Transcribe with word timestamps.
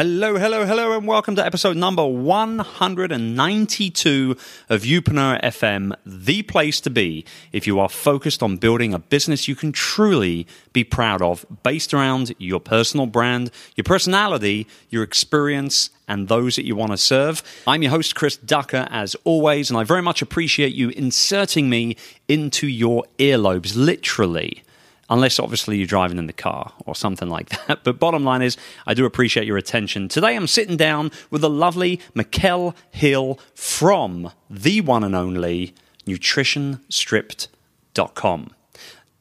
Hello, 0.00 0.32
hello, 0.38 0.64
hello, 0.64 0.96
and 0.96 1.06
welcome 1.06 1.36
to 1.36 1.44
episode 1.44 1.76
number 1.76 2.06
192 2.06 4.34
of 4.70 4.80
Youpreneur 4.80 5.38
FM, 5.42 5.94
the 6.06 6.42
place 6.42 6.80
to 6.80 6.88
be 6.88 7.26
if 7.52 7.66
you 7.66 7.78
are 7.78 7.90
focused 7.90 8.42
on 8.42 8.56
building 8.56 8.94
a 8.94 8.98
business 8.98 9.46
you 9.46 9.54
can 9.54 9.72
truly 9.72 10.46
be 10.72 10.84
proud 10.84 11.20
of, 11.20 11.44
based 11.62 11.92
around 11.92 12.34
your 12.38 12.60
personal 12.60 13.04
brand, 13.04 13.50
your 13.76 13.84
personality, 13.84 14.66
your 14.88 15.02
experience, 15.02 15.90
and 16.08 16.28
those 16.28 16.56
that 16.56 16.64
you 16.64 16.74
want 16.74 16.92
to 16.92 16.96
serve. 16.96 17.42
I'm 17.66 17.82
your 17.82 17.90
host, 17.90 18.14
Chris 18.14 18.38
Ducker, 18.38 18.88
as 18.90 19.14
always, 19.24 19.68
and 19.68 19.78
I 19.78 19.84
very 19.84 20.00
much 20.00 20.22
appreciate 20.22 20.72
you 20.72 20.88
inserting 20.88 21.68
me 21.68 21.98
into 22.26 22.66
your 22.66 23.04
earlobes, 23.18 23.76
literally 23.76 24.62
unless 25.10 25.38
obviously 25.38 25.76
you're 25.76 25.86
driving 25.86 26.16
in 26.16 26.26
the 26.26 26.32
car 26.32 26.72
or 26.86 26.94
something 26.94 27.28
like 27.28 27.50
that. 27.50 27.84
But 27.90 27.98
bottom 27.98 28.24
line 28.24 28.40
is, 28.42 28.56
I 28.86 28.94
do 28.94 29.04
appreciate 29.04 29.46
your 29.46 29.58
attention. 29.58 30.08
Today 30.08 30.36
I'm 30.36 30.46
sitting 30.46 30.76
down 30.76 31.10
with 31.30 31.40
the 31.42 31.50
lovely 31.50 32.00
McKel 32.14 32.76
Hill 32.90 33.40
from 33.54 34.30
the 34.48 34.80
one 34.80 35.02
and 35.04 35.16
only 35.16 35.74
nutritionstripped.com. 36.06 38.54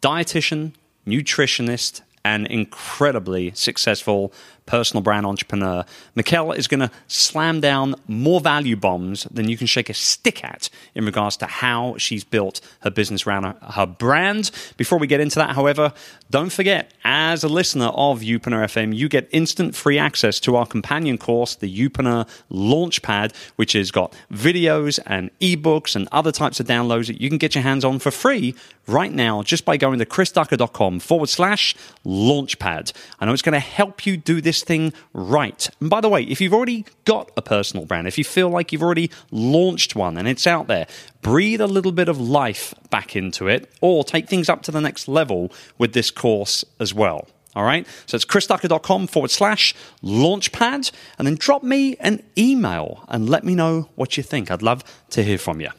Dietitian, 0.02 0.72
nutritionist, 1.06 2.02
and 2.24 2.48
incredibly 2.48 3.52
successful 3.56 4.32
personal 4.70 5.02
brand 5.02 5.26
entrepreneur. 5.26 5.84
McKel 6.16 6.56
is 6.56 6.68
going 6.68 6.80
to 6.80 6.92
slam 7.08 7.60
down 7.60 7.96
more 8.08 8.40
value 8.40 8.76
bombs 8.76 9.24
than 9.32 9.50
you 9.50 9.58
can 9.58 9.66
shake 9.66 9.90
a 9.90 9.96
stick 9.96 10.44
at 10.44 10.70
in 10.94 11.06
regards 11.06 11.36
to 11.38 11.48
how 11.48 11.96
she's 11.98 12.24
built 12.24 12.62
her 12.82 12.92
business 12.92 13.26
around 13.26 13.46
her, 13.46 13.56
her 13.62 13.88
brand. 13.88 14.52
Before 14.78 15.00
we 15.00 15.08
get 15.08 15.22
into 15.22 15.40
that, 15.40 15.56
however, 15.56 15.92
don't 16.30 16.52
forget, 16.52 16.94
as 17.04 17.44
a 17.44 17.50
listener 17.50 17.88
of 17.88 18.20
Youpreneur 18.20 18.64
FM, 18.66 18.96
you 18.96 19.10
get 19.10 19.28
instant 19.32 19.76
free 19.76 19.98
access 19.98 20.40
to 20.42 20.56
our 20.56 20.68
companion 20.68 21.18
course, 21.18 21.56
the 21.56 21.68
Youpreneur 21.68 22.30
Launchpad, 22.52 23.36
which 23.56 23.74
has 23.74 23.90
got 23.90 24.14
videos 24.32 25.00
and 25.08 25.32
ebooks 25.40 25.96
and 25.96 26.08
other 26.12 26.32
types 26.32 26.60
of 26.60 26.68
downloads 26.68 27.08
that 27.08 27.20
you 27.20 27.30
can 27.30 27.40
get 27.40 27.56
your 27.56 27.64
hands 27.64 27.84
on 27.84 27.98
for 27.98 28.12
free 28.12 28.54
right 28.86 29.12
now 29.12 29.42
just 29.42 29.66
by 29.66 29.78
going 29.78 30.00
to 30.00 30.06
chrisducker.com 30.06 31.00
forward 31.00 31.30
slash 31.30 31.76
launchpad. 32.06 32.92
I 33.20 33.26
know 33.26 33.34
it's 33.34 33.42
going 33.42 33.54
to 33.54 33.60
help 33.60 34.06
you 34.06 34.18
do 34.18 34.42
this 34.42 34.59
thing 34.64 34.94
right. 35.14 35.70
And 35.80 35.90
by 35.90 36.02
the 36.02 36.10
way, 36.10 36.24
if 36.24 36.42
you've 36.42 36.54
already 36.54 36.86
got 37.06 37.32
a 37.38 37.42
personal 37.42 37.86
brand, 37.86 38.08
if 38.08 38.18
you 38.18 38.24
feel 38.24 38.50
like 38.50 38.72
you've 38.72 38.84
already 38.84 39.12
launched 39.32 39.96
one 39.96 40.18
and 40.18 40.28
it's 40.28 40.48
out 40.48 40.68
there, 40.68 40.88
breathe 41.22 41.62
a 41.62 41.68
little 41.68 41.92
bit 41.92 42.10
of 42.10 42.20
life 42.20 42.74
back 42.90 43.16
into 43.16 43.48
it 43.48 43.72
or 43.82 44.04
take 44.04 44.28
things 44.28 44.50
up 44.50 44.62
to 44.64 44.72
the 44.72 44.82
next 44.82 45.08
level 45.08 45.52
with 45.78 45.94
this 45.94 46.12
course 46.12 46.66
as 46.80 46.94
well. 46.94 47.28
All 47.56 47.64
right. 47.64 47.88
So 48.06 48.16
it's 48.16 48.26
chrisducker.com 48.26 49.08
forward 49.08 49.32
slash 49.32 49.74
launchpad. 50.04 50.92
And 51.18 51.28
then 51.28 51.36
drop 51.36 51.64
me 51.64 51.96
an 51.98 52.24
email 52.38 53.04
and 53.08 53.30
let 53.30 53.44
me 53.44 53.56
know 53.56 53.90
what 53.96 54.18
you 54.18 54.24
think. 54.24 54.52
I'd 54.52 54.62
love 54.62 54.84
to 55.12 55.24
hear 55.24 55.38
from 55.38 55.60
you. 55.60 55.70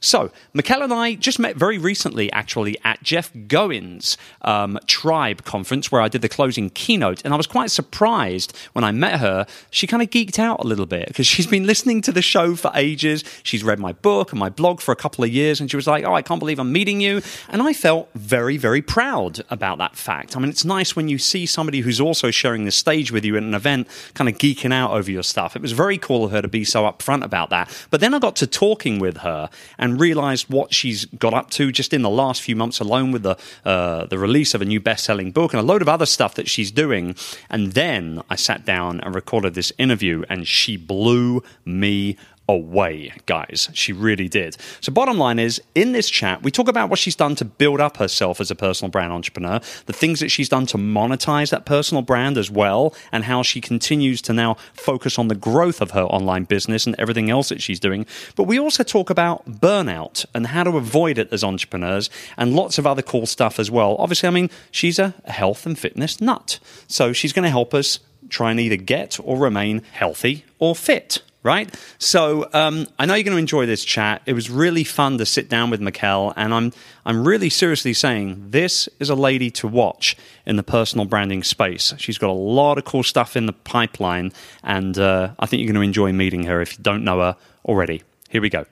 So, 0.00 0.30
McKel 0.54 0.82
and 0.82 0.92
I 0.92 1.14
just 1.14 1.38
met 1.38 1.56
very 1.56 1.78
recently, 1.78 2.30
actually, 2.32 2.76
at 2.84 3.02
Jeff 3.02 3.32
Goins' 3.32 4.16
um, 4.42 4.78
Tribe 4.86 5.44
conference 5.44 5.90
where 5.90 6.00
I 6.00 6.08
did 6.08 6.22
the 6.22 6.28
closing 6.28 6.70
keynote. 6.70 7.24
And 7.24 7.32
I 7.32 7.36
was 7.36 7.46
quite 7.46 7.70
surprised 7.70 8.56
when 8.72 8.84
I 8.84 8.92
met 8.92 9.20
her. 9.20 9.46
She 9.70 9.86
kind 9.86 10.02
of 10.02 10.10
geeked 10.10 10.38
out 10.38 10.64
a 10.64 10.66
little 10.66 10.86
bit 10.86 11.08
because 11.08 11.26
she's 11.26 11.46
been 11.46 11.66
listening 11.66 12.02
to 12.02 12.12
the 12.12 12.22
show 12.22 12.54
for 12.56 12.70
ages. 12.74 13.24
She's 13.42 13.64
read 13.64 13.78
my 13.78 13.92
book 13.92 14.32
and 14.32 14.38
my 14.38 14.48
blog 14.48 14.80
for 14.80 14.92
a 14.92 14.96
couple 14.96 15.24
of 15.24 15.30
years. 15.30 15.60
And 15.60 15.70
she 15.70 15.76
was 15.76 15.86
like, 15.86 16.04
Oh, 16.04 16.14
I 16.14 16.22
can't 16.22 16.40
believe 16.40 16.58
I'm 16.58 16.72
meeting 16.72 17.00
you. 17.00 17.22
And 17.48 17.62
I 17.62 17.72
felt 17.72 18.08
very, 18.14 18.56
very 18.56 18.82
proud 18.82 19.42
about 19.50 19.78
that 19.78 19.96
fact. 19.96 20.36
I 20.36 20.40
mean, 20.40 20.50
it's 20.50 20.64
nice 20.64 20.94
when 20.96 21.08
you 21.08 21.18
see 21.18 21.46
somebody 21.46 21.80
who's 21.80 22.00
also 22.00 22.30
sharing 22.30 22.64
the 22.64 22.70
stage 22.70 23.10
with 23.12 23.24
you 23.24 23.36
at 23.36 23.42
an 23.42 23.54
event, 23.54 23.88
kind 24.14 24.28
of 24.28 24.38
geeking 24.38 24.72
out 24.72 24.90
over 24.90 25.10
your 25.10 25.22
stuff. 25.22 25.56
It 25.56 25.62
was 25.62 25.72
very 25.72 25.98
cool 25.98 26.24
of 26.24 26.30
her 26.32 26.42
to 26.42 26.48
be 26.48 26.64
so 26.64 26.84
upfront 26.84 27.24
about 27.24 27.50
that. 27.50 27.86
But 27.90 28.00
then 28.00 28.14
I 28.14 28.18
got 28.18 28.36
to 28.36 28.46
talking 28.46 28.98
with 28.98 29.18
her 29.18 29.50
and 29.78 30.00
realized 30.00 30.48
what 30.48 30.74
she's 30.74 31.04
got 31.06 31.34
up 31.34 31.50
to 31.50 31.72
just 31.72 31.92
in 31.92 32.02
the 32.02 32.10
last 32.10 32.42
few 32.42 32.56
months 32.56 32.80
alone 32.80 33.12
with 33.12 33.22
the 33.22 33.36
uh, 33.64 34.06
the 34.06 34.18
release 34.18 34.54
of 34.54 34.62
a 34.62 34.64
new 34.64 34.80
best-selling 34.80 35.32
book 35.32 35.52
and 35.52 35.60
a 35.60 35.62
load 35.62 35.82
of 35.82 35.88
other 35.88 36.06
stuff 36.06 36.34
that 36.34 36.48
she's 36.48 36.70
doing. 36.70 37.14
And 37.50 37.72
then 37.72 38.22
I 38.30 38.36
sat 38.36 38.64
down 38.64 39.00
and 39.00 39.14
recorded 39.14 39.54
this 39.54 39.72
interview, 39.78 40.24
and 40.28 40.46
she 40.46 40.76
blew 40.76 41.42
me 41.64 42.16
away, 42.48 43.12
guys. 43.26 43.68
She 43.72 43.92
really 43.92 44.28
did. 44.28 44.56
So, 44.80 44.92
bottom 44.92 45.18
line 45.18 45.38
is, 45.38 45.60
in 45.74 45.92
this 45.92 46.10
chat, 46.10 46.42
we 46.42 46.50
talk 46.50 46.68
about 46.68 46.90
what 46.90 46.98
she's 46.98 47.16
done 47.16 47.34
to 47.36 47.44
build 47.44 47.80
up 47.80 47.96
herself 47.96 48.40
as 48.40 48.50
a 48.50 48.54
personal 48.54 48.90
brand 48.90 49.12
entrepreneur, 49.12 49.60
the 49.86 49.92
things 49.92 50.20
that 50.20 50.30
she's 50.30 50.48
done 50.48 50.66
to 50.66 50.78
monetize 50.78 51.50
that 51.50 51.64
personal 51.64 52.02
brand 52.02 52.36
as 52.36 52.50
well, 52.50 52.94
and 53.12 53.24
how 53.24 53.42
she 53.42 53.60
continues 53.60 54.20
to 54.22 54.32
now 54.32 54.54
focus 54.74 55.18
on 55.18 55.28
the 55.28 55.34
growth 55.34 55.80
of 55.80 55.92
her 55.92 56.02
online 56.02 56.44
business 56.44 56.86
and 56.86 56.94
everything 56.98 57.30
else 57.30 57.48
that 57.48 57.62
she's 57.62 57.80
doing. 57.80 58.06
But 58.36 58.44
we 58.44 58.58
also 58.58 58.82
talk 58.82 59.10
about 59.10 59.60
burnout 59.60 60.26
and 60.34 60.48
how 60.48 60.64
to 60.64 60.76
avoid 60.76 61.18
it 61.18 61.32
as 61.32 61.42
entrepreneurs 61.42 62.10
and 62.36 62.54
lots 62.54 62.78
of 62.78 62.86
other 62.86 63.02
cool 63.02 63.26
stuff 63.26 63.58
as 63.58 63.70
well. 63.70 63.96
Obviously, 63.98 64.28
I 64.28 64.32
mean, 64.32 64.50
she's 64.70 64.98
a 64.98 65.14
health 65.26 65.66
and 65.66 65.78
fitness 65.78 66.20
nut. 66.20 66.58
So, 66.86 67.12
she's 67.12 67.32
going 67.32 67.44
to 67.44 67.50
help 67.50 67.72
us 67.72 68.00
try 68.28 68.50
and 68.50 68.60
either 68.60 68.76
get 68.76 69.18
or 69.22 69.38
remain 69.38 69.82
healthy 69.92 70.44
or 70.58 70.74
fit 70.74 71.22
right? 71.44 71.72
So 71.98 72.48
um, 72.52 72.88
I 72.98 73.06
know 73.06 73.14
you're 73.14 73.22
going 73.22 73.36
to 73.36 73.38
enjoy 73.38 73.66
this 73.66 73.84
chat. 73.84 74.22
It 74.26 74.32
was 74.32 74.50
really 74.50 74.82
fun 74.82 75.18
to 75.18 75.26
sit 75.26 75.48
down 75.48 75.70
with 75.70 75.80
McKel, 75.80 76.32
and 76.36 76.52
I'm 76.52 76.72
I'm 77.06 77.28
really 77.28 77.50
seriously 77.50 77.92
saying 77.92 78.50
this 78.50 78.88
is 78.98 79.10
a 79.10 79.14
lady 79.14 79.50
to 79.52 79.68
watch 79.68 80.16
in 80.44 80.56
the 80.56 80.64
personal 80.64 81.04
branding 81.04 81.44
space. 81.44 81.94
She's 81.98 82.18
got 82.18 82.30
a 82.30 82.32
lot 82.32 82.78
of 82.78 82.84
cool 82.84 83.04
stuff 83.04 83.36
in 83.36 83.46
the 83.46 83.52
pipeline, 83.52 84.32
and 84.64 84.98
uh, 84.98 85.34
I 85.38 85.46
think 85.46 85.60
you're 85.60 85.72
going 85.72 85.80
to 85.80 85.86
enjoy 85.86 86.12
meeting 86.12 86.44
her 86.44 86.60
if 86.60 86.76
you 86.76 86.82
don't 86.82 87.04
know 87.04 87.20
her 87.20 87.36
already. 87.64 88.02
Here 88.30 88.40
we 88.40 88.48
go. 88.50 88.64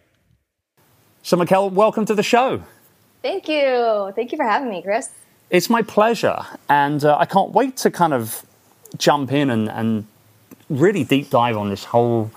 So 1.22 1.36
McKel, 1.36 1.70
welcome 1.70 2.06
to 2.06 2.14
the 2.14 2.24
show. 2.24 2.64
Thank 3.20 3.48
you. 3.48 4.12
Thank 4.16 4.32
you 4.32 4.36
for 4.36 4.44
having 4.44 4.68
me, 4.68 4.82
Chris. 4.82 5.10
It's 5.50 5.68
my 5.68 5.82
pleasure, 5.82 6.38
and 6.70 7.04
uh, 7.04 7.18
I 7.18 7.26
can't 7.26 7.52
wait 7.52 7.76
to 7.78 7.90
kind 7.90 8.14
of 8.14 8.44
jump 8.96 9.30
in 9.30 9.50
and, 9.50 9.68
and 9.68 10.06
really 10.70 11.04
deep 11.04 11.28
dive 11.28 11.56
on 11.56 11.68
this 11.68 11.84
whole 11.84 12.30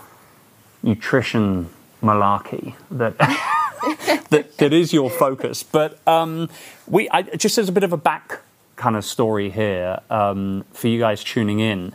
nutrition 0.86 1.70
malarkey 2.02 2.76
that 2.92 3.18
that, 4.30 4.58
that 4.58 4.74
is 4.74 4.94
your 4.94 5.10
focus. 5.10 5.64
But 5.64 6.00
um, 6.08 6.50
we 6.88 7.10
I, 7.10 7.24
just 7.24 7.58
as 7.58 7.68
a 7.68 7.72
bit 7.72 7.84
of 7.84 7.92
a 7.92 7.98
back 7.98 8.42
kind 8.76 8.96
of 8.96 9.04
story 9.04 9.50
here 9.50 10.00
um, 10.10 10.64
for 10.72 10.88
you 10.88 11.00
guys 11.00 11.24
tuning 11.24 11.60
in, 11.60 11.94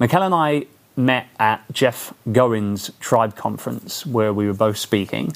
McKel 0.00 0.22
and 0.26 0.34
I 0.34 0.66
met 0.96 1.28
at 1.38 1.64
Jeff 1.72 2.14
Goins' 2.28 2.90
Tribe 3.00 3.36
Conference 3.36 4.06
where 4.06 4.32
we 4.32 4.46
were 4.46 4.54
both 4.54 4.76
speaking, 4.76 5.32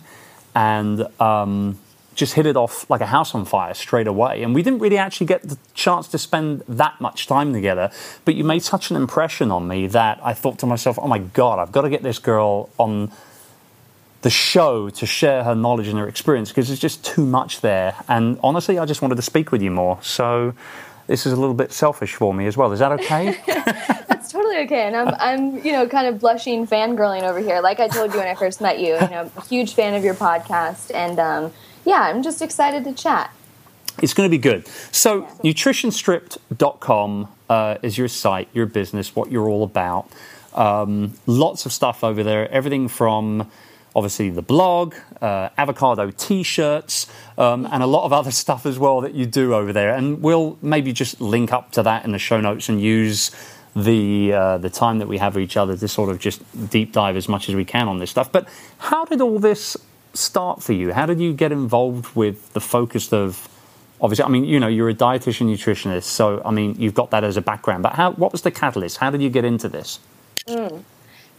and. 0.54 1.06
Um, 1.20 1.78
just 2.20 2.34
hit 2.34 2.46
it 2.46 2.56
off 2.56 2.88
like 2.88 3.00
a 3.00 3.06
house 3.06 3.34
on 3.34 3.44
fire 3.44 3.74
straight 3.74 4.06
away. 4.06 4.42
And 4.42 4.54
we 4.54 4.62
didn't 4.62 4.78
really 4.78 4.98
actually 4.98 5.26
get 5.26 5.42
the 5.42 5.58
chance 5.74 6.06
to 6.08 6.18
spend 6.18 6.62
that 6.68 7.00
much 7.00 7.26
time 7.26 7.52
together. 7.52 7.90
But 8.24 8.36
you 8.36 8.44
made 8.44 8.62
such 8.62 8.90
an 8.90 8.96
impression 8.96 9.50
on 9.50 9.66
me 9.66 9.88
that 9.88 10.20
I 10.22 10.34
thought 10.34 10.58
to 10.60 10.66
myself, 10.66 10.98
oh 11.00 11.08
my 11.08 11.18
God, 11.18 11.58
I've 11.58 11.72
got 11.72 11.82
to 11.82 11.90
get 11.90 12.02
this 12.02 12.18
girl 12.18 12.68
on 12.78 13.10
the 14.22 14.30
show 14.30 14.90
to 14.90 15.06
share 15.06 15.42
her 15.44 15.54
knowledge 15.54 15.88
and 15.88 15.98
her 15.98 16.06
experience 16.06 16.50
because 16.50 16.68
there's 16.68 16.78
just 16.78 17.02
too 17.04 17.24
much 17.24 17.62
there. 17.62 17.96
And 18.06 18.38
honestly, 18.42 18.78
I 18.78 18.84
just 18.84 19.00
wanted 19.00 19.16
to 19.16 19.22
speak 19.22 19.50
with 19.50 19.62
you 19.62 19.70
more. 19.70 19.98
So 20.02 20.52
this 21.06 21.24
is 21.24 21.32
a 21.32 21.36
little 21.36 21.54
bit 21.54 21.72
selfish 21.72 22.14
for 22.14 22.34
me 22.34 22.46
as 22.46 22.56
well. 22.56 22.70
Is 22.70 22.80
that 22.80 22.92
okay? 22.92 23.40
That's 23.46 24.30
totally 24.30 24.58
okay. 24.58 24.82
And 24.82 24.94
I'm, 24.94 25.14
I'm, 25.18 25.64
you 25.64 25.72
know, 25.72 25.88
kind 25.88 26.06
of 26.06 26.20
blushing, 26.20 26.66
fangirling 26.66 27.22
over 27.22 27.40
here. 27.40 27.62
Like 27.62 27.80
I 27.80 27.88
told 27.88 28.12
you 28.12 28.18
when 28.18 28.28
I 28.28 28.34
first 28.34 28.60
met 28.60 28.78
you, 28.78 28.92
you 28.94 29.08
know, 29.08 29.32
huge 29.48 29.72
fan 29.72 29.94
of 29.94 30.04
your 30.04 30.14
podcast. 30.14 30.94
And, 30.94 31.18
um, 31.18 31.52
yeah, 31.90 32.02
I'm 32.02 32.22
just 32.22 32.40
excited 32.40 32.84
to 32.84 32.92
chat. 32.92 33.34
It's 34.00 34.14
going 34.14 34.28
to 34.28 34.30
be 34.30 34.38
good. 34.38 34.66
So, 34.92 35.22
nutritionstripped.com 35.42 37.28
uh, 37.50 37.78
is 37.82 37.98
your 37.98 38.06
site, 38.06 38.48
your 38.54 38.66
business, 38.66 39.16
what 39.16 39.32
you're 39.32 39.48
all 39.48 39.64
about. 39.64 40.08
Um, 40.54 41.14
lots 41.26 41.66
of 41.66 41.72
stuff 41.72 42.04
over 42.04 42.22
there, 42.22 42.48
everything 42.50 42.86
from 42.86 43.50
obviously 43.96 44.30
the 44.30 44.42
blog, 44.42 44.94
uh, 45.20 45.48
avocado 45.58 46.12
t 46.12 46.44
shirts, 46.44 47.08
um, 47.36 47.66
and 47.72 47.82
a 47.82 47.86
lot 47.86 48.04
of 48.04 48.12
other 48.12 48.30
stuff 48.44 48.66
as 48.66 48.78
well 48.78 49.00
that 49.00 49.14
you 49.14 49.26
do 49.26 49.52
over 49.52 49.72
there. 49.72 49.92
And 49.92 50.22
we'll 50.22 50.58
maybe 50.62 50.92
just 50.92 51.20
link 51.20 51.52
up 51.52 51.72
to 51.72 51.82
that 51.82 52.04
in 52.04 52.12
the 52.12 52.20
show 52.20 52.40
notes 52.40 52.68
and 52.68 52.80
use 52.80 53.32
the 53.74 54.32
uh, 54.32 54.58
the 54.58 54.70
time 54.70 54.98
that 55.00 55.08
we 55.08 55.18
have 55.18 55.34
with 55.34 55.42
each 55.42 55.56
other 55.56 55.76
to 55.76 55.88
sort 55.88 56.10
of 56.10 56.20
just 56.20 56.40
deep 56.70 56.92
dive 56.92 57.16
as 57.16 57.28
much 57.28 57.48
as 57.48 57.56
we 57.56 57.64
can 57.64 57.88
on 57.88 57.98
this 57.98 58.10
stuff. 58.10 58.30
But 58.30 58.48
how 58.78 59.04
did 59.04 59.20
all 59.20 59.40
this 59.40 59.76
start 60.14 60.62
for 60.62 60.72
you? 60.72 60.92
How 60.92 61.06
did 61.06 61.20
you 61.20 61.32
get 61.32 61.52
involved 61.52 62.14
with 62.16 62.52
the 62.52 62.60
focus 62.60 63.12
of 63.12 63.48
obviously? 64.00 64.24
I 64.24 64.28
mean, 64.28 64.44
you 64.44 64.60
know, 64.60 64.68
you're 64.68 64.88
a 64.88 64.94
dietitian 64.94 65.52
nutritionist, 65.52 66.04
so 66.04 66.42
I 66.44 66.50
mean, 66.50 66.76
you've 66.78 66.94
got 66.94 67.10
that 67.10 67.24
as 67.24 67.36
a 67.36 67.42
background. 67.42 67.82
But 67.82 67.94
how? 67.94 68.12
What 68.12 68.32
was 68.32 68.42
the 68.42 68.50
catalyst? 68.50 68.98
How 68.98 69.10
did 69.10 69.22
you 69.22 69.30
get 69.30 69.44
into 69.44 69.68
this? 69.68 70.00
Mm. 70.46 70.84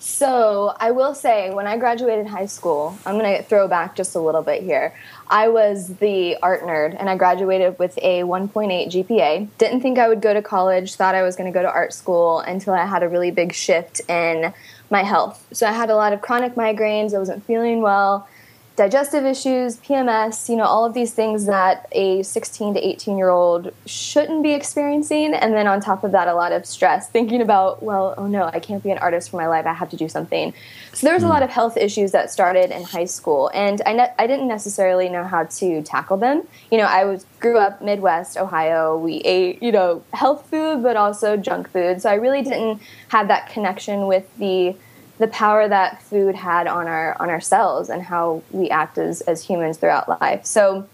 So 0.01 0.75
I 0.79 0.89
will 0.89 1.13
say, 1.13 1.51
when 1.51 1.68
I 1.68 1.77
graduated 1.77 2.25
high 2.25 2.47
school, 2.47 2.97
I'm 3.06 3.19
going 3.19 3.38
to 3.38 3.44
throw 3.44 3.68
back 3.68 3.95
just 3.95 4.15
a 4.15 4.19
little 4.19 4.41
bit 4.41 4.63
here. 4.63 4.95
I 5.29 5.50
was 5.50 5.97
the 5.97 6.38
art 6.41 6.63
nerd, 6.63 6.95
and 7.00 7.07
I 7.07 7.15
graduated 7.15 7.77
with 7.77 8.00
a 8.00 8.21
1.8 8.23 8.88
GPA. 8.88 9.47
Didn't 9.59 9.81
think 9.81 10.00
I 10.00 10.07
would 10.07 10.19
go 10.19 10.33
to 10.33 10.41
college. 10.41 10.95
Thought 10.95 11.13
I 11.13 11.21
was 11.21 11.35
going 11.35 11.53
to 11.53 11.53
go 11.53 11.62
to 11.62 11.69
art 11.69 11.94
school 11.94 12.39
until 12.39 12.73
I 12.73 12.85
had 12.85 13.03
a 13.03 13.09
really 13.09 13.29
big 13.29 13.53
shift 13.53 14.01
in 14.09 14.51
my 14.89 15.03
health. 15.03 15.45
So 15.53 15.68
I 15.68 15.71
had 15.71 15.91
a 15.91 15.95
lot 15.95 16.13
of 16.13 16.21
chronic 16.21 16.56
migraines. 16.56 17.13
I 17.13 17.19
wasn't 17.19 17.45
feeling 17.45 17.81
well 17.81 18.27
digestive 18.75 19.25
issues, 19.25 19.77
PMS, 19.77 20.47
you 20.50 20.56
know, 20.56 20.63
all 20.63 20.85
of 20.85 20.94
these 20.94 21.13
things 21.13 21.45
that 21.45 21.88
a 21.91 22.23
16 22.23 22.75
to 22.75 22.79
18 22.79 23.18
year 23.18 23.29
old 23.29 23.73
shouldn't 23.85 24.44
be 24.44 24.53
experiencing. 24.53 25.33
And 25.33 25.53
then 25.53 25.68
on 25.68 25.81
top 25.81 26.03
of 26.03 26.12
that, 26.13 26.27
a 26.27 26.33
lot 26.33 26.51
of 26.51 26.65
stress, 26.65 27.09
thinking 27.09 27.41
about, 27.41 27.83
well, 27.83 28.13
oh 28.18 28.27
no, 28.27 28.45
I 28.45 28.59
can't 28.59 28.81
be 28.81 28.91
an 28.91 28.97
artist 28.97 29.29
for 29.29 29.38
my 29.38 29.47
life. 29.47 29.65
I 29.65 29.73
have 29.73 29.89
to 29.89 29.97
do 29.97 30.07
something. 30.07 30.53
So 30.94 31.06
there 31.06 31.13
was 31.13 31.23
a 31.23 31.25
hmm. 31.25 31.33
lot 31.33 31.44
of 31.44 31.50
health 31.50 31.77
issues 31.77 32.12
that 32.12 32.31
started 32.31 32.71
in 32.71 32.83
high 32.83 33.06
school. 33.06 33.51
And 33.53 33.81
I, 33.85 33.94
ne- 33.94 34.13
I 34.18 34.27
didn't 34.27 34.47
necessarily 34.47 35.09
know 35.09 35.25
how 35.25 35.44
to 35.44 35.81
tackle 35.83 36.18
them. 36.18 36.47
You 36.71 36.77
know, 36.77 36.85
I 36.85 37.06
was 37.06 37.25
grew 37.39 37.57
up 37.57 37.81
Midwest, 37.81 38.38
Ohio. 38.38 38.97
We 38.97 39.15
ate, 39.18 39.62
you 39.62 39.71
know, 39.71 40.03
health 40.13 40.50
food, 40.50 40.81
but 40.81 40.95
also 40.95 41.35
junk 41.35 41.69
food. 41.69 42.01
So 42.01 42.09
I 42.09 42.15
really 42.15 42.41
didn't 42.41 42.81
have 43.09 43.27
that 43.27 43.50
connection 43.50 44.07
with 44.07 44.25
the 44.38 44.75
the 45.21 45.27
power 45.27 45.68
that 45.68 46.01
food 46.01 46.33
had 46.33 46.65
on 46.65 46.88
our 46.88 47.15
on 47.21 47.29
our 47.29 47.39
cells 47.39 47.89
and 47.89 48.01
how 48.01 48.41
we 48.50 48.69
act 48.71 48.97
as, 48.97 49.21
as 49.21 49.45
humans 49.45 49.77
throughout 49.77 50.09
life. 50.09 50.45
So 50.45 50.88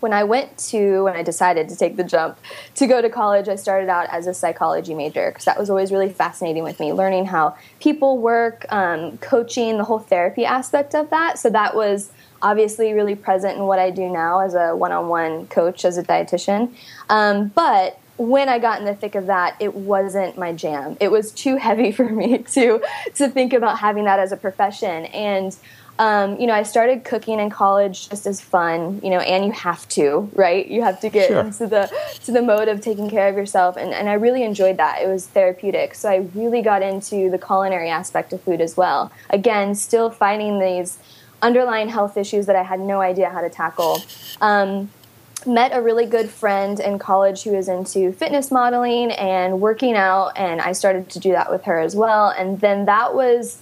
when 0.00 0.14
I 0.14 0.24
went 0.24 0.56
to 0.70 1.04
when 1.04 1.14
I 1.14 1.22
decided 1.22 1.68
to 1.68 1.76
take 1.76 1.96
the 1.96 2.04
jump 2.04 2.38
to 2.76 2.86
go 2.86 3.02
to 3.02 3.10
college, 3.10 3.48
I 3.48 3.56
started 3.56 3.90
out 3.90 4.08
as 4.10 4.26
a 4.26 4.32
psychology 4.32 4.94
major 4.94 5.30
because 5.30 5.44
that 5.44 5.58
was 5.58 5.68
always 5.68 5.92
really 5.92 6.08
fascinating 6.08 6.64
with 6.64 6.80
me, 6.80 6.94
learning 6.94 7.26
how 7.26 7.56
people 7.78 8.16
work, 8.16 8.64
um, 8.70 9.18
coaching, 9.18 9.76
the 9.76 9.84
whole 9.84 9.98
therapy 9.98 10.46
aspect 10.46 10.94
of 10.94 11.10
that. 11.10 11.38
So 11.38 11.50
that 11.50 11.74
was 11.74 12.10
obviously 12.40 12.94
really 12.94 13.14
present 13.14 13.58
in 13.58 13.64
what 13.64 13.78
I 13.78 13.90
do 13.90 14.08
now 14.08 14.40
as 14.40 14.54
a 14.54 14.74
one-on-one 14.74 15.48
coach 15.48 15.84
as 15.84 15.98
a 15.98 16.02
dietitian. 16.02 16.74
Um, 17.10 17.48
but 17.48 17.98
when 18.18 18.48
I 18.48 18.58
got 18.58 18.78
in 18.78 18.86
the 18.86 18.94
thick 18.94 19.14
of 19.14 19.26
that, 19.26 19.56
it 19.60 19.74
wasn't 19.74 20.38
my 20.38 20.52
jam. 20.52 20.96
It 21.00 21.10
was 21.10 21.32
too 21.32 21.56
heavy 21.56 21.92
for 21.98 22.08
me 22.08 22.38
to 22.38 22.82
to 23.14 23.28
think 23.28 23.52
about 23.52 23.78
having 23.78 24.04
that 24.04 24.18
as 24.18 24.32
a 24.32 24.36
profession. 24.36 25.06
And 25.06 25.56
um, 25.98 26.38
you 26.38 26.46
know, 26.46 26.52
I 26.52 26.62
started 26.62 27.04
cooking 27.04 27.40
in 27.40 27.48
college 27.48 28.10
just 28.10 28.26
as 28.26 28.40
fun, 28.40 29.00
you 29.02 29.08
know, 29.08 29.20
and 29.20 29.46
you 29.46 29.52
have 29.52 29.88
to, 29.90 30.30
right? 30.34 30.66
You 30.66 30.82
have 30.82 31.00
to 31.00 31.08
get 31.08 31.28
sure. 31.28 31.40
into 31.40 31.66
the 31.66 31.90
to 32.24 32.32
the 32.32 32.42
mode 32.42 32.68
of 32.68 32.80
taking 32.80 33.08
care 33.08 33.28
of 33.28 33.36
yourself, 33.36 33.76
and, 33.76 33.94
and 33.94 34.08
I 34.08 34.14
really 34.14 34.42
enjoyed 34.42 34.76
that. 34.76 35.00
It 35.00 35.08
was 35.08 35.26
therapeutic, 35.26 35.94
so 35.94 36.10
I 36.10 36.28
really 36.34 36.60
got 36.60 36.82
into 36.82 37.30
the 37.30 37.38
culinary 37.38 37.88
aspect 37.88 38.32
of 38.32 38.42
food 38.42 38.60
as 38.60 38.76
well. 38.76 39.10
Again, 39.30 39.74
still 39.74 40.10
fighting 40.10 40.60
these 40.60 40.98
underlying 41.40 41.88
health 41.88 42.16
issues 42.16 42.46
that 42.46 42.56
I 42.56 42.62
had 42.62 42.80
no 42.80 43.00
idea 43.00 43.30
how 43.30 43.40
to 43.40 43.50
tackle. 43.50 44.02
Um, 44.40 44.90
met 45.46 45.76
a 45.76 45.80
really 45.80 46.06
good 46.06 46.30
friend 46.30 46.78
in 46.80 46.98
college 46.98 47.42
who 47.42 47.52
was 47.52 47.68
into 47.68 48.12
fitness 48.12 48.50
modeling 48.50 49.12
and 49.12 49.60
working 49.60 49.94
out, 49.94 50.32
and 50.36 50.60
I 50.60 50.72
started 50.72 51.10
to 51.10 51.18
do 51.18 51.32
that 51.32 51.50
with 51.50 51.64
her 51.64 51.78
as 51.78 51.96
well. 51.96 52.28
And 52.28 52.60
then 52.60 52.86
that 52.86 53.14
was 53.14 53.58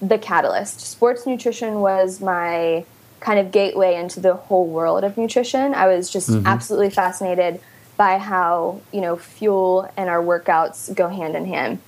the 0.00 0.18
catalyst. 0.18 0.80
Sports 0.80 1.26
nutrition 1.26 1.80
was 1.80 2.20
my 2.20 2.84
kind 3.20 3.38
of 3.38 3.50
gateway 3.50 3.94
into 3.96 4.20
the 4.20 4.34
whole 4.34 4.66
world 4.66 5.04
of 5.04 5.16
nutrition. 5.16 5.74
I 5.74 5.86
was 5.86 6.10
just 6.10 6.30
mm-hmm. 6.30 6.46
absolutely 6.46 6.90
fascinated 6.90 7.60
by 7.96 8.18
how 8.18 8.80
you 8.92 9.00
know 9.00 9.16
fuel 9.16 9.90
and 9.96 10.08
our 10.08 10.22
workouts 10.22 10.94
go 10.94 11.08
hand 11.08 11.34
in 11.34 11.46
hand. 11.46 11.78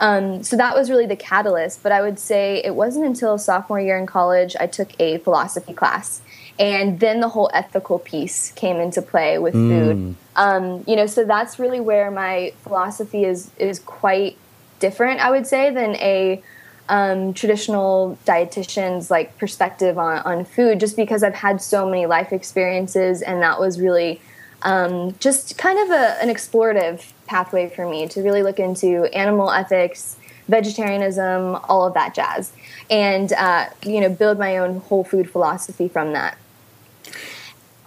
Um, 0.00 0.42
so 0.44 0.56
that 0.56 0.76
was 0.76 0.90
really 0.90 1.06
the 1.06 1.16
catalyst. 1.16 1.82
But 1.82 1.92
I 1.92 2.00
would 2.00 2.18
say 2.18 2.62
it 2.64 2.74
wasn't 2.74 3.04
until 3.04 3.36
sophomore 3.36 3.80
year 3.80 3.98
in 3.98 4.06
college 4.06 4.56
I 4.58 4.66
took 4.66 4.98
a 5.00 5.18
philosophy 5.18 5.72
class, 5.72 6.22
and 6.58 6.98
then 6.98 7.20
the 7.20 7.28
whole 7.28 7.50
ethical 7.54 7.98
piece 7.98 8.52
came 8.52 8.76
into 8.78 9.00
play 9.00 9.38
with 9.38 9.54
mm. 9.54 9.68
food. 9.68 10.16
Um, 10.36 10.84
you 10.86 10.96
know, 10.96 11.06
so 11.06 11.24
that's 11.24 11.58
really 11.58 11.80
where 11.80 12.10
my 12.10 12.52
philosophy 12.62 13.24
is 13.24 13.50
is 13.58 13.78
quite 13.78 14.36
different. 14.80 15.20
I 15.20 15.30
would 15.30 15.46
say 15.46 15.72
than 15.72 15.94
a 15.96 16.42
um, 16.88 17.34
traditional 17.34 18.18
dietitian's 18.26 19.10
like 19.10 19.36
perspective 19.38 19.98
on, 19.98 20.18
on 20.20 20.44
food, 20.44 20.80
just 20.80 20.96
because 20.96 21.22
I've 21.22 21.34
had 21.34 21.60
so 21.60 21.86
many 21.86 22.06
life 22.06 22.32
experiences, 22.32 23.22
and 23.22 23.42
that 23.42 23.60
was 23.60 23.80
really 23.80 24.20
um, 24.62 25.14
just 25.18 25.58
kind 25.58 25.78
of 25.78 25.90
a, 25.90 26.22
an 26.22 26.28
explorative 26.28 27.12
pathway 27.26 27.68
for 27.68 27.88
me 27.88 28.08
to 28.08 28.22
really 28.22 28.42
look 28.42 28.58
into 28.58 29.04
animal 29.14 29.50
ethics, 29.50 30.16
vegetarianism, 30.48 31.56
all 31.68 31.86
of 31.86 31.94
that 31.94 32.14
jazz, 32.14 32.52
and 32.90 33.32
uh, 33.34 33.66
you 33.84 34.00
know 34.00 34.08
build 34.08 34.38
my 34.38 34.58
own 34.58 34.80
whole 34.80 35.04
food 35.04 35.30
philosophy 35.30 35.88
from 35.88 36.12
that. 36.12 36.36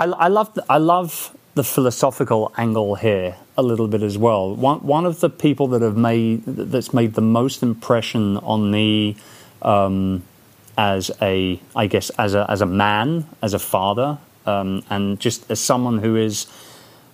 I, 0.02 0.06
I 0.06 0.28
love 0.30 0.52
the, 0.56 0.66
I 0.68 0.78
love 0.78 1.38
the 1.54 1.64
philosophical 1.64 2.52
angle 2.58 2.96
here 2.96 3.36
a 3.56 3.62
little 3.62 3.88
bit 3.88 4.02
as 4.02 4.18
well. 4.18 4.56
One 4.56 4.80
one 4.80 5.06
of 5.06 5.20
the 5.20 5.30
people 5.30 5.68
that 5.68 5.84
have 5.84 5.96
made 5.96 6.44
that's 6.46 6.92
made 6.92 7.14
the 7.14 7.22
most 7.22 7.62
impression 7.62 8.38
on 8.38 8.72
me 8.72 9.18
um, 9.62 10.24
as 10.76 11.12
a 11.22 11.60
I 11.76 11.86
guess 11.86 12.10
as 12.18 12.34
a 12.34 12.50
as 12.50 12.62
a 12.62 12.66
man, 12.66 13.28
as 13.44 13.54
a 13.54 13.60
father, 13.60 14.18
um, 14.48 14.84
and 14.90 15.20
just 15.20 15.52
as 15.52 15.60
someone 15.60 16.00
who 16.00 16.16
is 16.16 16.48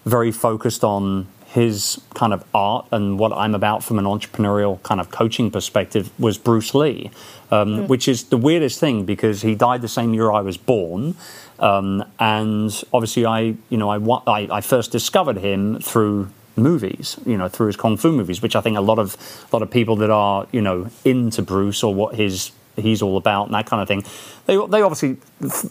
very 0.05 0.31
focused 0.31 0.85
on 0.85 1.27
his 1.47 2.01
kind 2.13 2.33
of 2.33 2.43
art 2.53 2.85
and 2.91 3.17
what 3.17 3.31
I'm 3.31 3.55
about 3.55 3.81
from 3.81 3.97
an 3.99 4.05
entrepreneurial 4.05 4.83
kind 4.83 4.99
of 4.99 5.11
coaching 5.11 5.49
perspective 5.49 6.11
was 6.19 6.37
Bruce 6.37 6.75
Lee, 6.75 7.09
um, 7.51 7.69
mm. 7.69 7.87
which 7.87 8.07
is 8.07 8.25
the 8.25 8.37
weirdest 8.37 8.79
thing 8.79 9.05
because 9.05 9.43
he 9.43 9.55
died 9.55 9.81
the 9.81 9.87
same 9.87 10.13
year 10.13 10.29
I 10.29 10.41
was 10.41 10.57
born. 10.57 11.15
Um, 11.59 12.03
and 12.19 12.83
obviously, 12.93 13.25
I, 13.25 13.55
you 13.69 13.77
know, 13.77 13.89
I, 13.89 13.97
I, 14.27 14.57
I 14.57 14.61
first 14.61 14.91
discovered 14.91 15.37
him 15.37 15.79
through 15.79 16.29
movies, 16.57 17.17
you 17.25 17.37
know, 17.37 17.47
through 17.47 17.67
his 17.67 17.77
kung 17.77 17.95
fu 17.95 18.11
movies, 18.11 18.41
which 18.41 18.55
I 18.55 18.61
think 18.61 18.77
a 18.77 18.81
lot 18.81 18.99
of 18.99 19.15
a 19.51 19.55
lot 19.55 19.61
of 19.61 19.71
people 19.71 19.95
that 19.97 20.09
are, 20.09 20.47
you 20.51 20.61
know, 20.61 20.89
into 21.05 21.41
Bruce 21.41 21.81
or 21.81 21.93
what 21.93 22.15
his 22.15 22.51
he's 22.75 23.01
all 23.01 23.15
about 23.17 23.45
and 23.45 23.53
that 23.53 23.65
kind 23.65 23.81
of 23.81 23.87
thing, 23.87 24.03
they 24.47 24.55
they 24.67 24.81
obviously 24.81 25.17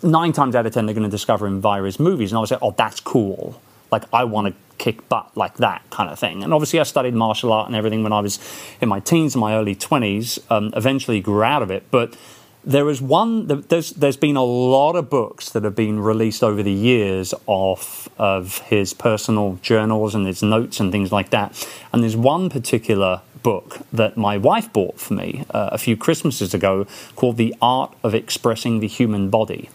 nine 0.03 0.33
times 0.33 0.57
out 0.57 0.65
of 0.65 0.73
ten 0.73 0.87
they're 0.87 0.95
going 0.95 1.05
to 1.05 1.11
discover 1.11 1.47
him 1.47 1.61
via 1.61 1.83
his 1.83 2.01
movies, 2.01 2.33
and 2.33 2.39
I 2.39 2.41
was 2.41 2.51
like, 2.51 2.63
oh, 2.63 2.75
that's 2.77 3.01
cool. 3.01 3.61
Like 3.91 4.05
I 4.13 4.25
want 4.25 4.49
to 4.49 4.55
kick 4.79 5.09
butt 5.09 5.37
like 5.37 5.57
that 5.57 5.83
kind 5.91 6.11
of 6.11 6.19
thing. 6.19 6.43
And 6.43 6.53
obviously, 6.53 6.81
I 6.81 6.85
studied 6.85 7.15
martial 7.15 7.53
art 7.53 7.67
and 7.67 7.77
everything 7.77 8.03
when 8.03 8.13
I 8.13 8.21
was 8.21 8.39
in 8.81 8.89
my 8.89 9.01
teens 9.01 9.35
and 9.35 9.41
my 9.41 9.55
early 9.57 9.75
20s. 9.75 10.39
Um, 10.51 10.73
eventually, 10.75 11.21
grew 11.21 11.43
out 11.43 11.63
of 11.63 11.71
it. 11.71 11.91
But 11.91 12.17
there 12.67 12.91
is 12.91 13.01
one, 13.01 13.47
there's, 13.47 13.91
there's 13.91 14.17
been 14.17 14.37
a 14.37 14.45
lot 14.45 14.97
of 14.97 15.09
books 15.09 15.51
that 15.51 15.63
have 15.63 15.77
been 15.77 16.01
released 16.01 16.43
over 16.43 16.65
the 16.65 16.73
years 16.73 17.33
of, 17.47 18.09
of 18.19 18.59
his 18.59 18.93
personal 18.93 19.59
journals 19.63 20.17
and 20.17 20.27
his 20.27 20.43
notes 20.43 20.81
and 20.81 20.91
things 20.91 21.13
like 21.13 21.31
that. 21.31 21.67
And 21.93 22.03
there's 22.03 22.17
one 22.17 22.51
particular 22.51 23.23
book 23.45 23.79
that 23.93 24.17
my 24.17 24.37
wife 24.37 24.73
bought 24.73 24.99
for 24.99 25.15
me 25.15 25.45
uh, 25.51 25.71
a 25.71 25.79
few 25.79 25.97
Christmases 25.97 26.53
ago 26.53 26.89
called 27.15 27.37
The 27.37 27.55
Art 27.63 27.95
of 28.03 28.13
Expressing 28.13 28.81
the 28.81 28.89
Human 28.89 29.31
Body 29.31 29.71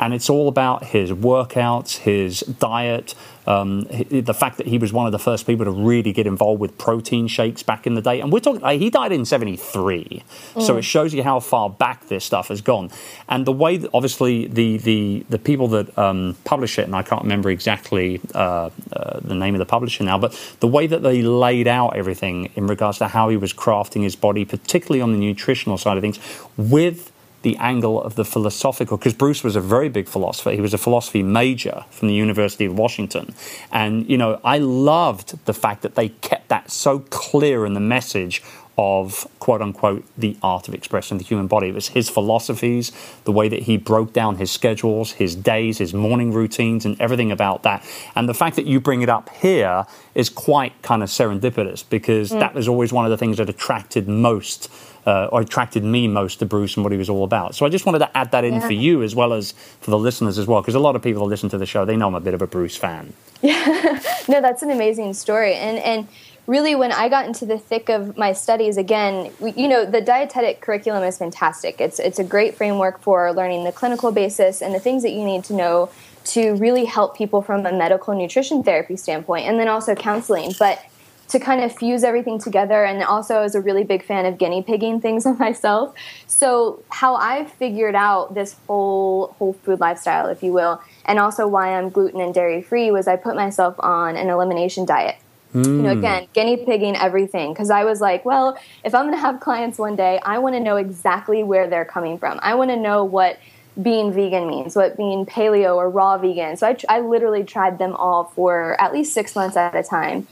and 0.00 0.14
it's 0.14 0.30
all 0.30 0.48
about 0.48 0.82
his 0.82 1.12
workouts, 1.12 1.98
his 1.98 2.40
diet, 2.40 3.14
um, 3.46 3.82
the 3.82 4.32
fact 4.32 4.56
that 4.56 4.66
he 4.66 4.78
was 4.78 4.94
one 4.94 5.04
of 5.04 5.12
the 5.12 5.18
first 5.18 5.46
people 5.46 5.66
to 5.66 5.70
really 5.70 6.10
get 6.12 6.26
involved 6.26 6.58
with 6.58 6.78
protein 6.78 7.28
shakes 7.28 7.62
back 7.62 7.86
in 7.86 7.94
the 7.94 8.00
day. 8.00 8.20
And 8.20 8.32
we're 8.32 8.40
talking, 8.40 8.66
he 8.80 8.88
died 8.88 9.12
in 9.12 9.26
73. 9.26 10.22
Mm. 10.54 10.62
So 10.62 10.78
it 10.78 10.82
shows 10.82 11.12
you 11.12 11.22
how 11.22 11.38
far 11.38 11.68
back 11.68 12.08
this 12.08 12.24
stuff 12.24 12.48
has 12.48 12.62
gone. 12.62 12.90
And 13.28 13.46
the 13.46 13.52
way 13.52 13.76
that 13.76 13.90
obviously 13.92 14.46
the, 14.46 14.78
the, 14.78 15.26
the 15.28 15.38
people 15.38 15.68
that 15.68 15.96
um, 15.98 16.34
publish 16.44 16.78
it, 16.78 16.86
and 16.86 16.96
I 16.96 17.02
can't 17.02 17.22
remember 17.22 17.50
exactly 17.50 18.22
uh, 18.34 18.70
uh, 18.92 19.20
the 19.20 19.34
name 19.34 19.54
of 19.54 19.58
the 19.58 19.66
publisher 19.66 20.02
now, 20.02 20.16
but 20.16 20.32
the 20.60 20.68
way 20.68 20.86
that 20.86 21.02
they 21.02 21.20
laid 21.20 21.68
out 21.68 21.94
everything 21.94 22.50
in 22.54 22.66
regards 22.66 22.96
to 22.98 23.08
how 23.08 23.28
he 23.28 23.36
was 23.36 23.52
crafting 23.52 24.02
his 24.02 24.16
body, 24.16 24.46
particularly 24.46 25.02
on 25.02 25.12
the 25.12 25.18
nutritional 25.18 25.76
side 25.76 25.98
of 25.98 26.02
things, 26.02 26.18
with 26.56 27.12
the 27.42 27.56
angle 27.56 28.02
of 28.02 28.14
the 28.16 28.24
philosophical, 28.24 28.96
because 28.96 29.14
Bruce 29.14 29.42
was 29.42 29.56
a 29.56 29.60
very 29.60 29.88
big 29.88 30.08
philosopher. 30.08 30.50
He 30.50 30.60
was 30.60 30.74
a 30.74 30.78
philosophy 30.78 31.22
major 31.22 31.84
from 31.90 32.08
the 32.08 32.14
University 32.14 32.64
of 32.66 32.76
Washington. 32.76 33.34
And, 33.72 34.08
you 34.08 34.18
know, 34.18 34.40
I 34.44 34.58
loved 34.58 35.44
the 35.46 35.54
fact 35.54 35.82
that 35.82 35.94
they 35.94 36.10
kept 36.10 36.48
that 36.48 36.70
so 36.70 37.00
clear 37.10 37.64
in 37.64 37.74
the 37.74 37.80
message 37.80 38.42
of 38.82 39.28
quote 39.40 39.60
unquote 39.60 40.02
the 40.16 40.34
art 40.42 40.66
of 40.66 40.72
expressing 40.72 41.18
the 41.18 41.24
human 41.24 41.46
body. 41.46 41.68
It 41.68 41.74
was 41.74 41.88
his 41.88 42.08
philosophies, 42.08 42.92
the 43.24 43.32
way 43.32 43.46
that 43.46 43.64
he 43.64 43.76
broke 43.76 44.14
down 44.14 44.36
his 44.36 44.50
schedules, 44.50 45.12
his 45.12 45.36
days, 45.36 45.76
his 45.76 45.92
morning 45.92 46.32
routines, 46.32 46.86
and 46.86 46.98
everything 46.98 47.30
about 47.30 47.62
that. 47.64 47.84
And 48.16 48.26
the 48.26 48.32
fact 48.32 48.56
that 48.56 48.64
you 48.64 48.80
bring 48.80 49.02
it 49.02 49.10
up 49.10 49.28
here 49.36 49.84
is 50.14 50.30
quite 50.30 50.80
kind 50.80 51.02
of 51.02 51.10
serendipitous 51.10 51.84
because 51.90 52.30
mm. 52.30 52.40
that 52.40 52.54
was 52.54 52.68
always 52.68 52.90
one 52.90 53.04
of 53.04 53.10
the 53.10 53.18
things 53.18 53.36
that 53.36 53.50
attracted 53.50 54.08
most. 54.08 54.70
Uh, 55.06 55.30
or 55.32 55.40
attracted 55.40 55.82
me 55.82 56.06
most 56.06 56.40
to 56.40 56.46
Bruce 56.46 56.76
and 56.76 56.84
what 56.84 56.92
he 56.92 56.98
was 56.98 57.08
all 57.08 57.24
about. 57.24 57.54
So 57.54 57.64
I 57.64 57.70
just 57.70 57.86
wanted 57.86 58.00
to 58.00 58.16
add 58.16 58.32
that 58.32 58.44
in 58.44 58.54
yeah. 58.54 58.66
for 58.66 58.74
you 58.74 59.02
as 59.02 59.14
well 59.14 59.32
as 59.32 59.52
for 59.80 59.90
the 59.90 59.98
listeners 59.98 60.36
as 60.36 60.46
well, 60.46 60.60
because 60.60 60.74
a 60.74 60.78
lot 60.78 60.94
of 60.94 61.00
people 61.00 61.22
that 61.22 61.30
listen 61.30 61.48
to 61.48 61.58
the 61.58 61.64
show 61.64 61.86
they 61.86 61.96
know 61.96 62.08
I'm 62.08 62.14
a 62.14 62.20
bit 62.20 62.34
of 62.34 62.42
a 62.42 62.46
Bruce 62.46 62.76
fan. 62.76 63.14
Yeah, 63.40 63.98
no, 64.28 64.42
that's 64.42 64.62
an 64.62 64.70
amazing 64.70 65.14
story, 65.14 65.54
and 65.54 65.78
and 65.78 66.06
really 66.46 66.74
when 66.74 66.92
I 66.92 67.08
got 67.08 67.26
into 67.26 67.46
the 67.46 67.58
thick 67.58 67.88
of 67.88 68.16
my 68.16 68.32
studies 68.32 68.76
again, 68.76 69.32
we, 69.40 69.52
you 69.52 69.68
know, 69.68 69.84
the 69.84 70.00
dietetic 70.00 70.60
curriculum 70.60 71.02
is 71.04 71.18
fantastic. 71.18 71.80
It's 71.80 71.98
it's 71.98 72.18
a 72.18 72.24
great 72.24 72.56
framework 72.56 73.00
for 73.00 73.32
learning 73.32 73.64
the 73.64 73.72
clinical 73.72 74.12
basis 74.12 74.62
and 74.62 74.74
the 74.74 74.80
things 74.80 75.02
that 75.02 75.12
you 75.12 75.24
need 75.24 75.44
to 75.44 75.54
know 75.54 75.90
to 76.22 76.54
really 76.56 76.84
help 76.84 77.16
people 77.16 77.42
from 77.42 77.64
a 77.66 77.72
medical 77.72 78.14
nutrition 78.14 78.62
therapy 78.62 78.96
standpoint 78.96 79.46
and 79.46 79.58
then 79.58 79.68
also 79.68 79.94
counseling. 79.94 80.52
But 80.58 80.84
to 81.28 81.38
kind 81.38 81.62
of 81.62 81.72
fuse 81.72 82.02
everything 82.02 82.40
together 82.40 82.84
and 82.84 83.04
also 83.04 83.36
I 83.36 83.40
was 83.42 83.54
a 83.54 83.60
really 83.60 83.84
big 83.84 84.04
fan 84.04 84.26
of 84.26 84.36
guinea 84.36 84.62
pigging 84.62 85.00
things 85.00 85.24
on 85.26 85.38
myself. 85.38 85.94
So 86.26 86.82
how 86.88 87.14
I 87.14 87.44
figured 87.44 87.94
out 87.94 88.34
this 88.34 88.56
whole 88.66 89.28
whole 89.38 89.52
food 89.52 89.80
lifestyle, 89.80 90.28
if 90.28 90.42
you 90.42 90.52
will, 90.52 90.82
and 91.04 91.18
also 91.18 91.46
why 91.46 91.78
I'm 91.78 91.90
gluten 91.90 92.20
and 92.20 92.34
dairy 92.34 92.62
free 92.62 92.90
was 92.90 93.06
I 93.06 93.16
put 93.16 93.36
myself 93.36 93.76
on 93.78 94.16
an 94.16 94.28
elimination 94.28 94.84
diet. 94.84 95.16
Mm. 95.54 95.64
You 95.64 95.72
know, 95.82 95.92
hmm. 95.92 95.98
again, 95.98 96.28
guinea 96.32 96.56
pigging 96.58 96.96
everything 96.96 97.52
because 97.52 97.70
I 97.70 97.84
was 97.84 98.00
like, 98.00 98.24
well, 98.24 98.58
if 98.84 98.94
I'm 98.94 99.06
going 99.06 99.14
to 99.14 99.20
have 99.20 99.40
clients 99.40 99.78
one 99.78 99.96
day, 99.96 100.20
I 100.22 100.38
want 100.38 100.54
to 100.54 100.60
know 100.60 100.76
exactly 100.76 101.42
where 101.42 101.68
they're 101.68 101.84
coming 101.84 102.18
from. 102.18 102.38
I 102.42 102.54
want 102.54 102.70
to 102.70 102.76
know 102.76 103.04
what 103.04 103.38
being 103.80 104.12
vegan 104.12 104.46
means, 104.46 104.76
what 104.76 104.96
being 104.96 105.26
paleo 105.26 105.76
or 105.76 105.88
raw 105.88 106.18
vegan. 106.18 106.56
So 106.56 106.68
I, 106.68 106.76
I 106.88 107.00
literally 107.00 107.44
tried 107.44 107.78
them 107.78 107.94
all 107.94 108.24
for 108.24 108.80
at 108.80 108.92
least 108.92 109.12
six 109.12 109.34
months 109.34 109.56
at 109.56 109.74
a 109.74 109.82
time. 109.82 110.26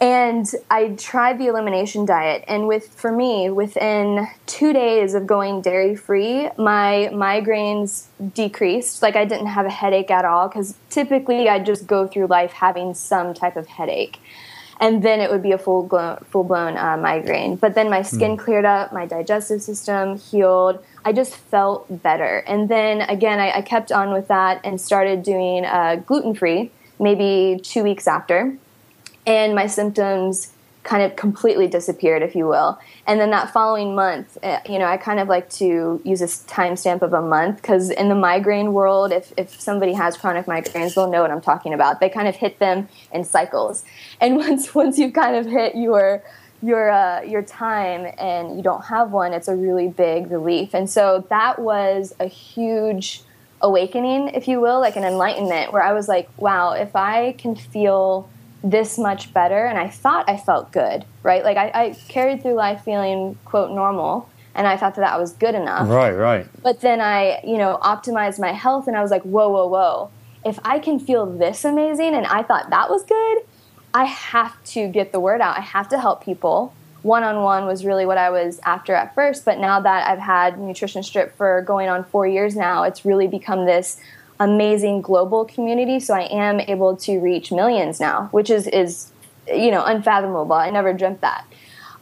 And 0.00 0.46
I 0.70 0.90
tried 0.90 1.40
the 1.40 1.48
elimination 1.48 2.04
diet, 2.04 2.44
and 2.46 2.68
with 2.68 2.88
for 2.88 3.10
me, 3.10 3.50
within 3.50 4.28
two 4.46 4.72
days 4.72 5.14
of 5.14 5.26
going 5.26 5.60
dairy 5.60 5.96
free, 5.96 6.48
my 6.56 7.10
migraines 7.12 8.06
decreased. 8.32 9.02
Like 9.02 9.16
I 9.16 9.24
didn't 9.24 9.46
have 9.46 9.66
a 9.66 9.70
headache 9.70 10.12
at 10.12 10.24
all 10.24 10.46
because 10.46 10.76
typically 10.88 11.48
I 11.48 11.58
just 11.58 11.88
go 11.88 12.06
through 12.06 12.28
life 12.28 12.52
having 12.52 12.94
some 12.94 13.34
type 13.34 13.56
of 13.56 13.66
headache 13.66 14.20
and 14.80 15.02
then 15.02 15.20
it 15.20 15.30
would 15.30 15.42
be 15.42 15.52
a 15.52 15.58
full 15.58 15.82
blown, 15.82 16.18
full 16.30 16.44
blown 16.44 16.76
uh, 16.76 16.96
migraine. 16.96 17.56
But 17.56 17.74
then 17.74 17.90
my 17.90 18.02
skin 18.02 18.36
mm. 18.36 18.38
cleared 18.38 18.64
up, 18.64 18.92
my 18.92 19.06
digestive 19.06 19.62
system 19.62 20.18
healed. 20.18 20.82
I 21.04 21.12
just 21.12 21.34
felt 21.34 22.02
better. 22.02 22.44
And 22.46 22.68
then 22.68 23.02
again, 23.02 23.38
I, 23.40 23.58
I 23.58 23.62
kept 23.62 23.90
on 23.90 24.12
with 24.12 24.28
that 24.28 24.60
and 24.64 24.80
started 24.80 25.22
doing 25.22 25.64
uh, 25.64 25.96
gluten 26.06 26.34
free 26.34 26.70
maybe 27.00 27.60
two 27.62 27.82
weeks 27.82 28.08
after, 28.08 28.56
and 29.26 29.54
my 29.54 29.66
symptoms 29.66 30.52
kind 30.88 31.02
of 31.02 31.16
completely 31.16 31.68
disappeared, 31.68 32.22
if 32.22 32.34
you 32.34 32.46
will. 32.46 32.78
And 33.06 33.20
then 33.20 33.30
that 33.32 33.52
following 33.52 33.94
month, 33.94 34.38
eh, 34.42 34.58
you 34.66 34.78
know, 34.78 34.86
I 34.86 34.96
kind 34.96 35.20
of 35.20 35.28
like 35.28 35.50
to 35.50 36.00
use 36.02 36.22
a 36.22 36.24
timestamp 36.24 37.02
of 37.02 37.12
a 37.12 37.20
month 37.20 37.56
because 37.56 37.90
in 37.90 38.08
the 38.08 38.14
migraine 38.14 38.72
world, 38.72 39.12
if, 39.12 39.34
if 39.36 39.60
somebody 39.60 39.92
has 39.92 40.16
chronic 40.16 40.46
migraines, 40.46 40.94
they'll 40.94 41.10
know 41.10 41.20
what 41.20 41.30
I'm 41.30 41.42
talking 41.42 41.74
about. 41.74 42.00
They 42.00 42.08
kind 42.08 42.26
of 42.26 42.36
hit 42.36 42.58
them 42.58 42.88
in 43.12 43.22
cycles. 43.24 43.84
And 44.18 44.36
once 44.44 44.74
once 44.74 44.98
you've 44.98 45.12
kind 45.12 45.36
of 45.36 45.44
hit 45.44 45.76
your 45.76 46.22
your 46.62 46.90
uh, 46.90 47.20
your 47.20 47.42
time 47.42 48.10
and 48.16 48.56
you 48.56 48.62
don't 48.62 48.86
have 48.86 49.12
one, 49.12 49.34
it's 49.34 49.48
a 49.48 49.54
really 49.54 49.88
big 49.88 50.30
relief. 50.30 50.72
And 50.72 50.88
so 50.88 51.26
that 51.28 51.58
was 51.58 52.14
a 52.18 52.26
huge 52.26 53.24
awakening, 53.60 54.28
if 54.28 54.48
you 54.48 54.58
will, 54.58 54.80
like 54.80 54.96
an 54.96 55.04
enlightenment 55.04 55.70
where 55.70 55.82
I 55.82 55.92
was 55.92 56.08
like, 56.08 56.30
wow, 56.38 56.72
if 56.72 56.96
I 56.96 57.32
can 57.32 57.54
feel 57.54 58.30
this 58.62 58.98
much 58.98 59.32
better 59.32 59.66
and 59.66 59.78
I 59.78 59.88
thought 59.88 60.28
I 60.28 60.36
felt 60.36 60.72
good, 60.72 61.04
right? 61.22 61.44
Like 61.44 61.56
I, 61.56 61.70
I, 61.74 61.96
carried 62.08 62.42
through 62.42 62.54
life 62.54 62.82
feeling 62.84 63.38
quote 63.44 63.70
normal 63.70 64.28
and 64.54 64.66
I 64.66 64.76
thought 64.76 64.96
that 64.96 65.02
that 65.02 65.18
was 65.20 65.32
good 65.32 65.54
enough. 65.54 65.88
Right, 65.88 66.12
right. 66.12 66.46
But 66.62 66.80
then 66.80 67.00
I, 67.00 67.40
you 67.44 67.56
know, 67.56 67.78
optimized 67.82 68.40
my 68.40 68.52
health 68.52 68.88
and 68.88 68.96
I 68.96 69.02
was 69.02 69.10
like, 69.10 69.22
whoa, 69.22 69.48
whoa, 69.48 69.68
whoa. 69.68 70.10
If 70.44 70.58
I 70.64 70.80
can 70.80 70.98
feel 70.98 71.26
this 71.26 71.64
amazing 71.64 72.14
and 72.14 72.26
I 72.26 72.42
thought 72.42 72.70
that 72.70 72.90
was 72.90 73.04
good, 73.04 73.44
I 73.94 74.04
have 74.04 74.62
to 74.64 74.88
get 74.88 75.12
the 75.12 75.20
word 75.20 75.40
out. 75.40 75.56
I 75.56 75.60
have 75.60 75.88
to 75.90 76.00
help 76.00 76.24
people. 76.24 76.74
One 77.02 77.22
on 77.22 77.42
one 77.42 77.66
was 77.66 77.84
really 77.84 78.06
what 78.06 78.18
I 78.18 78.30
was 78.30 78.58
after 78.64 78.94
at 78.94 79.14
first, 79.14 79.44
but 79.44 79.58
now 79.58 79.80
that 79.80 80.08
I've 80.08 80.18
had 80.18 80.58
Nutrition 80.58 81.04
Stripped 81.04 81.36
for 81.36 81.62
going 81.62 81.88
on 81.88 82.04
four 82.04 82.26
years 82.26 82.56
now, 82.56 82.82
it's 82.82 83.04
really 83.04 83.28
become 83.28 83.66
this 83.66 84.00
amazing 84.40 85.02
global 85.02 85.44
community. 85.44 86.00
So 86.00 86.14
I 86.14 86.28
am 86.30 86.60
able 86.60 86.96
to 86.98 87.18
reach 87.18 87.50
millions 87.50 88.00
now, 88.00 88.28
which 88.30 88.50
is 88.50 88.66
is 88.66 89.10
you 89.46 89.70
know 89.70 89.84
unfathomable. 89.84 90.52
I 90.52 90.70
never 90.70 90.92
dreamt 90.92 91.20
that. 91.20 91.44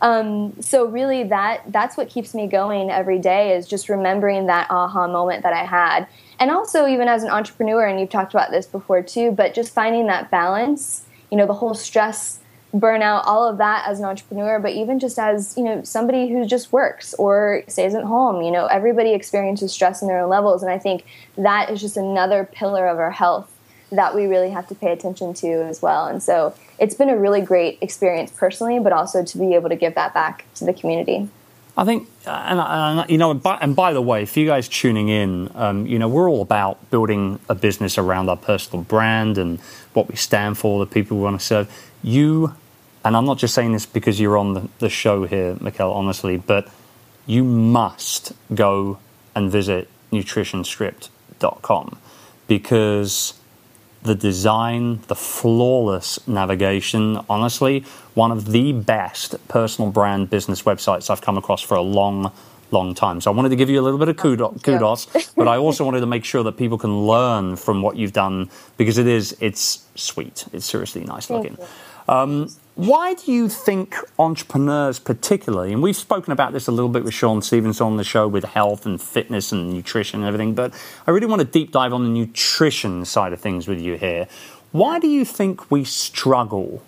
Um, 0.02 0.61
so 0.61 0.87
really, 0.87 1.25
that 1.25 1.62
that's 1.69 1.97
what 1.97 2.09
keeps 2.11 2.35
me 2.35 2.47
going 2.47 2.90
every 2.90 3.19
day 3.19 3.57
is 3.57 3.66
just 3.66 3.88
remembering 3.88 4.47
that 4.47 4.71
aha 4.71 5.09
moment 5.09 5.43
that 5.43 5.55
I 5.55 5.64
had, 5.64 6.07
and 6.38 6.50
also 6.50 6.87
even 6.87 7.09
as 7.09 7.23
an 7.23 7.31
entrepreneur, 7.31 7.87
and 7.87 7.99
you've 7.99 8.11
talked 8.11 8.35
about 8.35 8.50
this 8.50 8.66
before 8.66 9.02
too, 9.02 9.31
but 9.31 9.55
just 9.55 9.73
finding 9.73 10.07
that 10.07 10.31
balance. 10.31 11.02
You 11.31 11.38
know, 11.38 11.47
the 11.47 11.55
whole 11.55 11.75
stress 11.75 12.38
burnout, 12.80 13.23
all 13.25 13.49
of 13.49 13.59
that 13.59 13.87
as 13.88 13.99
an 13.99 14.04
entrepreneur, 14.04 14.59
but 14.59 14.73
even 14.73 14.99
just 14.99 15.18
as, 15.18 15.56
you 15.56 15.64
know, 15.64 15.83
somebody 15.83 16.28
who 16.28 16.47
just 16.47 16.73
works 16.73 17.14
or 17.14 17.62
stays 17.68 17.95
at 17.95 18.04
home, 18.04 18.42
you 18.42 18.50
know, 18.50 18.66
everybody 18.66 19.12
experiences 19.12 19.73
stress 19.73 20.02
in 20.02 20.09
their 20.09 20.21
own 20.21 20.30
levels. 20.30 20.62
And 20.62 20.71
I 20.71 20.78
think 20.78 21.04
that 21.37 21.71
is 21.71 21.80
just 21.80 21.97
another 21.97 22.45
pillar 22.45 22.87
of 22.87 22.99
our 22.99 23.11
health 23.11 23.52
that 23.92 24.14
we 24.14 24.26
really 24.26 24.50
have 24.50 24.66
to 24.68 24.75
pay 24.75 24.92
attention 24.92 25.33
to 25.35 25.49
as 25.64 25.80
well. 25.80 26.06
And 26.06 26.23
so 26.23 26.54
it's 26.78 26.95
been 26.95 27.09
a 27.09 27.16
really 27.16 27.40
great 27.40 27.78
experience 27.80 28.33
personally, 28.33 28.78
but 28.78 28.92
also 28.92 29.25
to 29.25 29.38
be 29.38 29.54
able 29.54 29.68
to 29.68 29.76
give 29.76 29.95
that 29.95 30.12
back 30.12 30.45
to 30.56 30.64
the 30.64 30.73
community. 30.73 31.28
I 31.78 31.85
think, 31.85 32.09
and, 32.25 32.59
and 32.59 33.11
you 33.11 33.18
know, 33.18 33.30
and 33.33 33.42
by, 33.42 33.59
and 33.61 33.76
by, 33.76 33.92
the 33.92 34.00
way, 34.00 34.25
for 34.25 34.40
you 34.40 34.47
guys 34.47 34.66
tuning 34.66 35.09
in, 35.09 35.50
um, 35.54 35.87
you 35.87 35.99
know, 35.99 36.09
we're 36.09 36.28
all 36.28 36.40
about 36.40 36.90
building 36.90 37.38
a 37.50 37.54
business 37.54 37.99
around 37.99 38.30
our 38.30 38.37
personal 38.37 38.83
brand 38.83 39.37
and 39.37 39.61
what 39.92 40.09
we 40.09 40.16
stand 40.16 40.56
for, 40.56 40.78
the 40.78 40.90
people 40.90 41.18
we 41.18 41.25
want 41.25 41.38
to 41.38 41.45
serve. 41.45 41.90
You 42.02 42.54
and 43.07 43.17
I'm 43.17 43.25
not 43.25 43.39
just 43.39 43.55
saying 43.55 43.71
this 43.71 43.87
because 43.87 44.19
you're 44.19 44.37
on 44.37 44.55
the, 44.55 44.69
the 44.81 44.89
show 44.89 45.27
here, 45.27 45.55
McKel, 45.55 45.95
honestly, 45.95 46.39
but 46.39 46.69
you 47.25 47.45
must 47.45 48.33
go 48.53 48.99
and 49.33 49.49
visit 49.49 49.89
nutritionstripped.com 50.11 51.99
because 52.49 53.35
the 54.03 54.17
design, 54.17 55.03
the 55.07 55.15
flawless 55.15 56.27
navigation, 56.27 57.21
honestly, 57.31 57.85
one 58.15 58.33
of 58.33 58.51
the 58.51 58.73
best 58.73 59.37
personal 59.47 59.93
brand 59.93 60.29
business 60.29 60.63
websites 60.65 61.09
I've 61.09 61.23
come 61.23 61.39
across 61.39 61.63
for 61.63 61.77
a 61.77 61.83
long, 61.83 62.33
long 62.73 62.93
time. 62.93 63.21
So 63.21 63.31
I 63.31 63.35
wanted 63.37 63.51
to 63.51 63.57
give 63.57 63.71
you 63.71 63.81
a 63.81 63.85
little 63.85 64.01
bit 64.01 64.09
of 64.09 64.17
kudos, 64.17 64.63
kudos 64.63 65.07
but 65.37 65.47
I 65.47 65.59
also 65.59 65.85
wanted 65.85 66.01
to 66.01 66.07
make 66.07 66.25
sure 66.25 66.43
that 66.43 66.57
people 66.57 66.77
can 66.77 67.07
learn 67.07 67.55
from 67.55 67.83
what 67.83 67.97
you've 67.97 68.13
done 68.13 68.51
because 68.77 68.99
it 68.99 69.07
is, 69.07 69.37
it's 69.39 69.87
sweet. 69.95 70.47
It's 70.53 70.67
seriously 70.67 71.05
nice 71.05 71.31
looking. 71.31 71.57
Um, 72.09 72.49
why 72.76 73.14
do 73.14 73.33
you 73.33 73.49
think 73.49 73.97
entrepreneurs, 74.18 74.99
particularly, 74.99 75.73
and 75.73 75.83
we've 75.83 75.97
spoken 75.97 76.30
about 76.30 76.52
this 76.52 76.68
a 76.68 76.71
little 76.71 76.90
bit 76.90 77.04
with 77.04 77.14
Shawn 77.14 77.40
Stevenson 77.40 77.87
on 77.87 77.97
the 77.97 78.04
show 78.04 78.28
with 78.28 78.45
health 78.45 78.85
and 78.85 79.00
fitness 79.00 79.50
and 79.50 79.73
nutrition 79.73 80.21
and 80.21 80.28
everything, 80.28 80.54
but 80.54 80.75
I 81.06 81.11
really 81.11 81.26
want 81.26 81.40
to 81.40 81.47
deep 81.47 81.73
dive 81.73 81.95
on 81.95 82.04
the 82.04 82.11
nutrition 82.11 83.06
side 83.06 83.33
of 83.33 83.40
things 83.40 83.66
with 83.66 83.80
you 83.80 83.97
here. 83.97 84.28
Why 84.73 84.99
do 84.99 85.09
you 85.09 85.25
think 85.25 85.71
we 85.71 85.85
struggle 85.85 86.83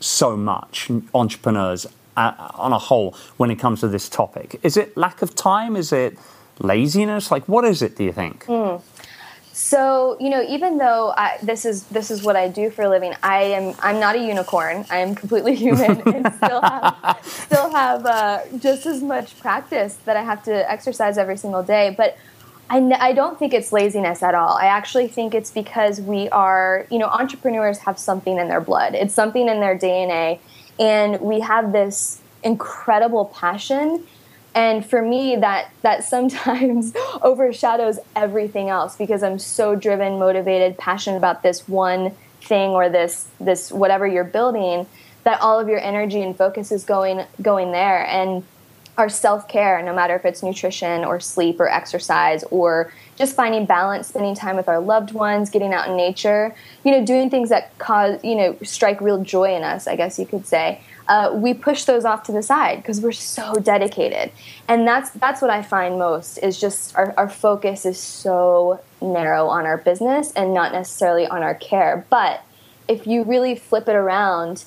so 0.00 0.34
much, 0.34 0.90
entrepreneurs 1.14 1.86
uh, 2.16 2.32
on 2.54 2.72
a 2.72 2.78
whole, 2.78 3.14
when 3.36 3.50
it 3.50 3.56
comes 3.56 3.80
to 3.80 3.88
this 3.88 4.08
topic? 4.08 4.58
Is 4.62 4.78
it 4.78 4.96
lack 4.96 5.20
of 5.20 5.34
time? 5.34 5.76
Is 5.76 5.92
it 5.92 6.18
laziness? 6.58 7.30
Like, 7.30 7.46
what 7.46 7.66
is 7.66 7.82
it, 7.82 7.96
do 7.96 8.04
you 8.04 8.12
think? 8.12 8.46
Mm. 8.46 8.80
So 9.58 10.16
you 10.20 10.30
know, 10.30 10.40
even 10.48 10.78
though 10.78 11.12
I, 11.16 11.36
this 11.42 11.64
is 11.64 11.82
this 11.86 12.12
is 12.12 12.22
what 12.22 12.36
I 12.36 12.46
do 12.46 12.70
for 12.70 12.82
a 12.82 12.88
living, 12.88 13.12
I 13.24 13.42
am 13.42 13.74
I'm 13.80 13.98
not 13.98 14.14
a 14.14 14.20
unicorn. 14.20 14.86
I 14.88 14.98
am 14.98 15.16
completely 15.16 15.56
human 15.56 16.00
and 16.06 16.32
still 16.34 16.62
have 16.62 17.18
still 17.24 17.70
have 17.72 18.06
uh, 18.06 18.42
just 18.58 18.86
as 18.86 19.02
much 19.02 19.36
practice 19.40 19.98
that 20.04 20.16
I 20.16 20.22
have 20.22 20.44
to 20.44 20.70
exercise 20.70 21.18
every 21.18 21.36
single 21.36 21.64
day. 21.64 21.92
But 21.96 22.16
I, 22.70 22.78
I 23.00 23.12
don't 23.12 23.36
think 23.36 23.52
it's 23.52 23.72
laziness 23.72 24.22
at 24.22 24.36
all. 24.36 24.56
I 24.56 24.66
actually 24.66 25.08
think 25.08 25.34
it's 25.34 25.50
because 25.50 26.00
we 26.00 26.28
are 26.28 26.86
you 26.88 27.00
know 27.00 27.08
entrepreneurs 27.08 27.78
have 27.78 27.98
something 27.98 28.38
in 28.38 28.46
their 28.46 28.60
blood. 28.60 28.94
It's 28.94 29.12
something 29.12 29.48
in 29.48 29.58
their 29.58 29.76
DNA, 29.76 30.38
and 30.78 31.20
we 31.20 31.40
have 31.40 31.72
this 31.72 32.20
incredible 32.44 33.24
passion 33.24 34.06
and 34.54 34.84
for 34.84 35.02
me 35.02 35.36
that 35.36 35.70
that 35.82 36.04
sometimes 36.04 36.92
overshadows 37.22 37.98
everything 38.16 38.68
else 38.68 38.96
because 38.96 39.22
i'm 39.22 39.38
so 39.38 39.74
driven 39.74 40.18
motivated 40.18 40.76
passionate 40.78 41.16
about 41.16 41.42
this 41.42 41.68
one 41.68 42.14
thing 42.42 42.70
or 42.70 42.88
this 42.88 43.28
this 43.40 43.70
whatever 43.70 44.06
you're 44.06 44.24
building 44.24 44.86
that 45.28 45.42
all 45.42 45.60
of 45.60 45.68
your 45.68 45.78
energy 45.80 46.22
and 46.22 46.36
focus 46.36 46.72
is 46.72 46.84
going 46.84 47.22
going 47.42 47.70
there. 47.72 48.06
And 48.06 48.44
our 48.96 49.08
self-care 49.08 49.80
no 49.82 49.94
matter 49.94 50.16
if 50.16 50.24
it's 50.24 50.42
nutrition 50.42 51.04
or 51.04 51.20
sleep 51.20 51.60
or 51.60 51.68
exercise 51.68 52.42
or 52.50 52.92
just 53.16 53.36
finding 53.36 53.64
balance 53.64 54.08
spending 54.08 54.34
time 54.34 54.56
with 54.56 54.68
our 54.68 54.80
loved 54.80 55.12
ones 55.12 55.50
getting 55.50 55.72
out 55.72 55.88
in 55.88 55.96
nature 55.96 56.52
you 56.82 56.90
know 56.90 57.04
doing 57.04 57.30
things 57.30 57.48
that 57.50 57.78
cause 57.78 58.18
you 58.24 58.34
know 58.34 58.56
strike 58.64 59.00
real 59.00 59.22
joy 59.22 59.54
in 59.54 59.62
us 59.62 59.86
i 59.86 59.94
guess 59.94 60.18
you 60.18 60.26
could 60.26 60.44
say 60.44 60.82
uh, 61.08 61.32
we 61.34 61.54
push 61.54 61.84
those 61.84 62.04
off 62.04 62.22
to 62.22 62.32
the 62.32 62.42
side 62.42 62.76
because 62.76 63.00
we're 63.00 63.12
so 63.12 63.54
dedicated 63.54 64.30
and 64.68 64.86
that's 64.86 65.10
that's 65.10 65.40
what 65.40 65.50
i 65.50 65.62
find 65.62 65.98
most 65.98 66.38
is 66.38 66.60
just 66.60 66.94
our, 66.96 67.14
our 67.16 67.28
focus 67.28 67.86
is 67.86 67.98
so 67.98 68.80
narrow 69.00 69.46
on 69.46 69.64
our 69.64 69.78
business 69.78 70.32
and 70.32 70.52
not 70.52 70.72
necessarily 70.72 71.26
on 71.26 71.42
our 71.42 71.54
care 71.54 72.06
but 72.10 72.42
if 72.86 73.06
you 73.06 73.22
really 73.24 73.54
flip 73.54 73.88
it 73.88 73.94
around 73.94 74.64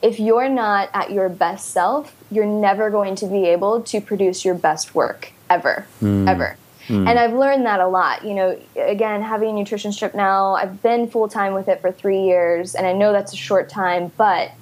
if 0.00 0.18
you're 0.18 0.48
not 0.48 0.88
at 0.94 1.10
your 1.10 1.28
best 1.28 1.70
self 1.70 2.16
you're 2.30 2.46
never 2.46 2.90
going 2.90 3.14
to 3.14 3.26
be 3.26 3.44
able 3.44 3.82
to 3.82 4.00
produce 4.00 4.44
your 4.44 4.54
best 4.54 4.94
work 4.94 5.32
ever 5.50 5.86
mm. 6.00 6.26
ever 6.28 6.56
mm. 6.86 7.08
and 7.08 7.18
i've 7.18 7.34
learned 7.34 7.66
that 7.66 7.80
a 7.80 7.86
lot 7.86 8.24
you 8.24 8.34
know 8.34 8.58
again 8.76 9.20
having 9.20 9.50
a 9.50 9.52
nutrition 9.52 9.92
stripped 9.92 10.14
now 10.14 10.54
i've 10.54 10.82
been 10.82 11.06
full-time 11.06 11.52
with 11.52 11.68
it 11.68 11.80
for 11.82 11.92
three 11.92 12.22
years 12.22 12.74
and 12.74 12.86
i 12.86 12.92
know 12.92 13.12
that's 13.12 13.34
a 13.34 13.36
short 13.36 13.68
time 13.68 14.10
but 14.16 14.52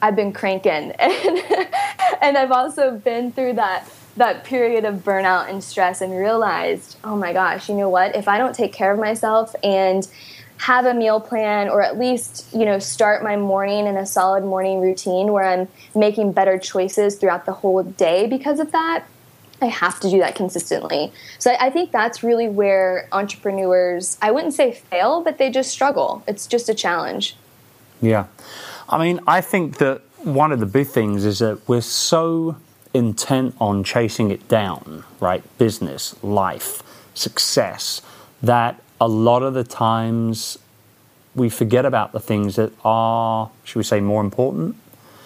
I've 0.00 0.16
been 0.16 0.32
cranking, 0.32 0.92
and, 0.98 1.68
and 2.22 2.38
I've 2.38 2.52
also 2.52 2.96
been 2.96 3.32
through 3.32 3.54
that 3.54 3.88
that 4.16 4.42
period 4.42 4.84
of 4.84 4.96
burnout 5.04 5.48
and 5.48 5.62
stress, 5.62 6.00
and 6.00 6.12
realized, 6.12 6.96
oh 7.04 7.16
my 7.16 7.32
gosh, 7.32 7.68
you 7.68 7.74
know 7.76 7.88
what? 7.88 8.16
If 8.16 8.26
I 8.26 8.38
don't 8.38 8.54
take 8.54 8.72
care 8.72 8.92
of 8.92 8.98
myself 8.98 9.54
and 9.62 10.06
have 10.58 10.86
a 10.86 10.94
meal 10.94 11.20
plan 11.20 11.68
or 11.68 11.82
at 11.82 11.98
least 11.98 12.46
you 12.52 12.64
know 12.64 12.78
start 12.78 13.22
my 13.22 13.36
morning 13.36 13.86
in 13.86 13.96
a 13.96 14.04
solid 14.04 14.42
morning 14.42 14.80
routine 14.80 15.32
where 15.32 15.44
i'm 15.44 15.68
making 15.94 16.32
better 16.32 16.58
choices 16.58 17.14
throughout 17.16 17.46
the 17.46 17.52
whole 17.52 17.82
day 17.84 18.26
because 18.26 18.58
of 18.58 18.72
that 18.72 19.04
i 19.62 19.66
have 19.66 20.00
to 20.00 20.10
do 20.10 20.18
that 20.18 20.34
consistently. 20.34 21.12
So 21.38 21.54
i 21.60 21.70
think 21.70 21.92
that's 21.92 22.24
really 22.24 22.48
where 22.48 23.08
entrepreneurs 23.12 24.18
i 24.20 24.32
wouldn't 24.32 24.54
say 24.54 24.72
fail 24.72 25.22
but 25.22 25.38
they 25.38 25.50
just 25.50 25.70
struggle. 25.70 26.24
It's 26.26 26.46
just 26.48 26.68
a 26.68 26.74
challenge. 26.74 27.36
Yeah 28.00 28.26
I 28.88 28.98
mean, 28.98 29.20
I 29.26 29.40
think 29.40 29.78
that 29.78 30.02
one 30.18 30.52
of 30.52 30.60
the 30.60 30.66
big 30.66 30.88
things 30.88 31.24
is 31.24 31.40
that 31.40 31.60
we're 31.68 31.80
so 31.80 32.56
intent 32.94 33.54
on 33.60 33.84
chasing 33.84 34.30
it 34.30 34.48
down, 34.48 35.04
right? 35.20 35.42
Business, 35.58 36.14
life, 36.22 36.82
success, 37.14 38.02
that 38.42 38.80
a 39.00 39.08
lot 39.08 39.42
of 39.42 39.54
the 39.54 39.64
times 39.64 40.58
we 41.34 41.48
forget 41.48 41.84
about 41.84 42.12
the 42.12 42.20
things 42.20 42.56
that 42.56 42.72
are, 42.84 43.50
should 43.64 43.78
we 43.78 43.84
say, 43.84 44.00
more 44.00 44.22
important. 44.22 44.76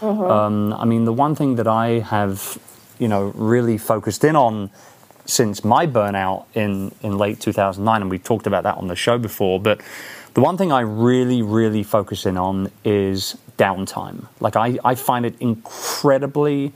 Mm-hmm. 0.00 0.22
Um, 0.22 0.72
I 0.74 0.84
mean, 0.84 1.04
the 1.04 1.12
one 1.12 1.34
thing 1.34 1.56
that 1.56 1.68
I 1.68 2.00
have, 2.00 2.58
you 2.98 3.08
know, 3.08 3.32
really 3.34 3.78
focused 3.78 4.24
in 4.24 4.34
on 4.34 4.70
since 5.24 5.64
my 5.64 5.86
burnout 5.86 6.46
in, 6.54 6.92
in 7.02 7.16
late 7.16 7.40
2009, 7.40 8.02
and 8.02 8.10
we've 8.10 8.24
talked 8.24 8.48
about 8.48 8.64
that 8.64 8.76
on 8.76 8.88
the 8.88 8.96
show 8.96 9.18
before, 9.18 9.60
but 9.60 9.80
the 10.34 10.40
one 10.40 10.56
thing 10.56 10.72
I 10.72 10.80
really, 10.80 11.42
really 11.42 11.82
focus 11.82 12.26
in 12.26 12.36
on 12.36 12.70
is 12.84 13.36
downtime. 13.58 14.26
Like, 14.40 14.56
I, 14.56 14.78
I 14.84 14.94
find 14.94 15.26
it 15.26 15.34
incredibly, 15.40 16.72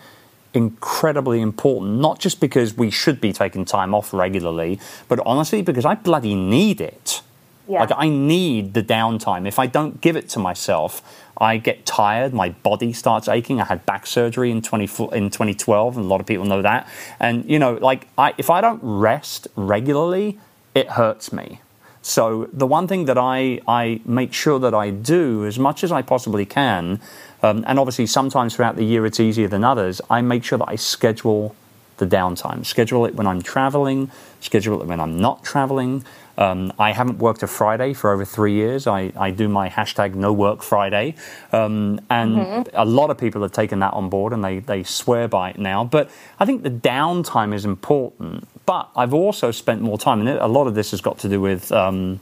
incredibly 0.53 1.41
important, 1.41 1.99
not 2.01 2.19
just 2.19 2.41
because 2.41 2.77
we 2.77 2.91
should 2.91 3.21
be 3.21 3.33
taking 3.33 3.65
time 3.65 3.95
off 3.95 4.13
regularly, 4.13 4.79
but 5.09 5.21
honestly, 5.25 5.63
because 5.63 5.85
I 5.85 5.95
bloody 5.95 6.35
need 6.35 6.81
it. 6.81 7.23
Yeah. 7.69 7.81
Like, 7.81 7.91
I 7.97 8.09
need 8.09 8.75
the 8.75 8.83
downtime. 8.83 9.49
If 9.49 9.59
I 9.59 9.67
don't 9.67 10.01
give 10.01 10.17
it 10.17 10.29
to 10.31 10.39
myself, 10.39 11.03
I 11.39 11.57
get 11.57 11.85
tired. 11.85 12.33
My 12.33 12.51
body 12.51 12.93
starts 12.93 13.27
aching. 13.27 13.61
I 13.61 13.65
had 13.65 13.85
back 13.87 14.07
surgery 14.07 14.51
in 14.51 14.63
20, 14.63 14.85
in 15.17 15.31
2012, 15.31 15.97
and 15.97 16.05
a 16.05 16.09
lot 16.09 16.21
of 16.21 16.27
people 16.27 16.45
know 16.45 16.63
that. 16.63 16.89
And, 17.19 17.49
you 17.51 17.59
know, 17.59 17.75
like, 17.75 18.07
I, 18.17 18.35
if 18.39 18.51
I 18.51 18.61
don't 18.61 18.81
rest 18.83 19.49
regularly, 19.57 20.39
it 20.75 20.91
hurts 20.91 21.33
me. 21.33 21.61
So 22.07 22.49
the 22.53 22.69
one 22.69 22.87
thing 22.87 23.07
that 23.07 23.19
I, 23.19 23.61
I 23.67 24.01
make 24.05 24.33
sure 24.33 24.61
that 24.61 24.73
I 24.73 24.91
do 24.91 25.45
as 25.45 25.59
much 25.59 25.83
as 25.83 25.91
I 25.91 26.03
possibly 26.03 26.47
can, 26.47 27.01
um, 27.43 27.65
and 27.67 27.81
obviously 27.81 28.07
sometimes 28.07 28.55
throughout 28.55 28.77
the 28.77 28.85
year 28.85 29.05
it's 29.07 29.19
easier 29.19 29.49
than 29.49 29.65
others, 29.65 30.01
I 30.09 30.21
make 30.21 30.45
sure 30.45 30.57
that 30.57 30.69
I 30.69 30.77
schedule 30.77 31.57
the 31.97 32.07
downtime. 32.07 32.65
Schedule 32.65 33.07
it 33.07 33.17
when 33.17 33.27
I'm 33.27 33.43
traveling, 33.43 34.13
schedule 34.41 34.81
it 34.83 34.87
when 34.87 35.01
I'm 35.01 35.21
not 35.21 35.43
traveling. 35.43 36.05
Um, 36.39 36.73
I 36.79 36.93
haven't 36.93 37.19
worked 37.19 37.43
a 37.43 37.49
Friday 37.49 37.93
for 37.93 38.13
over 38.13 38.25
three 38.25 38.53
years. 38.53 38.87
I, 38.87 39.13
I 39.17 39.33
do 39.33 39.49
my 39.49 39.69
hashtag 39.69 40.15
no 40.15 40.33
work 40.33 40.63
Friday. 40.63 41.17
Um, 41.51 42.01
and 42.09 42.37
mm-hmm. 42.37 42.69
a 42.75 42.85
lot 42.85 43.11
of 43.11 43.19
people 43.19 43.43
have 43.43 43.53
taken 43.53 43.81
that 43.81 43.95
on 43.95 44.11
board 44.11 44.33
and 44.33 44.45
they, 44.45 44.61
they 44.61 44.85
swear 44.85 45.27
by 45.27 45.51
it 45.51 45.59
now. 45.59 45.83
But 45.83 46.09
I 46.39 46.45
think 46.45 46.63
the 46.63 46.71
downtime 46.71 47.53
is 47.53 47.65
important. 47.65 48.47
But 48.67 48.91
I've 48.97 49.15
also 49.15 49.53
spent 49.53 49.81
more 49.81 49.97
time, 49.97 50.21
and 50.21 50.29
a 50.29 50.49
lot 50.49 50.67
of 50.67 50.75
this 50.75 50.91
has 50.91 51.01
got 51.01 51.19
to 51.21 51.29
do 51.29 51.41
with. 51.41 51.73
Um, 51.73 52.21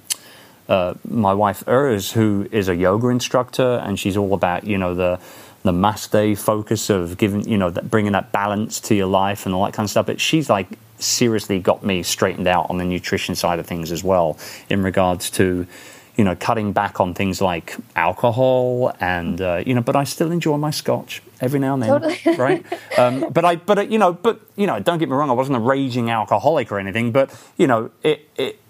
uh, 0.67 0.95
my 1.07 1.35
wife 1.35 1.63
Urs, 1.67 2.13
who 2.13 2.49
is 2.51 2.71
a 2.71 2.75
yoga 2.75 3.09
instructor, 3.09 3.83
and 3.85 3.99
she's 3.99 4.17
all 4.17 4.33
about 4.33 4.65
you 4.65 4.79
know 4.79 4.95
the 4.95 5.21
the 5.65 5.73
Namaste 5.73 6.39
focus 6.39 6.91
of 6.91 7.17
giving, 7.17 7.49
you 7.49 7.57
know, 7.57 7.71
that 7.71 7.91
bringing 7.91 8.13
that 8.13 8.33
balance 8.33 8.81
to 8.81 8.95
your 8.95 9.07
life 9.07 9.47
and 9.47 9.55
all 9.55 9.65
that 9.65 9.73
kind 9.73 9.87
of 9.87 9.91
stuff. 9.91 10.07
But 10.07 10.21
she's 10.21 10.49
like 10.49 10.69
seriously 10.99 11.59
got 11.59 11.83
me 11.83 12.03
straightened 12.03 12.47
out 12.47 12.71
on 12.71 12.79
the 12.79 12.85
nutrition 12.85 13.35
side 13.35 13.59
of 13.59 13.67
things 13.67 13.91
as 13.91 14.05
well 14.05 14.39
in 14.69 14.83
regards 14.83 15.31
to, 15.31 15.67
you 16.17 16.25
know, 16.25 16.37
cutting 16.37 16.73
back 16.73 17.01
on 17.01 17.15
things 17.15 17.41
like 17.41 17.77
alcohol 17.97 18.95
and, 19.01 19.41
uh, 19.41 19.63
you 19.67 19.75
know, 19.75 19.81
but 19.81 19.97
I 19.97 20.05
still 20.05 20.31
enjoy 20.31 20.57
my 20.57 20.71
scotch 20.71 21.23
every 21.41 21.59
now 21.59 21.75
and 21.75 21.83
then, 21.83 21.89
totally. 21.89 22.19
right? 22.39 22.65
Um, 22.99 23.27
but 23.33 23.45
I, 23.45 23.57
but, 23.57 23.79
uh, 23.79 23.83
you 23.83 23.99
know, 23.99 24.13
but, 24.13 24.41
you 24.57 24.67
know, 24.67 24.79
don't 24.79 24.99
get 24.99 25.09
me 25.09 25.15
wrong, 25.15 25.31
I 25.31 25.35
wasn't 25.35 25.57
a 25.57 25.61
raging 25.61 26.11
alcoholic 26.11 26.71
or 26.71 26.79
anything, 26.79 27.11
but, 27.11 27.35
you 27.57 27.67
know, 27.67 27.91
it, 28.03 28.29
it, 28.37 28.61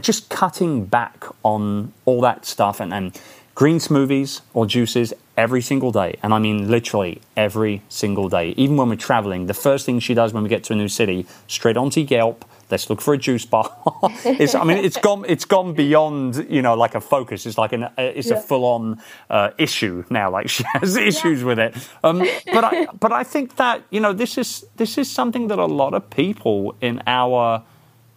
just 0.00 0.30
cutting 0.30 0.86
back 0.86 1.24
on 1.42 1.92
all 2.04 2.20
that 2.22 2.46
stuff 2.46 2.80
and, 2.80 2.94
and 2.94 3.20
green 3.54 3.78
smoothies 3.78 4.40
or 4.54 4.66
juices 4.66 5.12
every 5.36 5.60
single 5.60 5.92
day. 5.92 6.18
And 6.22 6.32
I 6.32 6.38
mean 6.38 6.70
literally 6.70 7.20
every 7.36 7.82
single 7.88 8.28
day. 8.28 8.50
Even 8.56 8.76
when 8.76 8.88
we're 8.88 8.96
traveling, 8.96 9.46
the 9.46 9.54
first 9.54 9.86
thing 9.86 9.98
she 9.98 10.14
does 10.14 10.32
when 10.32 10.42
we 10.42 10.48
get 10.48 10.64
to 10.64 10.72
a 10.72 10.76
new 10.76 10.88
city, 10.88 11.26
straight 11.46 11.76
onto 11.76 12.00
Yelp, 12.00 12.44
let's 12.72 12.88
look 12.88 13.02
for 13.02 13.12
a 13.12 13.18
juice 13.18 13.44
bar. 13.44 13.70
it's, 14.24 14.54
I 14.54 14.64
mean, 14.64 14.78
it's 14.78 14.96
gone, 14.96 15.26
it's 15.28 15.44
gone 15.44 15.74
beyond, 15.74 16.46
you 16.48 16.62
know, 16.62 16.74
like 16.74 16.94
a 16.94 17.02
focus. 17.02 17.44
It's 17.44 17.58
like 17.58 17.74
an, 17.74 17.88
it's 17.98 18.30
yeah. 18.30 18.38
a 18.38 18.40
full 18.40 18.64
on 18.64 19.00
uh, 19.28 19.50
issue 19.58 20.04
now. 20.08 20.30
Like 20.30 20.48
she 20.56 20.64
has 20.72 20.96
issues 20.96 21.40
yeah. 21.40 21.46
with 21.46 21.58
it. 21.58 21.76
Um, 22.02 22.26
but 22.46 22.64
I, 22.64 22.86
but 23.00 23.12
I 23.12 23.24
think 23.24 23.56
that, 23.56 23.82
you 23.90 24.00
know, 24.00 24.14
this 24.14 24.38
is, 24.38 24.64
this 24.76 24.96
is 24.96 25.10
something 25.10 25.48
that 25.48 25.58
a 25.58 25.66
lot 25.66 25.92
of 25.92 26.08
people 26.08 26.74
in 26.80 27.02
our 27.06 27.62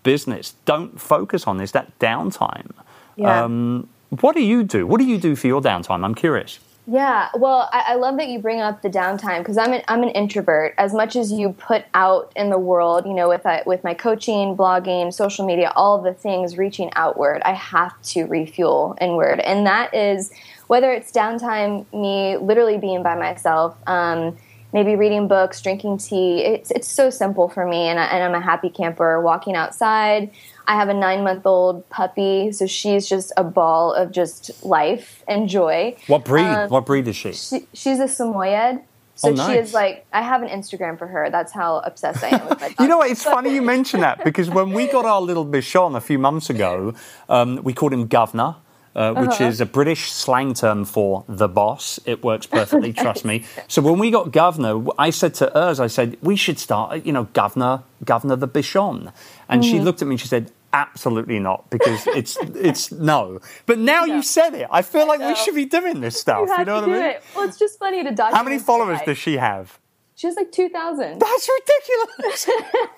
business 0.04 0.56
don't 0.63 1.00
focus 1.00 1.46
on 1.46 1.60
is 1.60 1.74
that 1.74 2.00
downtime. 2.00 2.72
Yeah. 3.18 3.44
Um, 3.44 3.89
what 4.22 4.36
do 4.36 4.41
you 4.41 4.63
do? 4.63 4.88
What 4.88 5.00
do 5.00 5.06
you 5.06 5.18
do 5.18 5.36
for 5.36 5.48
your 5.48 5.62
downtime? 5.62 6.06
I'm 6.06 6.15
curious. 6.15 6.60
Yeah, 6.88 7.30
well, 7.36 7.67
I, 7.74 7.84
I 7.88 7.95
love 7.95 8.17
that 8.17 8.28
you 8.28 8.38
bring 8.38 8.62
up 8.62 8.84
the 8.84 8.91
downtime 8.91 9.39
because 9.39 9.58
I'm 9.58 9.74
an 9.74 9.82
I'm 9.88 10.04
an 10.04 10.10
introvert. 10.10 10.76
As 10.78 10.93
much 10.93 11.15
as 11.15 11.32
you 11.32 11.54
put 11.54 11.84
out 11.95 12.32
in 12.36 12.52
the 12.52 12.60
world, 12.60 13.08
you 13.08 13.15
know, 13.15 13.28
with 13.28 13.43
uh, 13.43 13.63
with 13.65 13.84
my 13.84 13.95
coaching, 13.95 14.56
blogging, 14.56 15.12
social 15.12 15.48
media, 15.48 15.71
all 15.76 16.00
the 16.00 16.13
things 16.13 16.60
reaching 16.60 16.91
outward, 16.95 17.41
I 17.43 17.54
have 17.54 18.00
to 18.04 18.26
refuel 18.26 18.95
inward, 19.02 19.39
and 19.39 19.65
that 19.65 19.95
is 19.95 20.32
whether 20.67 20.91
it's 20.91 21.12
downtime, 21.12 21.91
me 21.91 22.38
literally 22.38 22.78
being 22.78 23.02
by 23.02 23.15
myself. 23.15 23.76
Um, 23.88 24.38
maybe 24.76 24.98
reading 24.98 25.30
books, 25.30 25.62
drinking 25.62 25.98
tea. 25.98 26.44
It's 26.44 26.70
it's 26.70 26.88
so 26.88 27.10
simple 27.10 27.48
for 27.48 27.66
me, 27.66 27.88
and, 27.88 27.98
I, 27.98 28.06
and 28.08 28.22
I'm 28.22 28.36
a 28.36 28.44
happy 28.44 28.70
camper. 28.70 29.22
Walking 29.22 29.56
outside, 29.56 30.30
I 30.68 30.76
have 30.76 30.90
a 30.90 30.94
nine 30.94 31.24
month 31.24 31.46
old 31.46 31.90
puppy, 31.90 32.52
so 32.52 32.68
she's 32.68 33.08
just 33.08 33.32
a 33.38 33.44
ball 33.44 33.94
of 33.94 34.12
just 34.12 34.64
life 34.64 35.24
and 35.30 35.48
joy. 35.48 35.96
What 36.08 36.26
breed? 36.26 36.44
Um, 36.44 36.70
what 36.70 36.86
breed 36.86 37.08
is 37.08 37.16
she? 37.16 37.32
she 37.32 37.68
she's 37.74 38.00
a 38.00 38.08
Samoyed. 38.08 38.84
So 39.18 39.30
oh, 39.30 39.32
nice. 39.32 39.48
she 39.48 39.58
is 39.58 39.74
like, 39.74 40.06
I 40.12 40.22
have 40.22 40.44
an 40.44 40.50
Instagram 40.50 41.00
for 41.00 41.08
her. 41.08 41.30
That's 41.30 41.54
how 41.54 41.78
obsessed 41.78 42.22
I 42.22 42.38
am 42.38 42.50
with 42.50 42.60
my 42.60 42.76
You 42.84 42.90
know 42.90 42.98
what? 42.98 43.10
It's 43.10 43.24
funny 43.24 43.56
you 43.56 43.62
mention 43.62 44.02
that 44.02 44.26
because 44.26 44.50
when 44.50 44.74
we 44.74 44.88
got 44.88 45.06
our 45.06 45.22
little 45.22 45.46
Bichon 45.46 45.96
a 45.96 46.02
few 46.02 46.20
months 46.20 46.50
ago, 46.50 46.94
um, 47.30 47.64
we 47.64 47.74
called 47.74 47.94
him 47.94 48.08
Governor. 48.08 48.58
Uh, 48.96 49.14
which 49.14 49.32
uh-huh. 49.32 49.44
is 49.44 49.60
a 49.60 49.66
British 49.66 50.10
slang 50.10 50.54
term 50.54 50.86
for 50.86 51.26
the 51.28 51.50
boss. 51.50 52.00
It 52.06 52.24
works 52.24 52.46
perfectly, 52.46 52.94
trust 53.04 53.26
me. 53.26 53.44
So 53.68 53.82
when 53.82 54.00
we 54.00 54.10
got 54.10 54.32
governor, 54.32 54.86
I 54.98 55.10
said 55.10 55.34
to 55.36 55.52
Urs, 55.54 55.82
I 55.82 55.88
said, 55.88 56.18
we 56.22 56.38
should 56.38 56.58
start, 56.58 57.06
you 57.06 57.12
know, 57.12 57.26
governor, 57.34 57.84
governor 58.06 58.38
the 58.38 58.48
Bichon. 58.48 59.12
And 59.50 59.62
mm. 59.62 59.70
she 59.70 59.82
looked 59.82 60.02
at 60.02 60.08
me 60.08 60.14
and 60.14 60.22
she 60.22 60.30
said, 60.30 60.50
absolutely 60.76 61.40
not 61.40 61.70
because 61.70 62.06
it's 62.20 62.38
it's 62.56 62.92
no. 62.92 63.40
But 63.66 63.80
now 63.80 64.04
you 64.06 64.22
said 64.22 64.54
it, 64.54 64.68
I 64.70 64.82
feel 64.82 65.08
like 65.08 65.20
we 65.20 65.36
should 65.36 65.56
be 65.56 65.66
doing 65.66 66.02
this 66.02 66.20
stuff. 66.20 66.48
You, 66.48 66.58
you 66.60 66.66
know 66.66 66.76
what 66.76 66.84
I 66.84 66.88
mean? 66.88 67.02
It. 67.02 67.24
Well, 67.36 67.48
it's 67.48 67.58
just 67.58 67.80
funny 67.80 68.04
to 68.04 68.12
document. 68.12 68.36
How 68.36 68.44
many 68.44 68.60
followers 68.60 69.00
does 69.06 69.18
she 69.18 69.38
have? 69.38 69.80
She 70.15 70.28
has 70.28 70.36
like 70.38 70.51
2,000. 70.51 71.19
That's 71.19 71.49
ridiculous. 71.60 72.49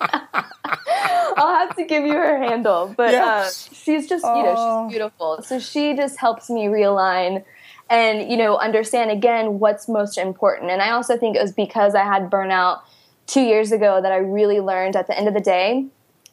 I'll 1.36 1.66
have 1.66 1.74
to 1.76 1.84
give 1.84 2.04
you 2.04 2.12
her 2.12 2.38
handle. 2.38 2.94
But 2.96 3.10
yes. 3.10 3.68
uh, 3.68 3.74
she's 3.74 4.08
just, 4.08 4.24
you 4.24 4.42
know, 4.42 4.86
she's 4.86 4.96
beautiful. 4.96 5.42
So 5.42 5.58
she 5.58 5.94
just 5.94 6.18
helps 6.18 6.48
me 6.48 6.66
realign 6.66 7.44
and 7.90 8.30
you 8.30 8.36
know 8.36 8.56
understand 8.58 9.10
again 9.10 9.58
what's 9.58 9.88
most 9.88 10.18
important 10.18 10.70
and 10.70 10.82
i 10.82 10.90
also 10.90 11.16
think 11.16 11.36
it 11.36 11.42
was 11.42 11.52
because 11.52 11.94
i 11.94 12.04
had 12.04 12.30
burnout 12.30 12.80
two 13.26 13.40
years 13.40 13.72
ago 13.72 14.00
that 14.00 14.12
i 14.12 14.16
really 14.16 14.60
learned 14.60 14.96
at 14.96 15.06
the 15.06 15.16
end 15.16 15.28
of 15.28 15.34
the 15.34 15.40
day 15.40 15.86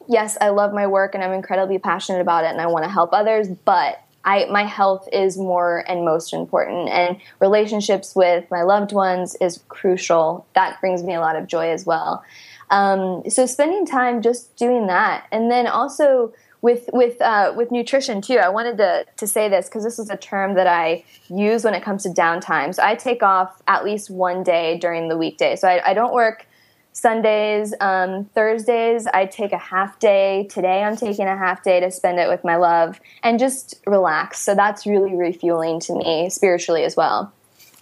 yes 0.07 0.37
i 0.41 0.49
love 0.49 0.73
my 0.73 0.85
work 0.85 1.15
and 1.15 1.23
i'm 1.23 1.31
incredibly 1.31 1.79
passionate 1.79 2.19
about 2.19 2.43
it 2.43 2.47
and 2.47 2.61
i 2.61 2.67
want 2.67 2.83
to 2.83 2.89
help 2.89 3.13
others 3.13 3.47
but 3.63 4.01
I, 4.25 4.45
my 4.45 4.63
health 4.63 5.07
is 5.13 5.37
more 5.37 5.83
and 5.87 6.03
most 6.03 6.33
important 6.33 6.89
and 6.89 7.17
relationships 7.39 8.15
with 8.15 8.49
my 8.51 8.63
loved 8.63 8.91
ones 8.91 9.35
is 9.39 9.63
crucial 9.69 10.45
that 10.53 10.79
brings 10.81 11.03
me 11.03 11.13
a 11.13 11.19
lot 11.19 11.35
of 11.35 11.47
joy 11.47 11.69
as 11.69 11.85
well 11.85 12.23
um, 12.71 13.29
so 13.29 13.45
spending 13.45 13.85
time 13.85 14.21
just 14.21 14.55
doing 14.55 14.87
that 14.87 15.27
and 15.31 15.49
then 15.51 15.67
also 15.67 16.33
with 16.65 16.89
with 16.93 17.21
uh, 17.21 17.53
with 17.55 17.69
nutrition 17.69 18.21
too. 18.21 18.37
I 18.37 18.49
wanted 18.49 18.77
to 18.77 19.05
to 19.17 19.27
say 19.27 19.47
this 19.47 19.67
because 19.67 19.83
this 19.83 19.99
is 19.99 20.09
a 20.09 20.17
term 20.17 20.55
that 20.55 20.65
I 20.65 21.03
use 21.29 21.63
when 21.63 21.75
it 21.75 21.83
comes 21.83 22.01
to 22.03 22.09
downtime. 22.09 22.73
So 22.73 22.81
I 22.83 22.95
take 22.95 23.21
off 23.21 23.61
at 23.67 23.85
least 23.85 24.09
one 24.09 24.41
day 24.41 24.79
during 24.79 25.07
the 25.07 25.15
weekday. 25.15 25.55
So 25.57 25.67
I, 25.67 25.91
I 25.91 25.93
don't 25.93 26.11
work 26.11 26.47
Sundays, 26.95 27.73
um, 27.81 28.23
Thursdays. 28.33 29.05
I 29.05 29.25
take 29.25 29.51
a 29.51 29.57
half 29.57 29.99
day. 29.99 30.47
Today 30.49 30.81
I'm 30.81 30.95
taking 30.95 31.27
a 31.27 31.37
half 31.37 31.61
day 31.61 31.81
to 31.81 31.91
spend 31.91 32.19
it 32.19 32.29
with 32.29 32.43
my 32.45 32.55
love 32.55 33.01
and 33.21 33.37
just 33.37 33.81
relax. 33.85 34.39
So 34.39 34.55
that's 34.55 34.85
really 34.85 35.13
refueling 35.13 35.81
to 35.81 35.93
me 35.93 36.29
spiritually 36.29 36.83
as 36.83 36.95
well. 36.95 37.31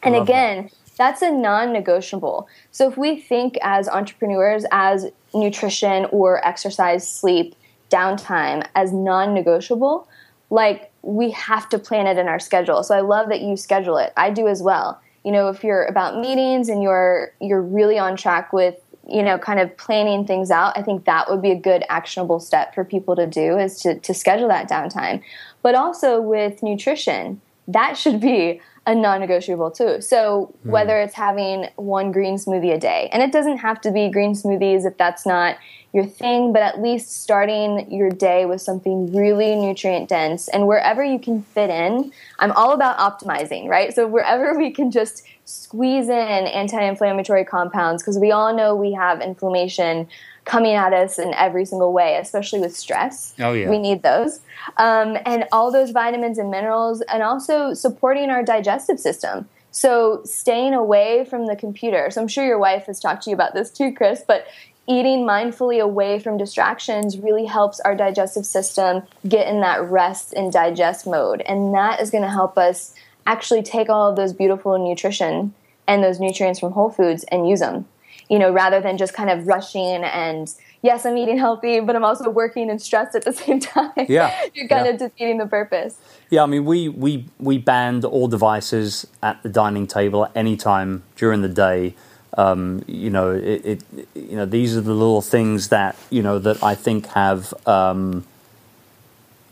And 0.02 0.16
again. 0.16 0.64
That. 0.64 0.74
That's 0.96 1.24
a 1.24 1.32
non 1.32 1.74
negotiable. 1.74 2.48
So, 2.70 2.88
if 2.88 3.00
we 3.00 3.20
think 3.20 3.58
as 3.64 3.90
entrepreneurs, 3.90 4.64
as 4.72 5.08
nutrition 5.34 6.06
or 6.12 6.46
exercise, 6.48 7.08
sleep, 7.08 7.56
downtime 7.94 8.66
as 8.74 8.92
non-negotiable 8.92 10.08
like 10.50 10.92
we 11.04 11.30
have 11.30 11.70
to 11.70 11.78
plan 11.78 12.08
it 12.08 12.18
in 12.18 12.28
our 12.28 12.40
schedule 12.40 12.84
so 12.84 12.96
i 12.96 13.02
love 13.02 13.30
that 13.30 13.42
you 13.42 13.56
schedule 13.56 13.98
it 13.98 14.12
i 14.18 14.32
do 14.32 14.48
as 14.48 14.64
well 14.64 15.00
you 15.24 15.32
know 15.32 15.50
if 15.50 15.64
you're 15.64 15.86
about 15.86 16.20
meetings 16.20 16.70
and 16.70 16.82
you're 16.82 17.32
you're 17.40 17.62
really 17.62 18.00
on 18.00 18.18
track 18.18 18.52
with 18.52 18.83
you 19.08 19.22
know 19.22 19.38
kind 19.38 19.60
of 19.60 19.76
planning 19.78 20.26
things 20.26 20.52
out 20.52 20.78
i 20.78 20.82
think 20.82 21.06
that 21.06 21.30
would 21.30 21.42
be 21.42 21.52
a 21.52 21.60
good 21.60 21.84
actionable 21.90 22.40
step 22.40 22.74
for 22.74 22.84
people 22.84 23.16
to 23.16 23.28
do 23.28 23.58
is 23.58 23.80
to, 23.80 24.00
to 24.00 24.14
schedule 24.14 24.48
that 24.48 24.70
downtime 24.70 25.22
but 25.62 25.76
also 25.76 26.22
with 26.22 26.64
nutrition 26.64 27.42
that 27.68 27.98
should 27.98 28.20
be 28.20 28.62
a 28.86 28.96
non-negotiable 28.96 29.72
too 29.72 30.02
so 30.02 30.54
mm. 30.66 30.70
whether 30.70 31.00
it's 31.00 31.16
having 31.16 31.68
one 31.76 32.12
green 32.12 32.36
smoothie 32.36 32.74
a 32.74 32.80
day 32.80 33.10
and 33.12 33.22
it 33.22 33.32
doesn't 33.32 33.58
have 33.58 33.80
to 33.80 33.92
be 33.92 34.10
green 34.10 34.34
smoothies 34.34 34.86
if 34.86 34.98
that's 34.98 35.26
not 35.26 35.58
your 35.94 36.06
thing, 36.06 36.52
but 36.52 36.64
at 36.64 36.82
least 36.82 37.22
starting 37.22 37.90
your 37.92 38.10
day 38.10 38.46
with 38.46 38.62
something 38.62 39.16
really 39.16 39.56
nutrient 39.56 40.10
dense 40.10 40.48
and 40.48 40.68
wherever 40.68 41.04
you 41.04 41.20
can 41.20 41.44
fit 41.44 41.70
in. 41.70 42.12
I'm 42.40 42.52
all 42.54 42.72
about 42.72 42.98
optimizing, 42.98 43.68
right? 43.68 43.94
So 43.94 44.08
wherever 44.08 44.58
we 44.58 44.72
can 44.72 44.90
just 44.90 45.24
squeeze 45.46 46.08
in 46.08 46.12
anti-inflammatory 46.12 47.46
compounds 47.46 48.02
because 48.02 48.18
we 48.18 48.32
all 48.32 48.56
know 48.56 48.76
we 48.76 48.94
have 48.94 49.22
inflammation 49.22 50.08
coming 50.46 50.74
at 50.74 50.94
us 50.94 51.20
in 51.20 51.34
every 51.36 51.66
single 51.66 51.94
way, 51.94 52.18
especially 52.18 52.60
with 52.60 52.76
stress. 52.76 53.34
Oh 53.40 53.54
yeah, 53.54 53.70
we 53.70 53.80
need 53.80 54.04
those, 54.04 54.42
um, 54.78 55.18
and 55.26 55.46
all 55.52 55.72
those 55.72 55.92
vitamins 55.92 56.38
and 56.38 56.52
minerals, 56.52 57.02
and 57.02 57.24
also 57.24 57.74
supporting 57.74 58.30
our 58.30 58.44
digestive 58.44 59.00
system. 59.00 59.48
So 59.72 60.22
staying 60.24 60.76
away 60.76 61.26
from 61.26 61.48
the 61.48 61.56
computer. 61.56 62.12
So 62.12 62.22
I'm 62.22 62.28
sure 62.28 62.46
your 62.46 62.60
wife 62.60 62.86
has 62.86 63.00
talked 63.00 63.24
to 63.24 63.32
you 63.32 63.34
about 63.34 63.56
this 63.56 63.72
too, 63.72 63.92
Chris. 63.92 64.24
But 64.26 64.46
eating 64.86 65.26
mindfully 65.26 65.82
away 65.82 66.20
from 66.20 66.38
distractions 66.38 67.18
really 67.18 67.46
helps 67.46 67.80
our 67.80 67.96
digestive 67.96 68.46
system 68.46 69.02
get 69.28 69.48
in 69.48 69.62
that 69.62 69.82
rest 69.82 70.34
and 70.34 70.52
digest 70.52 71.08
mode. 71.08 71.42
And 71.42 71.74
that 71.74 72.02
is 72.02 72.12
going 72.12 72.24
to 72.24 72.30
help 72.30 72.58
us 72.58 72.94
actually 73.26 73.64
take 73.64 73.90
all 73.90 74.10
of 74.10 74.16
those 74.16 74.34
beautiful 74.34 74.78
nutrition 74.78 75.54
and 75.88 76.04
those 76.04 76.20
nutrients 76.20 76.60
from 76.60 76.74
whole 76.74 76.90
foods 76.90 77.24
and 77.26 77.48
use 77.48 77.60
them, 77.60 77.86
you 78.30 78.40
know, 78.40 78.52
rather 78.52 78.80
than 78.80 78.98
just 78.98 79.14
kind 79.14 79.30
of 79.30 79.48
rushing 79.48 80.04
and 80.04 80.54
yes, 80.82 81.06
I'm 81.06 81.18
eating 81.18 81.38
healthy, 81.38 81.80
but 81.80 81.96
I'm 81.96 82.04
also 82.04 82.30
working 82.30 82.70
and 82.70 82.82
stressed 82.82 83.16
at 83.16 83.24
the 83.24 83.34
same 83.44 83.60
time. 83.60 83.92
Yeah. 84.08 84.34
You're 84.54 84.68
kind 84.68 84.86
yeah. 84.86 84.94
of 84.94 85.00
defeating 85.00 85.38
the 85.38 85.48
purpose. 85.48 85.98
Yeah, 86.30 86.44
I 86.44 86.46
mean, 86.46 86.66
we, 86.66 86.90
we, 86.90 87.26
we 87.40 87.58
banned 87.58 88.06
all 88.06 88.28
devices 88.28 89.08
at 89.22 89.42
the 89.44 89.50
dining 89.50 89.88
table 89.88 90.26
at 90.26 90.32
any 90.36 90.58
time 90.58 91.04
during 91.16 91.42
the 91.42 91.50
day 91.50 91.96
um, 92.38 92.84
you 92.88 93.10
know, 93.10 93.32
it, 93.32 93.66
it, 93.66 93.84
you 94.16 94.36
know, 94.36 94.46
these 94.46 94.76
are 94.76 94.82
the 94.82 94.94
little 94.94 95.22
things 95.22 95.70
that 95.70 95.96
you 96.10 96.24
know 96.24 96.40
that 96.40 96.64
I 96.64 96.76
think 96.76 97.08
have 97.08 97.54
um, 97.68 98.26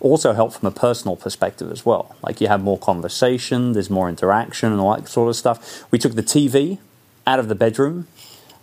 also 0.01 0.33
help 0.33 0.53
from 0.53 0.67
a 0.67 0.71
personal 0.71 1.15
perspective 1.15 1.71
as 1.71 1.85
well. 1.85 2.15
Like 2.21 2.41
you 2.41 2.47
have 2.47 2.61
more 2.61 2.77
conversation, 2.77 3.73
there's 3.73 3.89
more 3.89 4.09
interaction, 4.09 4.71
and 4.71 4.81
all 4.81 4.95
that 4.95 5.07
sort 5.07 5.29
of 5.29 5.35
stuff. 5.35 5.85
We 5.91 5.99
took 5.99 6.15
the 6.15 6.23
TV 6.23 6.79
out 7.25 7.39
of 7.39 7.47
the 7.47 7.55
bedroom, 7.55 8.07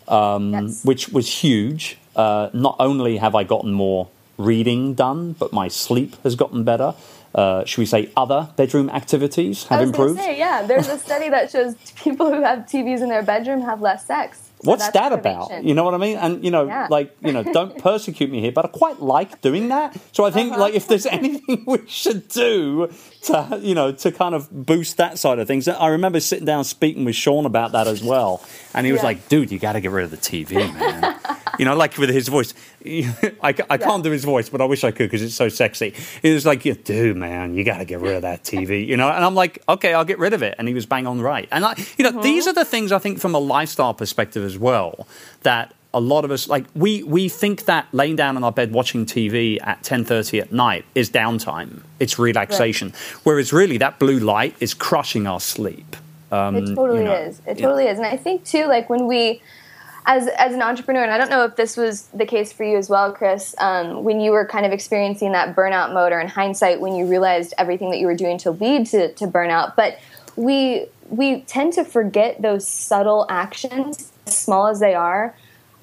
um, 0.07 0.53
yes. 0.53 0.85
which 0.85 1.09
was 1.11 1.42
huge. 1.42 1.98
Uh, 2.16 2.51
not 2.53 2.77
only 2.79 3.18
have 3.18 3.35
I 3.35 3.44
gotten 3.44 3.72
more 3.72 4.09
reading 4.37 4.94
done, 4.94 5.33
but 5.33 5.53
my 5.53 5.68
sleep 5.68 6.20
has 6.22 6.35
gotten 6.35 6.64
better 6.64 6.94
uh, 7.35 7.64
should 7.64 7.79
we 7.79 7.87
say, 7.87 8.11
other 8.16 8.48
bedroom 8.57 8.90
activities 8.90 9.64
have 9.64 9.81
improved? 9.81 10.18
Say, 10.18 10.38
yeah, 10.38 10.62
there's 10.62 10.88
a 10.88 10.98
study 10.98 11.29
that 11.29 11.51
shows 11.51 11.74
people 11.96 12.33
who 12.33 12.42
have 12.42 12.61
TVs 12.61 13.03
in 13.03 13.09
their 13.09 13.22
bedroom 13.22 13.62
have 13.62 13.81
less 13.81 14.07
sex. 14.07 14.48
So 14.62 14.71
What's 14.71 14.88
that 14.90 15.12
about? 15.12 15.62
You 15.62 15.75
know 15.75 15.85
what 15.85 15.94
I 15.94 15.99
mean? 15.99 16.16
And 16.16 16.44
you 16.44 16.51
know, 16.51 16.66
yeah. 16.66 16.88
like 16.90 17.16
you 17.21 17.33
know, 17.33 17.44
don't 17.44 17.79
persecute 17.83 18.31
me 18.31 18.40
here, 18.40 18.51
but 18.51 18.64
I 18.64 18.68
quite 18.68 19.01
like 19.01 19.40
doing 19.40 19.68
that. 19.68 19.97
So 20.12 20.25
I 20.25 20.31
think 20.31 20.53
uh-huh. 20.53 20.61
like 20.61 20.75
if 20.75 20.88
there's 20.88 21.07
anything 21.18 21.64
we 21.66 21.87
should 21.87 22.29
do 22.29 22.92
to 23.23 23.61
you 23.62 23.75
know 23.75 23.92
to 23.92 24.11
kind 24.11 24.35
of 24.35 24.51
boost 24.51 24.97
that 24.97 25.18
side 25.18 25.38
of 25.38 25.47
things, 25.47 25.68
I 25.68 25.88
remember 25.88 26.18
sitting 26.21 26.44
down 26.44 26.64
speaking 26.64 27.05
with 27.05 27.14
Sean 27.14 27.47
about 27.47 27.73
that 27.73 27.87
as 27.87 28.03
well, 28.03 28.42
and 28.75 28.85
he 28.85 28.92
was 28.92 29.01
yeah. 29.01 29.07
like, 29.07 29.29
"Dude, 29.29 29.53
you 29.53 29.59
got 29.59 29.75
to 29.75 29.81
get 29.81 29.92
rid 29.92 30.05
of 30.05 30.11
the 30.11 30.16
TV, 30.16 30.55
man." 30.75 31.21
you 31.59 31.64
know, 31.64 31.77
like 31.77 31.97
with 31.99 32.11
his 32.11 32.29
voice. 32.29 32.55
I, 32.85 33.33
I 33.42 33.77
can't 33.77 34.03
do 34.03 34.11
his 34.11 34.25
voice, 34.25 34.49
but 34.49 34.61
I 34.61 34.64
wish 34.64 34.85
I 34.85 34.90
could 34.90 35.11
because 35.11 35.23
it's 35.23 35.35
so 35.35 35.49
sexy. 35.49 35.94
He 36.23 36.33
was 36.33 36.47
like, 36.47 36.62
"Dude, 36.62 37.16
man, 37.16 37.55
you 37.55 37.64
got 37.64 37.79
to 37.79 37.85
get 37.85 38.01
rid 38.01 38.16
of 38.16 38.23
that 38.23 38.44
TV," 38.44 38.87
you 38.87 38.97
know. 38.97 39.09
And 39.09 39.25
I'm 39.25 39.35
like, 39.35 39.62
"Okay, 39.68 39.94
I'll 39.94 40.05
get 40.05 40.18
rid 40.18 40.33
of 40.33 40.42
it," 40.42 40.55
and 40.59 40.68
he 40.68 40.75
was 40.75 40.87
bang 40.87 41.07
on 41.07 41.21
right. 41.21 41.49
And 41.51 41.64
I, 41.64 41.75
you 41.97 42.05
know, 42.05 42.12
mm-hmm. 42.12 42.23
these 42.23 42.47
are 42.47 42.53
the 42.53 42.64
things 42.64 42.92
I 42.92 42.99
think 42.99 43.18
from 43.18 43.35
a 43.35 43.38
lifestyle 43.38 43.94
perspective 43.94 44.44
as 44.44 44.59
well 44.59 45.07
that 45.42 45.75
a 45.94 46.01
lot 46.01 46.25
of 46.25 46.31
us 46.31 46.49
like 46.49 46.66
we 46.75 47.03
we 47.03 47.29
think 47.29 47.64
that 47.64 47.87
laying 47.92 48.16
down 48.16 48.37
on 48.37 48.44
our 48.44 48.53
bed 48.53 48.73
watching 48.73 49.07
TV 49.07 49.59
at 49.62 49.83
10:30 49.83 50.40
at 50.40 50.53
night 50.53 50.85
is 50.94 51.11
downtime. 51.11 51.83
It's 51.99 52.18
relaxation. 52.18 52.88
Right. 52.88 53.21
Whereas 53.25 53.53
really 53.53 53.79
that 53.79 53.99
blue 53.99 54.18
light 54.18 54.55
is 54.61 54.75
crushing 54.75 55.27
our 55.27 55.40
sleep. 55.40 55.97
Um, 56.31 56.57
it 56.57 56.75
totally 56.75 56.99
you 57.01 57.05
know, 57.05 57.14
is. 57.14 57.40
It 57.47 57.59
totally 57.59 57.85
yeah. 57.85 57.92
is. 57.92 57.99
And 57.99 58.07
I 58.07 58.16
think 58.16 58.44
too 58.44 58.66
like 58.66 58.90
when 58.90 59.07
we 59.07 59.40
as 60.09 60.27
as 60.27 60.55
an 60.55 60.62
entrepreneur, 60.62 61.03
and 61.03 61.12
I 61.12 61.18
don't 61.18 61.29
know 61.29 61.44
if 61.44 61.55
this 61.57 61.77
was 61.77 62.05
the 62.14 62.25
case 62.25 62.51
for 62.51 62.64
you 62.64 62.79
as 62.79 62.88
well, 62.88 63.12
Chris, 63.12 63.55
um, 63.59 64.03
when 64.05 64.21
you 64.21 64.33
were 64.33 64.47
kind 64.47 64.64
of 64.64 64.73
experiencing 64.73 65.33
that 65.33 65.55
burnout 65.55 65.92
mode, 65.92 66.12
or 66.12 66.18
in 66.18 66.29
hindsight, 66.29 66.81
when 66.81 66.97
you 66.97 67.07
realized 67.07 67.53
everything 67.59 67.90
that 67.90 67.99
you 67.99 68.07
were 68.07 68.16
doing 68.16 68.38
to 68.38 68.51
lead 68.51 68.87
to, 68.87 69.12
to 69.12 69.27
burnout. 69.27 69.77
But 69.77 69.99
we 70.35 70.87
we 71.11 71.42
tend 71.42 71.75
to 71.75 71.85
forget 71.85 72.40
those 72.40 72.66
subtle 72.66 73.27
actions, 73.29 74.11
as 74.27 74.37
small 74.37 74.66
as 74.68 74.81
they 74.81 74.94
are, 74.94 75.37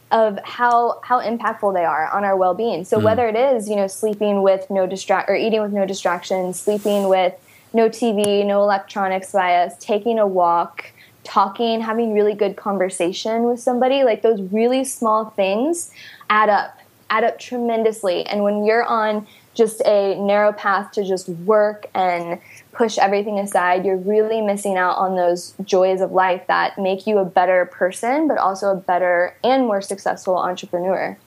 of 0.09 0.39
how 0.43 0.99
how 1.03 1.21
impactful 1.21 1.75
they 1.75 1.85
are 1.85 2.07
on 2.07 2.25
our 2.25 2.35
well-being. 2.35 2.83
So 2.83 2.97
mm. 2.97 3.03
whether 3.03 3.27
it 3.27 3.35
is 3.35 3.69
you 3.69 3.75
know 3.75 3.87
sleeping 3.87 4.41
with 4.41 4.71
no 4.71 4.87
distract 4.87 5.29
or 5.29 5.35
eating 5.35 5.61
with 5.61 5.71
no 5.71 5.85
distractions, 5.85 6.59
sleeping 6.59 7.09
with 7.09 7.35
no 7.73 7.89
TV, 7.89 8.43
no 8.43 8.63
electronics 8.63 9.33
by 9.33 9.57
us, 9.57 9.77
taking 9.77 10.17
a 10.17 10.25
walk, 10.25 10.85
talking, 11.25 11.81
having 11.81 12.13
really 12.13 12.33
good 12.33 12.55
conversation 12.55 13.43
with 13.43 13.59
somebody, 13.59 14.03
like 14.03 14.21
those 14.21 14.41
really 14.51 14.83
small 14.83 15.31
things 15.31 15.91
add 16.29 16.49
up, 16.49 16.79
add 17.09 17.23
up 17.23 17.39
tremendously. 17.39 18.25
And 18.25 18.43
when 18.43 18.63
you're 18.63 18.83
on 18.83 19.27
just 19.53 19.81
a 19.81 20.15
narrow 20.15 20.51
path 20.53 20.91
to 20.91 21.03
just 21.03 21.27
work 21.29 21.87
and 21.93 22.39
push 22.71 22.97
everything 22.97 23.39
aside, 23.39 23.85
you're 23.85 23.97
really 23.97 24.41
missing 24.41 24.77
out 24.77 24.97
on 24.97 25.15
those 25.15 25.53
joys 25.63 26.01
of 26.01 26.11
life 26.11 26.45
that 26.47 26.77
make 26.77 27.07
you 27.07 27.17
a 27.17 27.25
better 27.25 27.65
person, 27.65 28.27
but 28.27 28.37
also 28.37 28.71
a 28.71 28.75
better 28.75 29.35
and 29.43 29.65
more 29.65 29.81
successful 29.81 30.37
entrepreneur. 30.37 31.17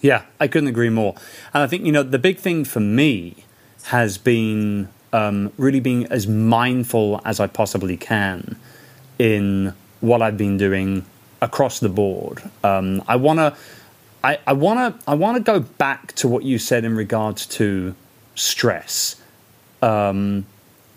Yeah, 0.00 0.22
I 0.38 0.48
couldn't 0.48 0.68
agree 0.68 0.90
more. 0.90 1.14
And 1.52 1.62
I 1.62 1.66
think, 1.66 1.84
you 1.84 1.92
know, 1.92 2.02
the 2.02 2.18
big 2.18 2.38
thing 2.38 2.64
for 2.64 2.80
me 2.80 3.44
has 3.84 4.18
been 4.18 4.88
um, 5.12 5.52
really 5.56 5.80
being 5.80 6.06
as 6.06 6.26
mindful 6.26 7.20
as 7.24 7.40
I 7.40 7.46
possibly 7.46 7.96
can 7.96 8.56
in 9.18 9.74
what 10.00 10.22
I've 10.22 10.36
been 10.36 10.56
doing 10.56 11.04
across 11.40 11.80
the 11.80 11.88
board. 11.88 12.42
Um, 12.62 13.02
I 13.08 13.16
want 13.16 13.38
to. 13.38 13.56
I 14.22 14.54
want 14.54 14.78
to. 14.78 15.10
I 15.10 15.14
want 15.14 15.36
to 15.36 15.42
go 15.42 15.60
back 15.60 16.12
to 16.14 16.28
what 16.28 16.44
you 16.44 16.58
said 16.58 16.84
in 16.84 16.96
regards 16.96 17.46
to 17.58 17.94
stress. 18.34 19.16
Um, 19.82 20.46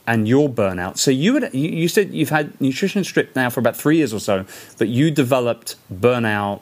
and 0.08 0.26
your 0.26 0.50
burnout. 0.50 0.98
So 0.98 1.12
you 1.12 1.36
had, 1.36 1.54
you 1.54 1.90
said 1.90 2.14
you've 2.14 2.30
had 2.30 2.60
nutrition 2.62 3.04
stripped 3.04 3.36
now 3.36 3.50
for 3.50 3.60
about 3.60 3.76
three 3.76 3.98
years 3.98 4.14
or 4.14 4.22
so, 4.22 4.46
but 4.78 4.88
you 4.88 5.12
developed 5.12 5.76
burnout 5.94 6.62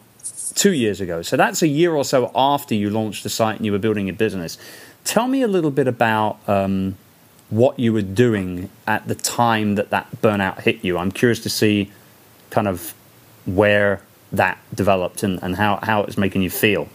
two 0.55 0.73
years 0.73 0.99
ago. 0.99 1.21
So 1.21 1.37
that's 1.37 1.61
a 1.61 1.67
year 1.67 1.93
or 1.93 2.03
so 2.03 2.31
after 2.35 2.73
you 2.73 2.89
launched 2.89 3.21
the 3.21 3.29
site 3.29 3.57
and 3.57 3.65
you 3.65 3.71
were 3.71 3.77
building 3.77 4.07
your 4.07 4.15
business. 4.15 4.57
Tell 5.03 5.27
me 5.27 5.43
a 5.43 5.47
little 5.47 5.69
bit 5.69 5.87
about 5.87 6.39
um, 6.49 6.97
what 7.55 7.79
you 7.79 7.93
were 7.93 8.01
doing 8.01 8.69
at 8.85 9.07
the 9.07 9.15
time 9.15 9.75
that 9.75 9.89
that 9.89 10.09
burnout 10.21 10.59
hit 10.59 10.83
you. 10.83 10.97
I'm 10.97 11.11
curious 11.11 11.39
to 11.41 11.49
see 11.49 11.91
kind 12.49 12.67
of 12.67 12.93
where 13.45 14.01
that 14.31 14.57
developed 14.73 15.23
and, 15.23 15.41
and 15.41 15.55
how, 15.55 15.79
how 15.81 16.01
it 16.01 16.05
was 16.05 16.17
making 16.17 16.41
you 16.41 16.49
feel. 16.49 16.89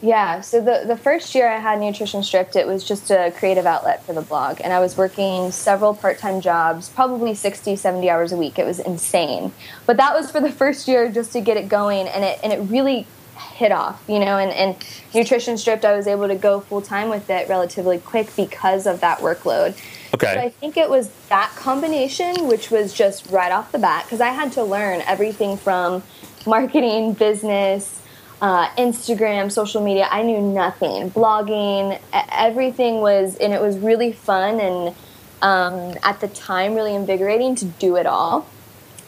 Yeah, 0.00 0.42
so 0.42 0.60
the, 0.60 0.84
the 0.86 0.96
first 0.96 1.34
year 1.34 1.48
I 1.48 1.58
had 1.58 1.80
Nutrition 1.80 2.22
Stripped, 2.22 2.54
it 2.54 2.68
was 2.68 2.84
just 2.84 3.10
a 3.10 3.32
creative 3.36 3.66
outlet 3.66 4.04
for 4.04 4.12
the 4.12 4.22
blog. 4.22 4.60
And 4.62 4.72
I 4.72 4.78
was 4.78 4.96
working 4.96 5.50
several 5.50 5.92
part 5.92 6.18
time 6.18 6.40
jobs, 6.40 6.88
probably 6.88 7.34
60, 7.34 7.74
70 7.74 8.08
hours 8.08 8.30
a 8.30 8.36
week. 8.36 8.60
It 8.60 8.66
was 8.66 8.78
insane. 8.78 9.50
But 9.86 9.96
that 9.96 10.14
was 10.14 10.30
for 10.30 10.40
the 10.40 10.52
first 10.62 10.86
year 10.86 11.10
just 11.10 11.32
to 11.32 11.40
get 11.40 11.56
it 11.56 11.68
going. 11.68 12.06
And 12.06 12.24
it, 12.24 12.38
and 12.44 12.52
it 12.52 12.58
really 12.70 13.08
hit 13.38 13.72
off, 13.72 14.02
you 14.08 14.18
know. 14.18 14.38
And, 14.38 14.50
and 14.52 14.76
Nutrition 15.14 15.56
Stripped, 15.56 15.84
I 15.84 15.96
was 15.96 16.06
able 16.06 16.28
to 16.28 16.34
go 16.34 16.60
full 16.60 16.82
time 16.82 17.08
with 17.08 17.30
it 17.30 17.48
relatively 17.48 17.98
quick 17.98 18.34
because 18.36 18.86
of 18.86 19.00
that 19.00 19.18
workload. 19.18 19.76
Okay. 20.14 20.34
So 20.34 20.40
I 20.40 20.48
think 20.50 20.76
it 20.76 20.88
was 20.88 21.10
that 21.28 21.52
combination, 21.56 22.46
which 22.48 22.70
was 22.70 22.92
just 22.92 23.30
right 23.30 23.52
off 23.52 23.72
the 23.72 23.78
bat, 23.78 24.04
because 24.04 24.20
I 24.20 24.30
had 24.30 24.52
to 24.52 24.64
learn 24.64 25.02
everything 25.02 25.56
from 25.56 26.02
marketing, 26.46 27.12
business, 27.12 28.00
uh, 28.40 28.68
Instagram, 28.70 29.50
social 29.50 29.82
media. 29.82 30.08
I 30.10 30.22
knew 30.22 30.40
nothing. 30.40 31.10
Blogging, 31.10 32.00
everything 32.12 33.00
was, 33.00 33.36
and 33.36 33.52
it 33.52 33.60
was 33.60 33.78
really 33.78 34.12
fun 34.12 34.60
and 34.60 34.94
um, 35.42 35.96
at 36.02 36.20
the 36.20 36.28
time 36.28 36.74
really 36.74 36.94
invigorating 36.94 37.54
to 37.56 37.64
do 37.64 37.96
it 37.96 38.06
all. 38.06 38.46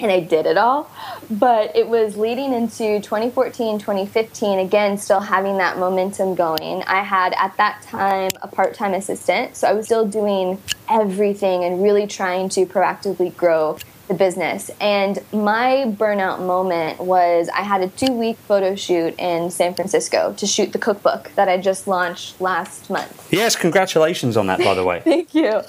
And 0.01 0.11
I 0.11 0.21
did 0.21 0.47
it 0.47 0.57
all. 0.57 0.91
But 1.31 1.77
it 1.77 1.89
was 1.89 2.17
leading 2.17 2.53
into 2.53 3.01
2014, 3.01 3.79
2015, 3.79 4.59
again, 4.59 4.99
still 4.99 5.21
having 5.21 5.59
that 5.59 5.79
momentum 5.79 6.35
going. 6.35 6.83
I 6.85 7.03
had 7.03 7.35
at 7.35 7.57
that 7.59 7.83
time 7.83 8.31
a 8.43 8.49
part 8.49 8.75
time 8.75 8.95
assistant. 8.95 9.57
So 9.57 9.69
I 9.69 9.73
was 9.75 9.87
still 9.87 10.07
doing 10.07 10.61
everything 10.89 11.65
and 11.65 11.83
really 11.83 12.07
trying 12.07 12.49
to 12.51 12.67
proactively 12.67 13.37
grow 13.37 13.77
the 14.11 14.17
business. 14.17 14.71
And 14.81 15.21
my 15.33 15.85
burnout 15.87 16.41
moment 16.45 16.99
was 16.99 17.49
I 17.49 17.63
had 17.63 17.81
a 17.81 17.89
two 17.89 18.13
week 18.13 18.37
photo 18.39 18.75
shoot 18.75 19.15
in 19.19 19.51
San 19.51 19.73
Francisco 19.73 20.35
to 20.37 20.47
shoot 20.47 20.73
the 20.73 20.79
cookbook 20.79 21.31
that 21.37 21.49
I 21.49 21.59
just 21.59 21.87
launched 21.87 22.41
last 22.41 22.91
month. 22.91 23.33
Yes, 23.33 23.55
congratulations 23.55 24.37
on 24.37 24.49
that, 24.49 24.59
by 24.59 24.75
the 24.75 24.85
way. 24.85 25.01
Thank 25.05 25.33
you. 25.35 25.63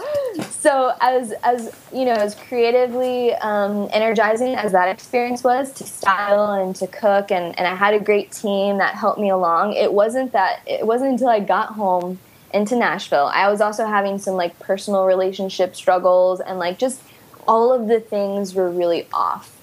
So, 0.49 0.93
as, 0.99 1.34
as 1.43 1.73
you 1.93 2.04
know, 2.04 2.13
as 2.13 2.34
creatively 2.34 3.34
um, 3.36 3.88
energizing 3.93 4.56
as 4.56 4.71
that 4.71 4.89
experience 4.89 5.43
was 5.43 5.71
to 5.73 5.84
style 5.84 6.54
and 6.54 6.75
to 6.77 6.88
cook, 6.88 7.32
and, 7.32 7.58
and 7.60 7.67
I 7.67 7.75
had 7.75 7.93
a 7.93 7.99
great 7.99 8.32
team 8.32 8.80
that 8.80 8.95
helped 8.95 9.19
me 9.19 9.30
along, 9.30 9.73
it 9.73 9.93
wasn't 9.93 10.32
that, 10.32 10.62
it 10.65 10.86
wasn't 10.86 11.12
until 11.12 11.30
I 11.30 11.41
got 11.41 11.69
home 11.69 12.17
into 12.54 12.75
Nashville. 12.75 13.30
I 13.34 13.49
was 13.49 13.62
also 13.62 13.86
having 13.86 14.17
some 14.17 14.34
like 14.34 14.58
personal 14.60 15.06
relationship 15.06 15.75
struggles 15.75 16.39
and 16.39 16.58
like 16.58 16.80
just 16.80 17.01
all 17.47 17.73
of 17.73 17.88
the 17.88 17.99
things 17.99 18.54
were 18.54 18.69
really 18.69 19.08
off 19.13 19.58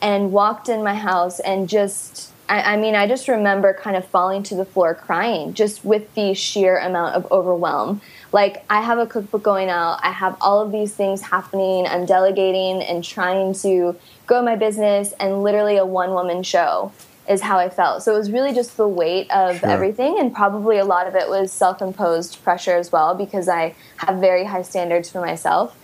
and 0.00 0.32
walked 0.32 0.68
in 0.68 0.82
my 0.82 0.94
house 0.94 1.40
and 1.40 1.68
just 1.68 2.30
I, 2.48 2.74
I, 2.74 2.76
mean 2.76 2.94
i 2.94 3.06
just 3.06 3.26
remember 3.26 3.72
kind 3.72 3.96
of 3.96 4.04
falling 4.06 4.42
to 4.44 4.54
the 4.54 4.66
floor 4.66 4.94
crying 4.94 5.54
just 5.54 5.84
with 5.84 6.12
the 6.14 6.34
sheer 6.34 6.78
amount 6.78 7.14
of 7.14 7.30
overwhelm. 7.32 8.02
Like 8.32 8.64
i 8.68 8.82
have 8.82 8.98
a 8.98 9.06
cookbook 9.06 9.42
going 9.42 9.70
out. 9.70 10.00
I 10.02 10.10
have 10.10 10.36
all 10.40 10.60
of 10.60 10.70
these 10.70 10.94
things 10.94 11.22
happening. 11.22 11.86
I'm 11.86 12.04
delegating 12.04 12.82
and 12.82 13.02
trying 13.02 13.54
to 13.54 13.96
grow 14.26 14.42
my 14.42 14.56
business 14.56 15.12
and 15.18 15.42
literally 15.42 15.76
a 15.78 15.86
one 15.86 16.10
woman 16.10 16.42
show 16.42 16.92
is 17.26 17.40
how 17.40 17.58
i 17.58 17.70
felt. 17.70 18.02
So 18.02 18.14
it 18.14 18.18
was 18.18 18.30
really 18.30 18.52
just 18.52 18.76
the 18.76 18.86
weight 18.86 19.30
of 19.30 19.60
sure. 19.60 19.70
everything 19.70 20.18
and 20.18 20.34
probably 20.34 20.76
a 20.76 20.84
lot 20.84 21.06
of 21.06 21.14
it 21.14 21.28
was 21.30 21.50
self-imposed 21.50 22.44
pressure 22.44 22.76
as 22.76 22.92
well 22.92 23.14
because 23.14 23.48
i 23.48 23.74
have 23.96 24.18
very 24.18 24.44
high 24.44 24.62
standards 24.62 25.10
for 25.10 25.22
myself. 25.22 25.74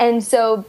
And 0.00 0.24
so 0.24 0.64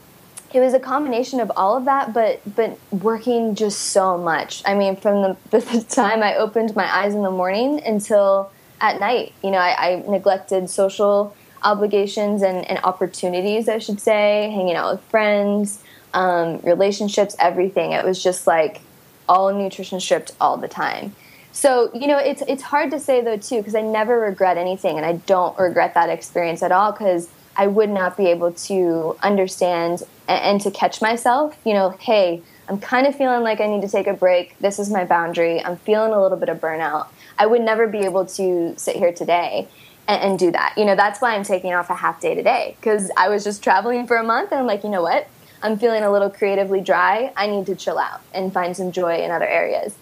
it 0.54 0.60
was 0.60 0.74
a 0.74 0.80
combination 0.80 1.40
of 1.40 1.52
all 1.56 1.78
of 1.78 1.86
that, 1.86 2.14
but 2.14 2.42
but 2.56 2.78
working 2.92 3.56
just 3.56 3.80
so 3.80 4.18
much. 4.18 4.64
I 4.66 4.74
mean, 4.74 4.96
from 4.96 5.22
the, 5.22 5.38
the 5.60 5.86
time 5.88 6.24
I 6.24 6.36
opened 6.36 6.76
my 6.76 6.86
eyes 6.86 7.14
in 7.14 7.22
the 7.22 7.32
morning 7.32 7.82
until 7.86 8.52
at 8.82 9.00
night, 9.00 9.34
you 9.44 9.52
know, 9.52 9.58
I, 9.58 9.92
I 9.92 9.96
neglected 10.08 10.70
social 10.70 11.36
obligations 11.62 12.42
and, 12.42 12.66
and, 12.70 12.80
opportunities, 12.86 13.68
I 13.68 13.80
should 13.80 14.00
say, 14.00 14.50
hanging 14.56 14.76
out 14.76 14.94
with 14.94 15.04
friends, 15.10 15.84
um, 16.14 16.60
relationships, 16.62 17.36
everything. 17.38 17.92
It 17.92 18.06
was 18.06 18.24
just 18.24 18.48
like 18.48 18.80
all 19.28 19.54
nutrition 19.54 20.00
stripped 20.00 20.32
all 20.40 20.56
the 20.56 20.70
time. 20.70 21.14
So 21.52 21.92
you 21.94 22.08
know, 22.08 22.18
it's 22.18 22.42
it's 22.48 22.64
hard 22.64 22.90
to 22.92 23.00
say 23.00 23.22
though 23.22 23.38
too 23.38 23.58
because 23.58 23.76
I 23.76 23.82
never 23.82 24.20
regret 24.20 24.58
anything, 24.58 24.98
and 24.98 25.06
I 25.06 25.14
don't 25.14 25.58
regret 25.60 25.94
that 25.94 26.10
experience 26.10 26.64
at 26.64 26.72
all 26.72 26.92
because 26.92 27.30
I 27.56 27.68
would 27.68 27.90
not 27.90 28.16
be 28.16 28.28
able 28.28 28.54
to 28.54 29.18
understand 29.22 30.04
and, 30.30 30.44
and 30.44 30.62
to 30.62 30.72
catch 30.72 31.02
myself. 31.02 31.58
You 31.66 31.74
know, 31.74 31.90
hey, 32.00 32.42
I'm 32.70 32.80
kind 32.80 33.08
of 33.08 33.16
feeling 33.16 33.42
like 33.42 33.60
I 33.60 33.68
need 33.68 33.82
to 33.82 33.90
take 33.90 34.08
a 34.08 34.14
break. 34.14 34.58
This 34.60 34.80
is 34.80 34.90
my 34.90 35.04
boundary. 35.04 35.62
I'm 35.62 35.76
feeling 35.78 36.14
a 36.14 36.22
little 36.22 36.38
bit 36.38 36.48
of 36.48 36.60
burnout. 36.60 37.08
I 37.38 37.48
would 37.48 37.62
never 37.62 37.88
be 37.88 38.00
able 38.00 38.26
to 38.28 38.76
sit 38.78 38.96
here 38.96 39.12
today 39.12 39.68
and, 40.08 40.22
and 40.22 40.40
do 40.40 40.52
that. 40.52 40.76
You 40.78 40.86
know, 40.86 40.96
that's 40.96 41.20
why 41.20 41.36
I'm 41.36 41.44
taking 41.44 41.74
off 41.74 41.90
a 41.90 41.96
half 41.96 42.22
day 42.22 42.36
today 42.36 42.78
because 42.80 43.12
I 43.18 43.28
was 43.28 43.44
just 43.44 43.64
traveling 43.64 44.08
for 44.08 44.18
a 44.18 44.24
month 44.24 44.52
and 44.52 44.60
I'm 44.60 44.68
like, 44.68 44.84
you 44.84 44.90
know 44.90 45.02
what? 45.02 45.28
I'm 45.62 45.78
feeling 45.78 46.04
a 46.04 46.12
little 46.12 46.30
creatively 46.30 46.80
dry. 46.80 47.34
I 47.36 47.48
need 47.48 47.66
to 47.66 47.76
chill 47.76 47.98
out 47.98 48.22
and 48.34 48.54
find 48.54 48.78
some 48.78 48.92
joy 48.92 49.22
in 49.24 49.32
other 49.32 49.48
areas. 49.48 49.96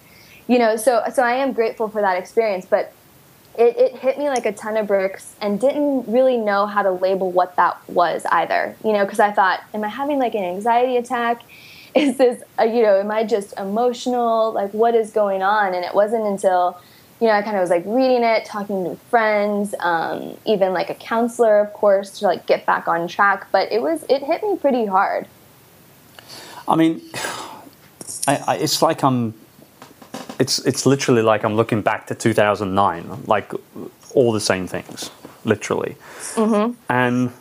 You 0.46 0.58
know, 0.58 0.76
so 0.76 1.02
so 1.12 1.22
I 1.22 1.32
am 1.32 1.52
grateful 1.52 1.88
for 1.88 2.00
that 2.00 2.16
experience, 2.16 2.64
but 2.64 2.92
it, 3.58 3.76
it 3.76 3.96
hit 3.96 4.18
me 4.18 4.28
like 4.28 4.46
a 4.46 4.52
ton 4.52 4.76
of 4.76 4.86
bricks 4.86 5.34
and 5.40 5.60
didn't 5.60 6.04
really 6.06 6.36
know 6.36 6.66
how 6.66 6.82
to 6.82 6.92
label 6.92 7.32
what 7.32 7.56
that 7.56 7.76
was 7.88 8.24
either. 8.26 8.76
You 8.84 8.92
know, 8.92 9.04
because 9.04 9.18
I 9.18 9.32
thought, 9.32 9.60
am 9.74 9.82
I 9.82 9.88
having 9.88 10.20
like 10.20 10.34
an 10.34 10.44
anxiety 10.44 10.96
attack? 10.96 11.42
Is 11.94 12.16
this, 12.16 12.42
uh, 12.60 12.64
you 12.64 12.82
know, 12.82 13.00
am 13.00 13.10
I 13.10 13.24
just 13.24 13.58
emotional? 13.58 14.52
Like, 14.52 14.72
what 14.72 14.94
is 14.94 15.10
going 15.10 15.42
on? 15.42 15.74
And 15.74 15.84
it 15.84 15.94
wasn't 15.94 16.26
until, 16.26 16.78
you 17.18 17.26
know, 17.26 17.32
I 17.32 17.40
kind 17.40 17.56
of 17.56 17.62
was 17.62 17.70
like 17.70 17.82
reading 17.86 18.22
it, 18.22 18.44
talking 18.44 18.84
to 18.84 18.96
friends, 19.06 19.74
um, 19.80 20.36
even 20.44 20.74
like 20.74 20.90
a 20.90 20.94
counselor, 20.94 21.58
of 21.58 21.72
course, 21.72 22.18
to 22.18 22.26
like 22.26 22.46
get 22.46 22.66
back 22.66 22.86
on 22.86 23.08
track. 23.08 23.48
But 23.50 23.72
it 23.72 23.80
was, 23.80 24.04
it 24.10 24.22
hit 24.22 24.42
me 24.42 24.58
pretty 24.58 24.84
hard. 24.84 25.26
I 26.68 26.76
mean, 26.76 27.00
I, 28.28 28.36
I, 28.46 28.56
it's 28.56 28.82
like 28.82 29.02
I'm 29.02 29.34
it's 30.38 30.58
it's 30.60 30.86
literally 30.86 31.22
like 31.22 31.44
I'm 31.44 31.54
looking 31.54 31.82
back 31.82 32.06
to 32.08 32.14
2009, 32.14 33.24
like 33.26 33.52
all 34.14 34.32
the 34.32 34.40
same 34.40 34.66
things, 34.66 35.10
literally. 35.44 35.96
Mm-hmm. 36.34 36.74
And 36.88 37.32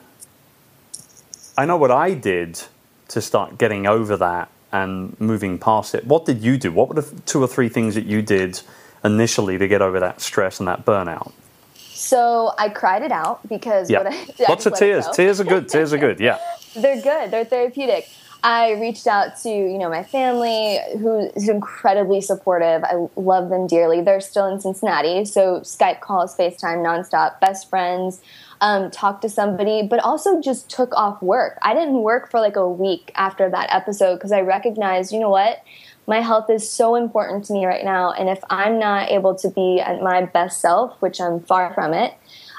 I 1.57 1.65
know 1.65 1.77
what 1.77 1.91
I 1.91 2.13
did 2.13 2.61
to 3.09 3.21
start 3.21 3.57
getting 3.57 3.87
over 3.87 4.17
that 4.17 4.49
and 4.71 5.19
moving 5.19 5.57
past 5.57 5.95
it. 5.95 6.05
What 6.05 6.25
did 6.25 6.41
you 6.43 6.57
do? 6.57 6.71
What 6.71 6.89
were 6.89 7.01
the 7.01 7.21
two 7.21 7.41
or 7.41 7.47
three 7.47 7.69
things 7.69 7.95
that 7.95 8.05
you 8.05 8.21
did 8.21 8.61
initially 9.03 9.57
to 9.57 9.67
get 9.67 9.81
over 9.81 9.99
that 9.99 10.21
stress 10.21 10.59
and 10.59 10.67
that 10.67 10.85
burnout? 10.85 11.31
So 11.75 12.53
I 12.57 12.69
cried 12.69 13.01
it 13.01 13.11
out 13.11 13.47
because 13.47 13.89
yeah. 13.89 14.03
I, 14.05 14.45
lots 14.49 14.65
of 14.65 14.75
tears. 14.75 15.07
Tears 15.13 15.39
are 15.39 15.45
good. 15.45 15.69
Tears 15.69 15.93
are 15.93 15.97
good. 15.97 16.19
Yeah, 16.27 16.39
they're 16.75 17.01
good. 17.01 17.31
They're 17.31 17.45
therapeutic. 17.45 18.07
I 18.47 18.79
reached 18.79 19.07
out 19.07 19.35
to 19.43 19.49
you 19.49 19.77
know 19.77 19.89
my 19.89 20.03
family, 20.03 20.79
who 20.93 21.29
is 21.35 21.49
incredibly 21.49 22.21
supportive. 22.21 22.81
I 22.85 23.09
love 23.17 23.49
them 23.49 23.67
dearly. 23.67 23.99
They're 23.99 24.21
still 24.21 24.47
in 24.47 24.61
Cincinnati, 24.61 25.25
so 25.25 25.59
Skype 25.59 25.99
calls, 25.99 26.33
FaceTime, 26.37 26.77
nonstop. 26.77 27.41
Best 27.41 27.69
friends. 27.69 28.21
Um, 28.61 28.89
talk 28.89 29.19
to 29.21 29.29
somebody, 29.29 29.85
but 29.85 29.99
also 29.99 30.39
just 30.39 30.69
took 30.69 30.95
off 30.95 31.21
work. 31.21 31.59
I 31.61 31.73
didn't 31.73 32.01
work 32.01 32.31
for 32.31 32.39
like 32.39 32.55
a 32.55 32.67
week 32.67 33.11
after 33.15 33.49
that 33.49 33.67
episode 33.69 34.15
because 34.15 34.31
I 34.31 34.39
recognized, 34.39 35.11
you 35.11 35.19
know 35.19 35.29
what, 35.29 35.61
my 36.07 36.21
health 36.21 36.49
is 36.49 36.67
so 36.67 36.95
important 36.95 37.43
to 37.45 37.53
me 37.53 37.65
right 37.65 37.83
now, 37.83 38.13
and 38.13 38.29
if 38.29 38.39
I'm 38.49 38.79
not 38.79 39.11
able 39.11 39.35
to 39.35 39.49
be 39.49 39.81
at 39.81 40.01
my 40.01 40.23
best 40.23 40.61
self, 40.61 40.95
which 41.01 41.19
I'm 41.19 41.41
far 41.41 41.73
from 41.73 41.93
it, 41.93 42.13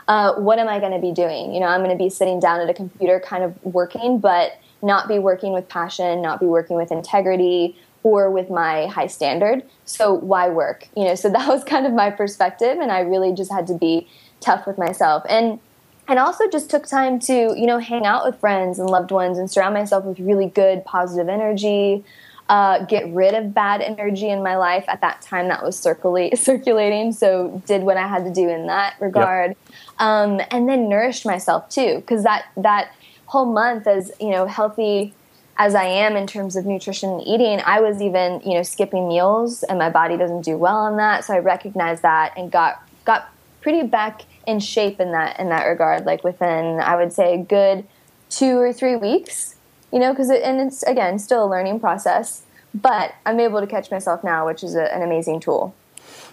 uh, 0.06 0.34
what 0.34 0.58
am 0.58 0.68
I 0.68 0.80
going 0.80 0.92
to 0.92 1.00
be 1.00 1.12
doing? 1.12 1.54
You 1.54 1.60
know, 1.60 1.66
I'm 1.66 1.82
going 1.82 1.96
to 1.96 2.04
be 2.04 2.10
sitting 2.10 2.40
down 2.40 2.60
at 2.60 2.68
a 2.68 2.74
computer, 2.74 3.20
kind 3.20 3.42
of 3.42 3.56
working, 3.64 4.20
but 4.20 4.52
not 4.82 5.08
be 5.08 5.18
working 5.18 5.52
with 5.52 5.68
passion, 5.68 6.22
not 6.22 6.40
be 6.40 6.46
working 6.46 6.76
with 6.76 6.92
integrity 6.92 7.76
or 8.02 8.30
with 8.30 8.48
my 8.48 8.86
high 8.86 9.06
standard. 9.06 9.62
So 9.84 10.14
why 10.14 10.48
work? 10.48 10.88
You 10.96 11.04
know, 11.04 11.14
so 11.14 11.28
that 11.32 11.48
was 11.48 11.64
kind 11.64 11.86
of 11.86 11.92
my 11.92 12.10
perspective 12.10 12.78
and 12.78 12.90
I 12.90 13.00
really 13.00 13.32
just 13.32 13.52
had 13.52 13.66
to 13.68 13.74
be 13.74 14.08
tough 14.40 14.66
with 14.66 14.78
myself. 14.78 15.24
And 15.28 15.60
and 16.08 16.18
also 16.18 16.48
just 16.48 16.70
took 16.70 16.86
time 16.86 17.18
to, 17.20 17.54
you 17.54 17.66
know, 17.66 17.78
hang 17.78 18.06
out 18.06 18.24
with 18.24 18.40
friends 18.40 18.78
and 18.78 18.88
loved 18.88 19.10
ones 19.10 19.36
and 19.36 19.50
surround 19.50 19.74
myself 19.74 20.06
with 20.06 20.18
really 20.18 20.46
good 20.46 20.84
positive 20.86 21.28
energy. 21.28 22.02
Uh, 22.48 22.82
get 22.86 23.06
rid 23.12 23.34
of 23.34 23.52
bad 23.52 23.82
energy 23.82 24.30
in 24.30 24.42
my 24.42 24.56
life 24.56 24.86
at 24.88 25.02
that 25.02 25.20
time 25.20 25.48
that 25.48 25.62
was 25.62 25.78
circulate, 25.78 26.38
circulating. 26.38 27.12
So 27.12 27.62
did 27.66 27.82
what 27.82 27.98
I 27.98 28.08
had 28.08 28.24
to 28.24 28.32
do 28.32 28.48
in 28.48 28.68
that 28.68 28.94
regard, 29.00 29.50
yep. 29.50 29.78
um, 29.98 30.40
and 30.50 30.66
then 30.66 30.88
nourished 30.88 31.26
myself 31.26 31.68
too, 31.68 31.96
because 31.96 32.22
that 32.22 32.46
that 32.56 32.90
whole 33.28 33.46
month 33.46 33.86
as 33.86 34.10
you 34.20 34.30
know 34.30 34.46
healthy 34.46 35.14
as 35.58 35.74
I 35.74 35.84
am 35.84 36.16
in 36.16 36.26
terms 36.26 36.54
of 36.54 36.64
nutrition 36.64 37.10
and 37.10 37.22
eating, 37.26 37.60
I 37.66 37.80
was 37.80 38.00
even 38.00 38.40
you 38.44 38.54
know 38.54 38.62
skipping 38.62 39.08
meals, 39.08 39.62
and 39.64 39.78
my 39.78 39.90
body 39.90 40.16
doesn't 40.16 40.42
do 40.42 40.56
well 40.56 40.76
on 40.76 40.96
that. 40.96 41.24
So 41.24 41.34
I 41.34 41.38
recognized 41.38 42.02
that 42.02 42.32
and 42.36 42.50
got 42.50 42.82
got 43.04 43.28
pretty 43.60 43.86
back 43.86 44.22
in 44.46 44.60
shape 44.60 45.00
in 45.00 45.12
that 45.12 45.38
in 45.40 45.48
that 45.48 45.64
regard. 45.64 46.06
Like 46.06 46.22
within, 46.24 46.80
I 46.80 46.96
would 46.96 47.12
say, 47.12 47.34
a 47.34 47.38
good 47.38 47.84
two 48.30 48.58
or 48.58 48.72
three 48.72 48.96
weeks, 48.96 49.56
you 49.92 49.98
know, 49.98 50.12
because 50.12 50.30
it, 50.30 50.42
and 50.42 50.60
it's 50.60 50.82
again 50.84 51.18
still 51.18 51.44
a 51.44 51.48
learning 51.48 51.80
process. 51.80 52.42
But 52.74 53.14
I'm 53.26 53.40
able 53.40 53.60
to 53.60 53.66
catch 53.66 53.90
myself 53.90 54.22
now, 54.22 54.46
which 54.46 54.62
is 54.62 54.74
a, 54.76 54.94
an 54.94 55.02
amazing 55.02 55.40
tool. 55.40 55.74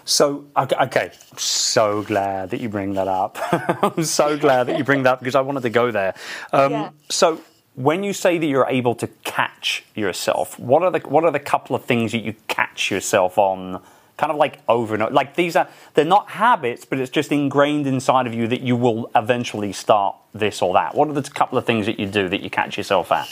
So, 0.06 0.46
okay, 0.56 0.76
okay, 0.82 1.10
so 1.36 2.02
glad 2.02 2.50
that 2.50 2.60
you 2.60 2.68
bring 2.68 2.94
that 2.94 3.08
up. 3.08 3.36
I'm 3.82 4.04
so 4.04 4.38
glad 4.38 4.68
that 4.68 4.78
you 4.78 4.84
bring 4.84 5.02
that 5.02 5.14
up 5.14 5.18
because 5.18 5.34
I 5.34 5.40
wanted 5.40 5.64
to 5.64 5.70
go 5.70 5.90
there. 5.90 6.14
Um, 6.52 6.72
Yeah. 6.72 6.90
So, 7.10 7.40
when 7.74 8.02
you 8.04 8.12
say 8.12 8.38
that 8.38 8.46
you're 8.46 8.68
able 8.68 8.94
to 8.94 9.08
catch 9.24 9.84
yourself, 9.96 10.58
what 10.58 10.82
are 10.82 10.90
the 10.92 11.00
what 11.00 11.24
are 11.24 11.30
the 11.32 11.40
couple 11.40 11.76
of 11.76 11.84
things 11.84 12.12
that 12.12 12.22
you 12.24 12.34
catch 12.48 12.90
yourself 12.90 13.36
on? 13.36 13.82
Kind 14.16 14.32
of 14.32 14.38
like 14.38 14.60
over 14.66 14.94
and 14.94 15.02
over. 15.02 15.12
Like 15.12 15.34
these 15.34 15.56
are 15.56 15.68
they're 15.94 16.04
not 16.04 16.30
habits, 16.30 16.84
but 16.86 16.98
it's 17.00 17.10
just 17.10 17.32
ingrained 17.32 17.86
inside 17.86 18.26
of 18.26 18.32
you 18.32 18.46
that 18.46 18.62
you 18.62 18.76
will 18.76 19.10
eventually 19.14 19.72
start 19.72 20.16
this 20.32 20.62
or 20.62 20.72
that. 20.72 20.94
What 20.94 21.08
are 21.08 21.12
the 21.12 21.22
couple 21.28 21.58
of 21.58 21.66
things 21.66 21.84
that 21.84 22.00
you 22.00 22.06
do 22.06 22.28
that 22.30 22.40
you 22.40 22.48
catch 22.48 22.78
yourself 22.78 23.12
at? 23.12 23.28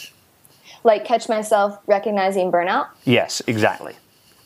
Like 0.83 1.07
catch 1.07 1.29
myself 1.29 1.79
recognizing 1.87 2.53
burnout. 2.53 2.89
Yes, 3.05 3.41
exactly. 3.47 3.95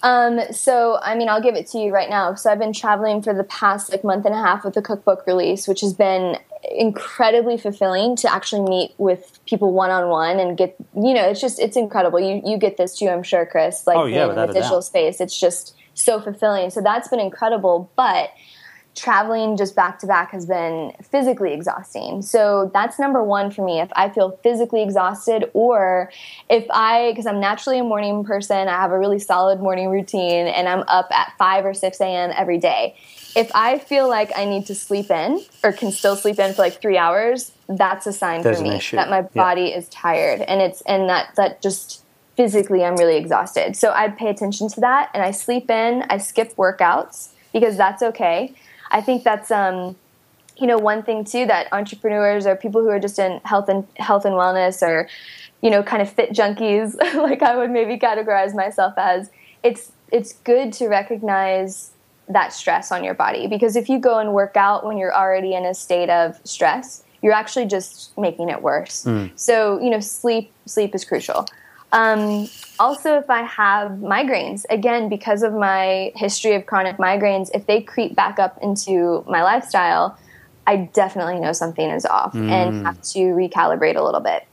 Um, 0.03 0.41
so 0.53 0.99
I 1.03 1.15
mean, 1.17 1.29
I'll 1.29 1.43
give 1.43 1.55
it 1.55 1.67
to 1.69 1.79
you 1.79 1.93
right 1.93 2.09
now. 2.09 2.35
So 2.35 2.51
I've 2.51 2.59
been 2.59 2.73
traveling 2.73 3.23
for 3.23 3.35
the 3.35 3.45
past 3.45 3.91
like 3.91 4.05
month 4.05 4.25
and 4.25 4.35
a 4.35 4.39
half 4.39 4.65
with 4.65 4.75
the 4.75 4.83
cookbook 4.83 5.27
release, 5.27 5.67
which 5.67 5.81
has 5.81 5.93
been 5.93 6.37
incredibly 6.77 7.57
fulfilling 7.57 8.17
to 8.17 8.33
actually 8.33 8.69
meet 8.69 8.93
with 8.99 9.39
people 9.47 9.73
one 9.73 9.91
on 9.91 10.09
one 10.09 10.39
and 10.39 10.57
get 10.57 10.77
you 10.95 11.15
know, 11.15 11.29
it's 11.29 11.41
just 11.41 11.59
it's 11.59 11.77
incredible. 11.77 12.21
You 12.21 12.41
you 12.45 12.59
get 12.59 12.77
this 12.77 12.97
too, 12.97 13.09
I'm 13.09 13.23
sure, 13.23 13.45
Chris. 13.47 13.87
Like 13.87 13.97
Oh, 13.97 14.05
yeah, 14.05 14.29
in 14.29 14.37
the 14.37 14.47
digital 14.47 14.83
space, 14.83 15.21
it's 15.21 15.39
just 15.39 15.75
so 15.95 16.21
fulfilling. 16.21 16.71
So 16.71 16.81
that's 16.81 17.09
been 17.09 17.21
incredible, 17.21 17.91
but 17.97 18.31
traveling 18.99 19.57
just 19.57 19.75
back 19.75 19.99
to 20.01 20.07
back 20.07 20.33
has 20.33 20.45
been 20.45 20.93
physically 21.11 21.53
exhausting. 21.53 22.23
So 22.23 22.71
that's 22.75 22.99
number 22.99 23.23
one 23.23 23.51
for 23.51 23.65
me. 23.65 23.81
If 23.81 23.89
I 23.95 24.09
feel 24.11 24.39
physically 24.43 24.83
exhausted, 24.83 25.51
or 25.55 26.11
if 26.51 26.67
I, 26.71 27.11
because 27.13 27.27
I'm 27.27 27.41
naturally 27.41 27.79
a 27.79 27.85
morning 27.85 28.25
person, 28.25 28.69
I 28.69 28.73
have 28.73 28.91
a 28.91 28.99
really 28.99 29.19
solid 29.19 29.61
morning 29.61 29.89
routine 29.89 30.47
and 30.47 30.69
I'm 30.69 30.85
up 30.89 31.09
at 31.13 31.33
5 31.39 31.65
or 31.65 31.75
6 31.75 32.01
a.m. 32.01 32.33
every 32.37 32.59
day. 32.59 32.97
If 33.37 33.51
I 33.55 33.79
feel 33.79 34.09
like 34.09 34.33
I 34.37 34.45
need 34.45 34.67
to 34.67 34.75
sleep 34.75 35.11
in 35.11 35.45
or 35.63 35.73
can 35.73 35.93
still 35.93 36.17
sleep 36.17 36.39
in 36.39 36.55
for 36.55 36.63
like 36.63 36.81
three 36.81 36.99
hours, 36.99 37.53
that's 37.69 38.07
a 38.07 38.13
sign 38.13 38.43
There's 38.43 38.59
for 38.59 38.65
me 38.65 38.81
that 38.93 39.09
my 39.11 39.21
Yeah. 39.21 39.27
body 39.35 39.69
is 39.69 39.89
tired 39.91 40.41
and 40.43 40.61
it's, 40.61 40.81
and 40.83 41.09
that, 41.09 41.35
that 41.37 41.63
just, 41.63 42.05
physically 42.37 42.85
I'm 42.85 42.97
really 42.97 43.17
exhausted. 43.17 43.77
So 43.77 43.93
I 43.93 44.09
pay 44.09 44.29
attention 44.29 44.69
to 44.69 44.81
that 44.81 45.11
and 45.13 45.25
I 45.25 45.33
sleep 45.33 45.69
in, 45.71 46.05
I 46.09 46.19
skip 46.19 46.55
workouts 46.57 47.31
because 47.53 47.77
that's 47.77 48.01
okay. 48.03 48.55
I 48.91 49.01
think 49.01 49.25
that's 49.25 49.51
um 49.51 49.97
you 50.57 50.67
know 50.67 50.79
one 50.79 51.03
thing 51.03 51.25
too 51.25 51.47
that 51.47 51.73
entrepreneurs 51.73 52.47
or 52.47 52.57
people 52.57 52.81
who 52.81 52.89
are 52.89 52.99
just 52.99 53.19
in 53.19 53.41
health 53.45 53.69
and 53.69 53.87
health 53.97 54.25
and 54.25 54.35
wellness 54.35 54.83
or 54.83 55.09
you 55.61 55.71
know 55.71 55.83
kind 55.83 56.03
of 56.03 56.11
fit 56.11 56.31
junkies 56.31 56.97
like 57.15 57.43
I 57.43 57.57
would 57.57 57.71
maybe 57.71 57.99
categorize 57.99 58.55
myself 58.55 58.95
as 58.97 59.31
it's 59.63 59.93
it's 60.11 60.33
good 60.33 60.73
to 60.75 60.89
recognize 60.89 61.93
that 62.31 62.53
stress 62.53 62.93
on 62.93 63.05
your 63.05 63.15
body. 63.15 63.47
Because 63.47 63.75
if 63.75 63.89
you 63.89 63.99
go 63.99 64.19
and 64.19 64.35
work 64.35 64.57
out 64.57 64.85
when 64.85 64.99
you're 64.99 65.15
already 65.15 65.55
in 65.55 65.65
a 65.65 65.75
state 65.75 66.11
of 66.11 66.39
stress 66.45 67.05
you're 67.21 67.33
actually 67.33 67.67
just 67.67 68.17
making 68.17 68.49
it 68.49 68.63
worse. 68.63 69.05
So 69.37 69.81
you 69.81 69.91
know 69.91 70.01
sleep 70.01 70.53
sleep 70.67 70.95
is 70.95 71.05
crucial 71.05 71.47
um, 71.93 72.49
also, 72.79 73.19
if 73.19 73.31
I 73.31 73.43
have 73.43 73.93
migraines, 73.93 74.65
again, 74.71 75.09
because 75.09 75.43
of 75.43 75.53
my 75.53 76.13
history 76.15 76.55
of 76.55 76.67
chronic 76.67 76.97
migraines, 76.99 77.51
if 77.55 77.67
they 77.67 77.81
creep 77.81 78.15
back 78.15 78.39
up 78.39 78.59
into 78.63 79.25
my 79.27 79.43
lifestyle, 79.43 80.19
I 80.67 80.77
definitely 80.93 81.41
know 81.41 81.53
something 81.53 81.89
is 81.91 82.05
off 82.05 82.35
and 82.35 82.85
have 82.85 83.01
to 83.13 83.19
recalibrate 83.19 83.97
a 83.97 84.03
little 84.03 84.21
bit. 84.21 84.47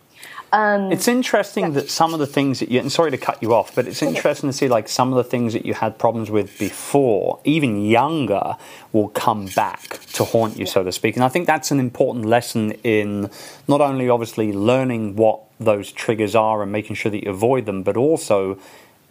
It's 0.89 1.09
interesting 1.09 1.73
that 1.73 1.89
some 1.89 2.13
of 2.13 2.21
the 2.21 2.25
things 2.27 2.61
that 2.61 2.69
you, 2.69 2.79
and 2.79 2.89
sorry 2.89 3.11
to 3.11 3.17
cut 3.17 3.41
you 3.43 3.53
off, 3.53 3.75
but 3.75 3.85
it's 3.87 4.01
interesting 4.01 4.49
to 4.49 4.53
see 4.53 4.69
like 4.69 4.87
some 4.87 5.11
of 5.11 5.17
the 5.17 5.23
things 5.25 5.51
that 5.51 5.65
you 5.65 5.73
had 5.73 5.99
problems 5.99 6.31
with 6.31 6.57
before, 6.57 7.41
even 7.43 7.83
younger, 7.83 8.55
will 8.93 9.09
come 9.09 9.47
back 9.47 9.99
to 10.13 10.23
haunt 10.23 10.57
you, 10.57 10.65
so 10.65 10.83
to 10.83 10.93
speak. 10.93 11.17
And 11.17 11.25
I 11.25 11.27
think 11.27 11.47
that's 11.47 11.71
an 11.71 11.81
important 11.81 12.25
lesson 12.25 12.71
in 12.83 13.29
not 13.67 13.81
only 13.81 14.07
obviously 14.07 14.53
learning 14.53 15.17
what 15.17 15.41
those 15.59 15.91
triggers 15.91 16.35
are 16.35 16.61
and 16.61 16.71
making 16.71 16.95
sure 16.95 17.11
that 17.11 17.23
you 17.23 17.29
avoid 17.29 17.65
them, 17.65 17.83
but 17.83 17.97
also 17.97 18.59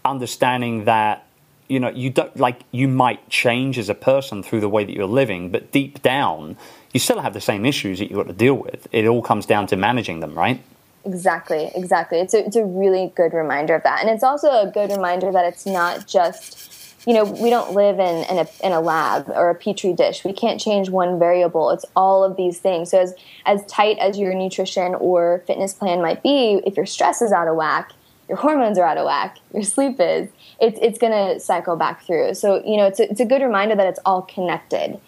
understanding 0.05 0.85
that 0.85 1.27
you 1.69 1.81
know 1.81 1.89
you 1.89 2.11
don't 2.11 2.37
like 2.37 2.61
you 2.73 2.87
might 2.87 3.29
change 3.31 3.79
as 3.79 3.89
a 3.89 3.95
person 3.95 4.43
through 4.43 4.61
the 4.61 4.69
way 4.69 4.85
that 4.85 4.95
you're 4.95 5.07
living 5.07 5.51
but 5.51 5.73
deep 5.73 6.03
down 6.03 6.59
you 6.93 7.01
still 7.01 7.21
have 7.21 7.33
the 7.33 7.41
same 7.41 7.65
issues 7.65 7.99
that 7.99 8.11
you've 8.11 8.19
got 8.19 8.27
to 8.27 8.35
deal 8.35 8.53
with 8.55 8.87
it 8.93 9.07
all 9.07 9.23
comes 9.23 9.47
down 9.47 9.67
to 9.67 9.75
managing 9.75 10.21
them 10.21 10.35
right 10.35 10.63
Exactly, 11.05 11.71
exactly. 11.75 12.19
It's 12.19 12.33
a, 12.33 12.47
it's 12.47 12.57
a 12.57 12.65
really 12.65 13.13
good 13.15 13.35
reminder 13.35 13.75
of 13.75 13.83
that. 13.83 14.01
And 14.01 14.09
it's 14.09 14.25
also 14.25 14.49
a 14.49 14.71
good 14.73 14.91
reminder 14.91 15.31
that 15.33 15.45
it's 15.45 15.67
not 15.67 16.07
just, 16.07 16.73
you 17.07 17.13
know, 17.13 17.25
we 17.25 17.51
don't 17.51 17.73
live 17.73 17.99
in, 17.99 18.25
in, 18.25 18.39
a, 18.39 18.49
in 18.63 18.73
a 18.73 18.81
lab 18.81 19.29
or 19.29 19.51
a 19.51 19.55
petri 19.55 19.93
dish. 19.93 20.25
We 20.25 20.33
can't 20.33 20.61
change 20.61 20.89
one 20.89 21.19
variable. 21.19 21.71
It's 21.71 21.85
all 21.95 22.25
of 22.25 22.37
these 22.37 22.59
things. 22.59 22.91
So, 22.91 23.01
as, 23.01 23.15
as 23.45 23.65
tight 23.67 23.99
as 23.99 24.19
your 24.19 24.35
nutrition 24.35 24.95
or 24.95 25.43
fitness 25.47 25.75
plan 25.75 26.01
might 26.01 26.23
be, 26.23 26.63
if 26.67 26.77
your 26.77 26.87
stress 26.87 27.21
is 27.21 27.31
out 27.31 27.49
of 27.49 27.57
whack, 27.57 27.93
your 28.29 28.39
hormones 28.39 28.79
are 28.79 28.87
out 28.87 28.97
of 28.97 29.05
whack, 29.05 29.39
your 29.53 29.63
sleep 29.63 29.97
is, 30.01 30.31
it's, 30.61 30.79
it's 30.81 30.99
going 30.99 31.13
to 31.13 31.41
cycle 31.41 31.77
back 31.77 32.05
through. 32.05 32.35
So, 32.35 32.65
you 32.65 32.77
know, 32.77 32.87
it's 32.87 33.01
a, 33.01 33.11
it's 33.11 33.21
a 33.21 33.27
good 33.27 33.43
reminder 33.43 33.77
that 33.77 33.87
it's 33.87 34.01
all 34.07 34.23
connected 34.23 34.99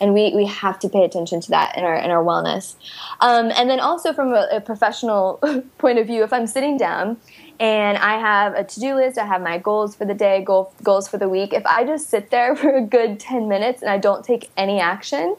and 0.00 0.12
we, 0.12 0.34
we 0.34 0.44
have 0.46 0.78
to 0.80 0.88
pay 0.88 1.04
attention 1.04 1.40
to 1.40 1.50
that 1.50 1.78
in 1.78 1.84
our 1.84 1.94
in 1.94 2.10
our 2.10 2.22
wellness. 2.22 2.74
Um, 3.20 3.52
and 3.56 3.70
then 3.70 3.80
also 3.80 4.12
from 4.12 4.34
a, 4.34 4.48
a 4.52 4.60
professional 4.60 5.40
point 5.78 5.98
of 5.98 6.06
view, 6.06 6.24
if 6.24 6.32
I'm 6.32 6.46
sitting 6.46 6.76
down 6.76 7.16
and 7.60 7.98
I 7.98 8.18
have 8.18 8.54
a 8.54 8.64
to 8.64 8.80
do 8.80 8.94
list, 8.94 9.18
I 9.18 9.26
have 9.26 9.42
my 9.42 9.58
goals 9.58 9.94
for 9.94 10.04
the 10.04 10.14
day, 10.14 10.42
goal, 10.42 10.72
goals 10.82 11.08
for 11.08 11.18
the 11.18 11.28
week. 11.28 11.52
If 11.52 11.64
I 11.66 11.84
just 11.84 12.10
sit 12.10 12.30
there 12.30 12.56
for 12.60 12.74
a 12.76 12.82
good 12.82 13.20
ten 13.20 13.48
minutes 13.48 13.82
and 13.82 13.90
I 13.90 13.98
don't 13.98 14.24
take 14.24 14.50
any 14.56 14.80
action, 14.80 15.36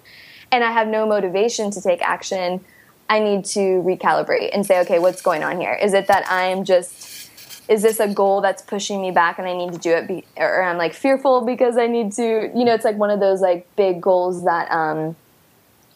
and 0.52 0.64
I 0.64 0.72
have 0.72 0.88
no 0.88 1.06
motivation 1.06 1.72
to 1.72 1.82
take 1.82 2.02
action, 2.02 2.64
I 3.10 3.20
need 3.20 3.46
to 3.46 3.60
recalibrate 3.60 4.52
and 4.54 4.66
say, 4.66 4.80
okay, 4.82 5.00
what's 5.00 5.22
going 5.22 5.44
on 5.44 5.60
here? 5.60 5.74
Is 5.74 5.94
it 5.94 6.08
that 6.08 6.26
I'm 6.30 6.64
just 6.64 7.16
is 7.68 7.82
this 7.82 8.00
a 8.00 8.08
goal 8.08 8.42
that's 8.42 8.62
pushing 8.62 9.02
me 9.02 9.12
back 9.12 9.40
and 9.40 9.48
I 9.48 9.56
need 9.56 9.74
to 9.74 9.80
do 9.80 9.92
it, 9.92 10.08
be, 10.08 10.24
or 10.38 10.64
I'm 10.64 10.78
like 10.78 10.94
fearful 10.94 11.42
because 11.46 11.78
I 11.78 11.88
need 11.88 12.12
to, 12.14 12.52
you 12.56 12.64
know, 12.64 12.74
it's 12.74 12.86
like 12.86 12.98
one 12.98 13.10
of 13.10 13.20
those 13.20 13.42
like 13.42 13.68
big 13.76 14.02
goals 14.02 14.44
that, 14.46 14.72
um, 14.72 15.16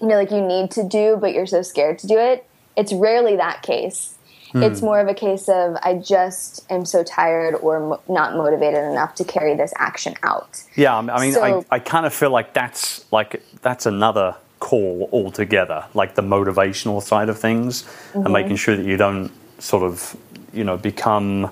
you 0.01 0.08
know, 0.08 0.15
like 0.15 0.32
you 0.32 0.41
need 0.41 0.71
to 0.71 0.84
do, 0.84 1.17
but 1.19 1.34
you're 1.34 1.45
so 1.45 1.62
scared 1.62 1.99
to 1.99 2.08
do 2.08 2.17
it. 2.17 2.47
It's 2.75 2.91
rarely 2.91 3.36
that 3.36 3.62
case. 3.62 4.15
It's 4.53 4.81
more 4.81 4.99
of 4.99 5.07
a 5.07 5.13
case 5.13 5.47
of 5.47 5.77
I 5.83 5.93
just 5.95 6.65
am 6.71 6.85
so 6.85 7.03
tired 7.03 7.55
or 7.55 7.79
mo- 7.79 8.01
not 8.09 8.35
motivated 8.35 8.83
enough 8.83 9.13
to 9.15 9.23
carry 9.23 9.55
this 9.55 9.71
action 9.77 10.15
out. 10.23 10.63
Yeah, 10.75 10.95
I 10.95 10.99
I 10.99 11.19
mean, 11.21 11.33
So- 11.33 11.65
I, 11.71 11.75
I 11.75 11.79
kind 11.79 12.05
of 12.05 12.13
feel 12.13 12.31
like 12.31 12.53
that's 12.53 13.05
like 13.12 13.43
that's 13.62 13.85
another 13.85 14.35
call 14.59 15.07
altogether, 15.13 15.85
like 15.93 16.15
the 16.15 16.21
motivational 16.21 17.01
side 17.01 17.29
of 17.29 17.38
things, 17.39 17.83
Mm-hmm. 17.83 18.23
and 18.25 18.33
making 18.33 18.55
sure 18.57 18.75
that 18.75 18.85
you 18.85 18.97
don't 18.97 19.31
sort 19.59 19.83
of, 19.83 20.15
you 20.53 20.63
know, 20.63 20.77
become 20.77 21.49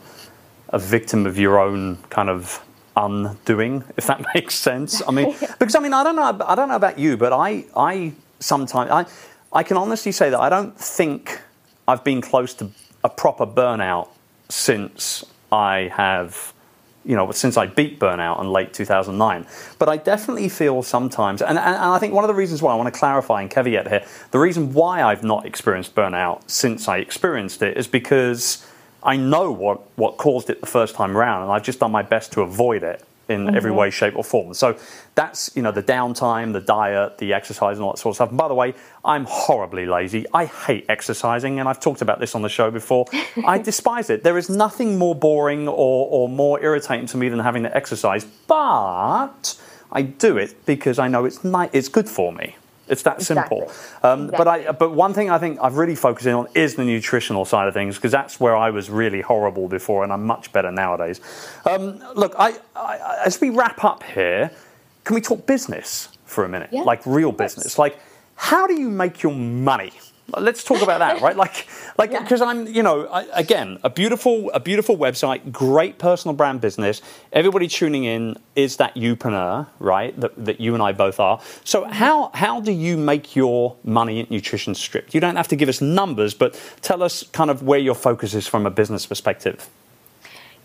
a 0.70 0.80
victim 0.80 1.26
of 1.26 1.38
your 1.38 1.60
own 1.60 1.98
kind 2.10 2.30
of 2.30 2.62
undoing, 2.98 3.84
if 3.96 4.08
that 4.08 4.26
makes 4.34 4.56
sense. 4.56 5.02
I 5.08 5.12
mean, 5.12 5.36
because 5.60 5.76
I 5.76 5.80
mean, 5.80 5.94
I 5.94 6.04
don't 6.04 6.16
know, 6.16 6.38
I 6.46 6.56
don't 6.56 6.68
know 6.68 6.76
about 6.76 6.98
you, 7.00 7.16
but 7.16 7.32
I, 7.32 7.66
I 7.76 8.14
sometimes, 8.40 8.90
I, 8.92 9.06
I 9.54 9.64
can 9.64 9.78
honestly 9.78 10.12
say 10.12 10.30
that 10.30 10.40
I 10.40 10.50
don't 10.50 10.78
think 10.78 11.42
I've 11.88 12.04
been 12.04 12.22
close 12.22 12.54
to 12.56 12.70
a 13.08 13.10
proper 13.10 13.48
burnout 13.48 14.10
since 14.50 15.26
I 15.52 15.90
have 15.96 16.54
you 17.06 17.16
know, 17.16 17.32
since 17.32 17.56
I 17.56 17.68
beat 17.68 18.02
burnout 18.02 18.42
in 18.42 18.52
late 18.52 18.74
2009. 18.74 19.48
But 19.80 19.88
I 19.88 19.96
definitely 19.96 20.50
feel 20.50 20.84
sometimes, 20.84 21.42
and, 21.42 21.58
and, 21.58 21.76
and 21.76 21.86
I 21.86 22.00
think 22.00 22.14
one 22.14 22.26
of 22.26 22.28
the 22.28 22.34
reasons 22.34 22.62
why 22.62 22.74
I 22.74 22.76
want 22.76 22.94
to 22.94 23.00
clarify 23.00 23.40
and 23.40 23.50
caveat 23.50 23.88
here, 23.88 24.06
the 24.32 24.40
reason 24.40 24.74
why 24.74 25.02
I've 25.02 25.24
not 25.24 25.46
experienced 25.46 25.96
burnout 25.96 26.42
since 26.48 26.90
I 26.90 26.98
experienced 26.98 27.62
it 27.62 27.78
is 27.78 27.88
because 27.88 28.68
I 29.02 29.16
know 29.16 29.50
what, 29.54 29.80
what 29.96 30.18
caused 30.18 30.50
it 30.50 30.60
the 30.60 30.68
first 30.68 30.96
time 30.96 31.16
around, 31.16 31.44
and 31.44 31.52
I've 31.52 31.64
just 31.64 31.80
done 31.80 31.94
my 31.94 32.02
best 32.02 32.34
to 32.34 32.42
avoid 32.42 32.84
it 32.84 33.02
in 33.30 33.56
every 33.56 33.72
mm-hmm. 33.72 33.80
way, 33.80 33.90
shape, 33.90 34.16
or 34.16 34.24
form. 34.24 34.54
So 34.54 34.78
that's, 35.16 35.52
you 35.56 35.62
know, 35.62 35.72
the 35.72 35.84
downtime, 35.84 36.54
the 36.54 36.62
diet, 36.62 37.18
the 37.18 37.34
exercise, 37.34 37.78
and 37.78 37.86
all 37.86 37.94
that 37.94 38.00
sort 38.00 38.14
of 38.14 38.16
stuff. 38.18 38.30
And 38.30 38.38
by 38.38 38.48
the 38.48 38.54
way, 38.54 38.74
I'm 39.04 39.26
horribly 39.26 39.86
lazy. 39.86 40.26
I 40.34 40.46
hate 40.46 40.86
exercising, 40.90 41.60
and 41.60 41.68
I've 41.68 41.80
talked 41.80 42.02
about 42.02 42.20
this 42.20 42.36
on 42.36 42.42
the 42.42 42.50
show 42.50 42.72
before. 42.72 43.06
I 43.46 43.58
despise 43.72 44.10
it. 44.10 44.24
There 44.24 44.38
is 44.38 44.50
nothing 44.50 44.98
more 44.98 45.16
boring 45.16 45.68
or, 45.68 46.08
or 46.10 46.30
more 46.30 46.62
irritating 46.64 47.08
to 47.08 47.18
me 47.18 47.30
than 47.30 47.40
having 47.40 47.64
to 47.64 47.76
exercise, 47.76 48.26
but 48.48 49.60
I 49.92 50.02
do 50.02 50.38
it 50.38 50.66
because 50.66 51.00
I 51.00 51.08
know 51.08 51.26
it's 51.26 51.44
ni- 51.44 51.70
it's 51.74 51.90
good 51.90 52.10
for 52.10 52.34
me. 52.34 52.56
It's 52.88 53.04
that 53.04 53.22
simple. 53.22 53.64
Exactly. 53.64 54.10
Um, 54.10 54.28
But 54.28 54.48
I, 54.48 54.72
but 54.72 54.92
one 54.92 55.14
thing 55.14 55.30
I 55.30 55.38
think 55.38 55.60
I've 55.62 55.76
really 55.78 55.96
focusing 55.96 56.34
on 56.34 56.48
is 56.54 56.76
the 56.76 56.86
nutritional 56.86 57.46
side 57.46 57.68
of 57.68 57.74
things 57.74 57.96
because 57.96 58.12
that's 58.12 58.40
where 58.40 58.56
I 58.56 58.70
was 58.70 58.90
really 58.90 59.22
horrible 59.22 59.68
before, 59.68 60.04
and 60.04 60.14
I'm 60.14 60.26
much 60.26 60.52
better 60.54 60.72
nowadays. 60.72 61.20
Um, 61.66 62.02
look, 62.16 62.34
I, 62.38 62.58
I, 62.76 63.20
as 63.26 63.40
we 63.42 63.50
wrap 63.50 63.84
up 63.84 64.04
here, 64.04 64.52
can 65.04 65.16
we 65.16 65.22
talk 65.22 65.46
business 65.46 66.10
for 66.26 66.46
a 66.46 66.50
minute? 66.50 66.70
Yeah, 66.72 66.82
like 66.82 67.06
real 67.06 67.32
business. 67.32 67.78
Like, 67.78 68.00
how 68.36 68.68
do 68.68 68.80
you 68.80 68.90
make 68.90 69.24
your 69.24 69.34
money? 69.34 69.92
Let's 70.36 70.64
talk 70.64 70.82
about 70.82 71.00
that, 71.00 71.22
right? 71.22 71.38
Like, 71.38 71.68
like 71.98 72.12
because 72.12 72.42
I'm, 72.42 72.68
you 72.68 72.84
know, 72.84 73.08
I, 73.08 73.24
again, 73.34 73.80
a 73.84 73.90
beautiful, 73.90 74.52
a 74.52 74.60
beautiful 74.60 74.98
website, 74.98 75.52
great 75.52 76.00
personal 76.00 76.36
brand 76.36 76.60
business. 76.60 77.02
Everybody 77.32 77.68
tuning 77.68 78.04
in 78.04 78.38
is 78.56 78.78
that 78.78 78.96
youpreneur, 78.96 79.68
right? 79.80 80.20
That, 80.20 80.46
that 80.46 80.60
you 80.60 80.74
and 80.74 80.84
I 80.84 80.92
both 80.92 81.20
are. 81.20 81.40
So 81.64 81.84
mm-hmm. 81.84 81.94
how 81.94 82.32
how 82.34 82.60
do 82.60 82.72
you 82.72 82.98
make 82.98 83.36
your 83.36 83.78
money 83.84 84.22
at 84.22 84.30
Nutrition 84.30 84.76
Stripped? 84.76 85.14
You 85.14 85.22
don't 85.22 85.38
have 85.38 85.48
to 85.50 85.56
give 85.56 85.70
us 85.70 85.80
numbers, 85.80 86.34
but 86.34 86.60
tell 86.82 87.02
us 87.02 87.24
kind 87.24 87.50
of 87.50 87.64
where 87.64 87.80
your 87.80 87.96
focus 87.96 88.34
is 88.34 88.48
from 88.48 88.66
a 88.66 88.72
business 88.72 89.06
perspective. 89.06 89.70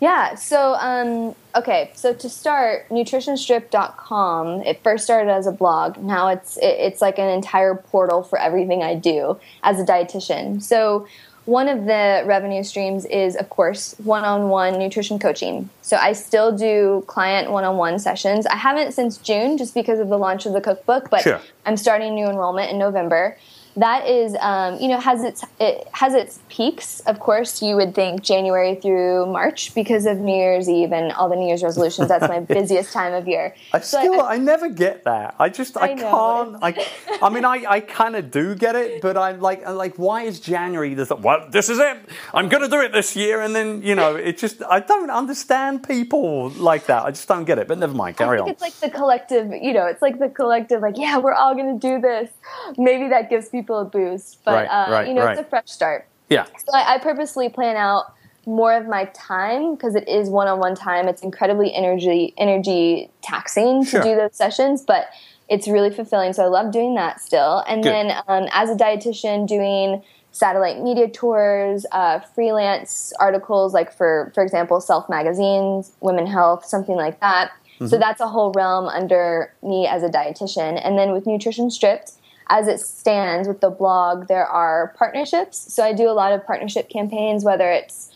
Yeah. 0.03 0.35
So, 0.35 0.75
um, 0.75 1.37
okay. 1.55 1.93
So 1.95 2.13
to 2.13 2.29
start, 2.29 2.89
nutritionstripped.com. 2.89 4.63
It 4.63 4.83
first 4.83 5.05
started 5.05 5.31
as 5.31 5.47
a 5.47 5.53
blog. 5.53 5.97
Now 5.97 6.27
it's 6.27 6.57
it, 6.57 6.75
it's 6.81 7.01
like 7.01 7.21
an 7.21 7.29
entire 7.29 7.77
portal 7.77 8.25
for 8.25 8.37
everything 8.37 8.83
I 8.83 8.97
do 8.97 9.39
as 9.63 9.79
a 9.79 9.85
dietitian. 9.85 10.61
So 10.61 11.07
one 11.45 11.69
of 11.69 11.85
the 11.85 12.25
revenue 12.27 12.65
streams 12.65 13.05
is, 13.05 13.37
of 13.37 13.49
course, 13.49 13.95
one-on-one 13.99 14.77
nutrition 14.77 15.21
coaching. 15.21 15.71
So 15.83 15.97
I 15.97 16.15
still 16.15 16.57
do 16.57 17.05
client 17.07 17.53
one-on-one 17.53 18.01
sessions. 18.01 18.45
I 18.47 18.57
haven't 18.57 18.93
since 18.93 19.19
June, 19.19 19.57
just 19.57 19.73
because 19.73 20.01
of 20.01 20.09
the 20.09 20.19
launch 20.19 20.47
of 20.47 20.53
the 20.53 20.61
cookbook, 20.61 21.11
but 21.11 21.23
Sure. 21.23 21.41
I'm 21.65 21.77
starting 21.77 22.17
new 22.17 22.27
enrollment 22.27 22.73
in 22.73 22.79
November. 22.79 23.37
That 23.77 24.07
is, 24.07 24.37
um, 24.41 24.79
you 24.81 24.89
know, 24.89 25.01
has 25.01 25.25
its 25.25 25.45
it 25.59 25.89
has 25.93 26.13
its 26.15 26.41
peaks. 26.51 27.01
Of 27.01 27.21
course, 27.21 27.63
you 27.63 27.77
would 27.77 27.95
think 27.95 28.23
January 28.23 28.75
through 28.75 29.27
March 29.27 29.75
because 29.75 30.05
of 30.05 30.19
New 30.19 30.35
Year's 30.37 30.69
Eve 30.69 30.93
and 30.93 31.11
all 31.13 31.29
the 31.31 31.37
New 31.37 31.47
Year's 31.47 31.63
resolutions. 31.63 32.09
That's 32.09 32.29
my 32.29 32.41
busiest 32.59 32.93
time 32.93 33.15
of 33.15 33.27
year. 33.27 33.55
I 33.73 33.81
So 33.81 33.99
still, 33.99 34.21
I, 34.21 34.37
never 34.37 34.69
get 34.69 35.05
that. 35.05 35.37
I 35.39 35.49
just, 35.49 35.79
I, 35.79 35.93
I 35.93 35.95
can't. 35.95 36.59
I, 36.63 36.87
I 37.23 37.29
mean, 37.31 37.47
I, 37.47 37.65
I 37.67 37.81
kind 37.81 38.15
of 38.15 38.31
do 38.31 38.55
get 38.55 38.77
it, 38.77 39.01
but 39.01 39.17
I'm 39.17 39.41
like, 39.41 39.67
I'm 39.67 39.77
like, 39.77 39.97
why 39.97 40.23
is 40.25 40.39
January 40.41 40.93
the? 40.93 41.07
Th- 41.07 41.21
well, 41.21 41.49
this 41.49 41.71
is 41.71 41.79
it. 41.79 41.97
I'm 42.35 42.51
going 42.51 42.63
to 42.63 42.69
do 42.69 42.81
it 42.81 42.93
this 42.93 43.17
year, 43.17 43.41
and 43.41 43.55
then 43.55 43.83
you 43.83 43.95
know, 43.95 44.17
it 44.17 44.37
just, 44.37 44.63
I 44.69 44.81
don't 44.81 45.11
understand 45.11 45.89
people 45.89 46.51
like 46.51 46.87
that. 46.87 47.05
I 47.05 47.11
just 47.11 47.27
don't 47.27 47.45
get 47.45 47.59
it. 47.59 47.69
But 47.69 47.79
never 47.79 47.95
mind. 47.95 48.17
I 48.21 48.25
Carry 48.25 48.37
think 48.39 48.47
on. 48.49 48.53
it's 48.53 48.61
like 48.61 48.75
the 48.81 48.91
collective, 48.91 49.51
you 49.51 49.73
know, 49.73 49.87
it's 49.87 50.03
like 50.03 50.19
the 50.19 50.29
collective, 50.29 50.83
like, 50.83 50.99
yeah, 50.99 51.17
we're 51.19 51.33
all 51.33 51.55
going 51.55 51.81
to 51.81 51.89
do 51.89 52.01
this. 52.01 52.29
Maybe 52.77 53.09
that 53.09 53.31
gives 53.31 53.49
people 53.49 53.62
a 53.71 53.85
boost, 53.85 54.39
but 54.45 54.53
Right, 54.55 54.67
uh, 54.67 54.91
right, 54.93 55.09
you 55.09 55.15
know, 55.15 55.25
right. 55.25 55.39
it's 55.39 55.47
a 55.47 55.49
fresh 55.51 55.69
start. 55.71 56.07
yeah. 56.29 56.45
So 56.45 56.73
I, 56.75 56.95
I 56.95 56.99
purposely 56.99 57.49
plan 57.49 57.77
out 57.77 58.13
more 58.47 58.73
of 58.75 58.87
my 58.89 59.05
time 59.15 59.75
because 59.77 59.95
it 59.95 60.09
is 60.09 60.29
one-on-one 60.29 60.75
time. 60.75 61.07
It's 61.09 61.23
incredibly 61.23 61.73
energy 61.75 62.35
energy 62.37 63.11
taxing 63.23 63.85
Sure. 63.85 64.03
to 64.03 64.09
do 64.09 64.17
those 64.17 64.35
sessions, 64.35 64.83
but 64.83 65.07
it's 65.49 65.69
really 65.69 65.91
fulfilling. 65.91 66.33
So 66.33 66.45
I 66.45 66.49
love 66.49 66.73
doing 66.73 66.95
that 66.97 67.21
still. 67.21 67.63
And 67.69 67.83
Good. 67.83 67.93
then 67.93 68.17
um, 68.27 68.49
as 68.53 68.69
a 68.71 68.75
dietitian, 68.75 69.47
doing 69.47 70.03
satellite 70.33 70.81
media 70.81 71.09
tours, 71.09 71.85
uh, 71.93 72.19
freelance 72.21 73.13
articles, 73.21 73.75
like 73.75 73.93
for 73.93 74.33
for 74.35 74.43
example, 74.43 74.81
Self 74.81 75.09
magazines, 75.09 75.93
Women 76.01 76.27
Health, 76.27 76.65
something 76.65 76.97
like 76.97 77.21
that. 77.21 77.53
So 77.89 77.99
that's 77.99 78.21
a 78.21 78.29
whole 78.29 78.53
realm 78.53 78.87
under 78.87 79.53
me 79.61 79.89
as 79.89 80.05
a 80.05 80.09
dietitian. 80.09 80.81
And 80.87 80.97
then 80.97 81.13
with 81.13 81.27
Nutrition 81.27 81.69
Stripped, 81.69 82.13
as 82.49 82.69
it 82.69 82.81
stands 82.81 83.49
with 83.49 83.61
the 83.61 83.71
blog, 83.71 84.29
there 84.29 84.47
are 84.47 84.95
partnerships. 84.97 85.73
So 85.73 85.83
I 85.83 85.93
do 85.93 86.09
a 86.09 86.13
lot 86.13 86.33
of 86.33 86.47
partnership 86.47 86.89
campaigns, 86.89 87.45
whether 87.45 87.71
it's, 87.71 88.11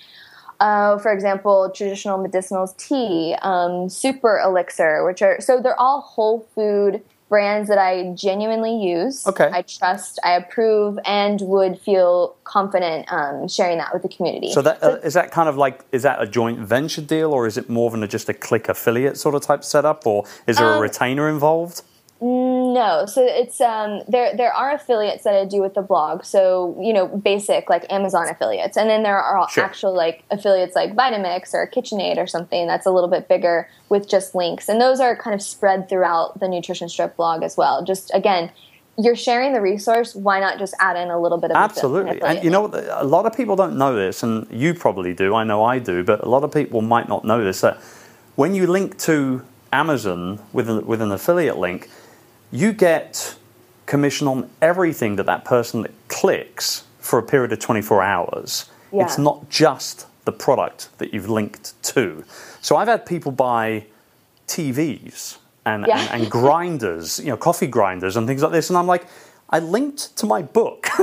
uh, 0.61 0.99
for 0.99 1.13
example, 1.13 1.71
traditional 1.75 2.19
medicinals 2.19 2.77
tea, 2.77 3.37
um, 3.43 3.89
super 3.89 4.39
elixir, 4.39 5.05
which 5.05 5.23
are 5.23 5.41
so 5.41 5.61
they're 5.61 5.81
all 5.81 6.01
whole 6.01 6.47
food 6.55 7.03
brands 7.29 7.69
that 7.69 7.79
I 7.79 8.13
genuinely 8.15 8.77
use. 8.77 9.27
Okay. 9.27 9.51
I 9.53 9.63
trust, 9.63 10.21
I 10.23 10.33
approve, 10.33 10.97
and 11.05 11.41
would 11.41 11.77
feel 11.81 12.37
confident 12.45 13.13
um, 13.13 13.49
sharing 13.49 13.79
that 13.79 13.93
with 13.93 14.03
the 14.03 14.09
community. 14.09 14.53
So 14.53 14.63
that 14.63 14.81
uh, 14.81 14.99
is 15.03 15.15
that 15.15 15.33
kind 15.33 15.49
of 15.49 15.57
like 15.57 15.85
is 15.91 16.05
that 16.05 16.23
a 16.23 16.27
joint 16.27 16.61
venture 16.61 17.03
deal, 17.03 17.33
or 17.33 17.47
is 17.49 17.57
it 17.57 17.69
more 17.69 17.91
than 17.91 18.03
a, 18.05 18.07
just 18.09 18.29
a 18.29 18.35
click 18.35 18.69
affiliate 18.69 19.17
sort 19.17 19.35
of 19.35 19.43
type 19.43 19.65
setup, 19.65 20.07
or 20.07 20.25
is 20.47 20.59
there 20.59 20.69
a 20.69 20.77
Um, 20.77 20.83
retainer 20.83 21.29
involved? 21.29 21.83
No, 22.19 23.05
so 23.07 23.23
it's 23.23 23.61
um 23.61 24.01
there 24.09 24.35
there 24.35 24.53
are 24.53 24.73
affiliates 24.73 25.25
that 25.25 25.35
I 25.35 25.45
do 25.45 25.61
with 25.61 25.75
the 25.75 25.83
blog. 25.83 26.25
So, 26.25 26.75
you 26.81 26.95
know, 26.95 27.07
basic 27.07 27.69
like 27.69 27.85
Amazon 27.93 28.27
affiliates. 28.29 28.79
And 28.79 28.89
then 28.89 29.03
there 29.03 29.19
are 29.19 29.47
Sure. 29.51 29.65
actual 29.65 29.95
like 29.95 30.25
affiliates 30.31 30.75
like 30.75 30.95
Vitamix 30.95 31.53
or 31.53 31.69
KitchenAid 31.69 32.17
or 32.17 32.27
something 32.27 32.67
that's 32.67 32.87
a 32.87 32.91
little 32.91 33.11
bit 33.11 33.29
bigger 33.29 33.69
with 33.91 34.09
just 34.09 34.35
links. 34.35 34.69
And 34.71 34.81
those 34.81 34.99
are 34.99 35.15
kind 35.15 35.35
of 35.35 35.43
spread 35.43 35.91
throughout 35.91 36.41
the 36.41 36.49
Nutrition 36.49 36.89
Stripped 36.89 37.19
blog 37.19 37.43
as 37.43 37.55
well. 37.55 37.85
Just 37.85 38.11
again, 38.15 38.51
you're 38.99 39.17
sharing 39.17 39.53
the 39.53 39.61
resource, 39.61 40.15
why 40.15 40.41
not 40.41 40.59
just 40.59 40.75
add 40.81 40.97
in 40.97 41.11
a 41.11 41.21
little 41.21 41.37
bit 41.37 41.51
of 41.51 41.57
Absolutely. 41.59 42.23
And 42.23 42.43
you 42.43 42.49
know, 42.49 42.71
a 42.93 43.05
lot 43.05 43.27
of 43.27 43.37
people 43.37 43.57
don't 43.57 43.77
know 43.77 43.95
this, 43.95 44.23
and 44.23 44.47
you 44.51 44.73
probably 44.73 45.13
do. 45.13 45.35
I 45.35 45.45
know 45.45 45.63
I 45.65 45.79
do, 45.79 46.03
but 46.03 46.25
a 46.25 46.29
lot 46.31 46.45
of 46.45 46.53
people 46.53 46.81
might 46.81 47.09
not 47.11 47.27
know 47.27 47.45
this 47.45 47.61
that 47.61 47.77
when 48.37 48.55
you 48.55 48.67
link 48.67 48.99
to 49.01 49.43
Amazon 49.71 50.39
with, 50.55 50.71
a, 50.71 50.81
with 50.81 51.03
an 51.03 51.13
affiliate 51.13 51.59
link, 51.59 51.91
you 52.51 52.73
get 52.73 53.37
commission 53.87 54.27
on 54.27 54.51
everything 54.61 55.17
that 55.17 55.27
that 55.27 55.45
person 55.45 55.83
that 55.83 55.93
clicks 56.09 56.85
for 56.99 57.19
a 57.19 57.23
period 57.23 57.53
of 57.53 57.59
24 57.61 58.03
hours. 58.03 58.69
Yeah. 58.93 59.05
It's 59.05 59.19
not 59.19 59.49
just 59.49 60.07
the 60.25 60.33
product 60.33 60.89
that 60.99 61.15
you've 61.15 61.29
linked 61.29 61.81
to. 61.85 62.25
So 62.61 62.77
I've 62.77 62.89
had 62.89 63.07
people 63.07 63.31
buy 63.31 63.87
TVs 64.49 65.39
and, 65.65 65.87
Yeah. 65.87 65.99
and, 66.13 66.23
and 66.23 66.31
grinders, 66.31 67.19
you 67.21 67.27
know, 67.27 67.37
coffee 67.37 67.67
grinders 67.67 68.17
and 68.17 68.27
things 68.27 68.43
like 68.43 68.53
this, 68.53 68.71
and 68.71 68.77
I'm 68.79 68.87
like, 68.87 69.07
I 69.49 69.61
linked 69.61 70.17
to 70.17 70.27
my 70.27 70.43
book. 70.43 70.89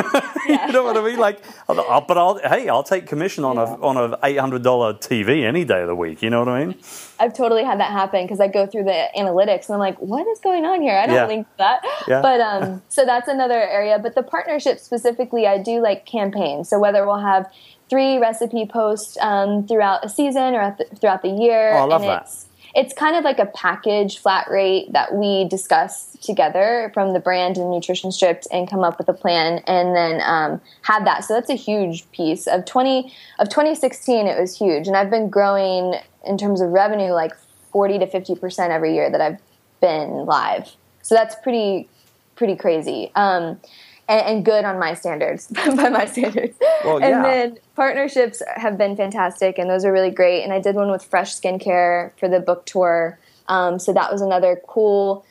you 0.47 0.71
know 0.73 0.83
what 0.83 0.97
I 0.97 1.01
mean? 1.01 1.17
Like, 1.17 1.39
I'll, 1.69 1.79
I'll- 1.79 2.01
but 2.01 2.17
I'll 2.17 2.37
hey, 2.39 2.67
I'll 2.67 2.83
take 2.83 3.07
commission 3.07 3.45
on 3.45 3.57
a 3.57 3.63
on 3.81 3.95
a 3.95 4.17
eight 4.23 4.37
hundred 4.37 4.63
dollar 4.63 4.93
TV 4.93 5.43
any 5.45 5.63
day 5.63 5.81
of 5.81 5.87
the 5.87 5.95
week. 5.95 6.21
You 6.21 6.29
know 6.29 6.39
what 6.39 6.49
I 6.49 6.65
mean? 6.65 6.75
I've 7.19 7.33
totally 7.33 7.63
had 7.63 7.79
that 7.79 7.91
happen 7.91 8.25
because 8.25 8.41
I 8.41 8.47
go 8.49 8.67
through 8.67 8.83
the 8.83 9.07
analytics 9.17 9.67
and 9.67 9.75
I'm 9.75 9.79
like, 9.79 9.97
what 9.99 10.27
is 10.27 10.39
going 10.39 10.65
on 10.65 10.81
here? 10.81 10.97
I 10.97 11.05
don't 11.05 11.15
Yeah. 11.15 11.27
link 11.27 11.47
to 11.47 11.57
that. 11.59 11.81
Yeah. 12.07 12.21
But 12.21 12.41
um, 12.41 12.81
so 12.89 13.05
that's 13.05 13.29
another 13.29 13.61
area. 13.61 13.97
But 13.97 14.13
the 14.15 14.23
partnership 14.23 14.79
specifically, 14.79 15.47
I 15.47 15.57
do 15.57 15.81
like 15.81 16.05
campaigns. 16.05 16.67
So 16.67 16.79
whether 16.79 17.05
we'll 17.05 17.19
have 17.19 17.49
three 17.89 18.17
recipe 18.17 18.65
posts 18.65 19.17
um, 19.21 19.65
throughout 19.67 20.03
a 20.03 20.09
season 20.09 20.53
or 20.55 20.75
th- 20.77 20.89
throughout 20.99 21.21
the 21.21 21.29
year, 21.29 21.73
Oh, 21.75 21.77
I 21.77 21.83
love 21.85 22.01
and 22.01 22.09
that. 22.09 22.23
it's 22.23 22.47
it's 22.75 22.93
kind 22.93 23.15
of 23.15 23.23
like 23.23 23.39
a 23.39 23.45
package 23.45 24.17
flat 24.17 24.49
rate 24.49 24.91
that 24.93 25.13
we 25.13 25.47
discuss 25.47 26.17
together 26.21 26.89
from 26.93 27.13
the 27.13 27.19
brand 27.19 27.57
and 27.57 27.69
nutrition 27.69 28.11
stripped 28.11 28.47
and 28.51 28.69
come 28.69 28.83
up 28.83 28.97
with 28.97 29.07
a 29.09 29.13
plan 29.13 29.61
and 29.67 29.95
then 29.95 30.21
um, 30.21 30.59
have 30.81 31.05
that. 31.05 31.23
So 31.23 31.35
that's 31.35 31.49
a 31.49 31.55
huge 31.55 32.09
piece. 32.11 32.47
Of 32.47 32.65
20 32.65 33.13
of 33.39 33.49
2016 33.49 34.27
it 34.27 34.39
was 34.39 34.57
huge. 34.57 34.87
And 34.87 34.97
i've 34.97 35.09
been 35.09 35.29
growing 35.29 35.95
in 36.25 36.37
terms 36.37 36.61
of 36.61 36.69
revenue 36.69 37.11
like 37.11 37.33
40 37.71 37.99
to 37.99 38.07
50 38.07 38.35
percent 38.35 38.71
every 38.71 38.93
year 38.93 39.09
that 39.09 39.21
i've 39.21 39.39
been 39.81 40.25
live. 40.25 40.71
So 41.01 41.15
that's 41.15 41.35
pretty 41.35 41.89
pretty 42.35 42.55
crazy. 42.55 43.11
Um, 43.15 43.59
and, 44.07 44.21
and 44.21 44.45
good 44.45 44.65
on 44.65 44.79
my 44.79 44.93
standards 44.93 45.47
by 45.51 45.89
my 45.89 46.05
standards. 46.05 46.57
Well, 46.83 46.99
yeah. 46.99 47.07
and 47.15 47.25
then 47.25 47.57
partnerships 47.75 48.41
have 48.55 48.77
been 48.77 48.95
fantastic 48.95 49.57
and 49.57 49.69
those 49.69 49.85
are 49.85 49.91
really 49.91 50.11
great. 50.11 50.43
And 50.43 50.51
i 50.53 50.59
did 50.59 50.75
one 50.75 50.91
with 50.91 51.03
fresh 51.03 51.33
skincare 51.35 52.11
for 52.19 52.27
the 52.27 52.39
book 52.39 52.65
tour. 52.65 53.17
Um, 53.47 53.79
so 53.79 53.93
that 53.93 54.11
was 54.11 54.21
another 54.21 54.61
cool 54.67 55.25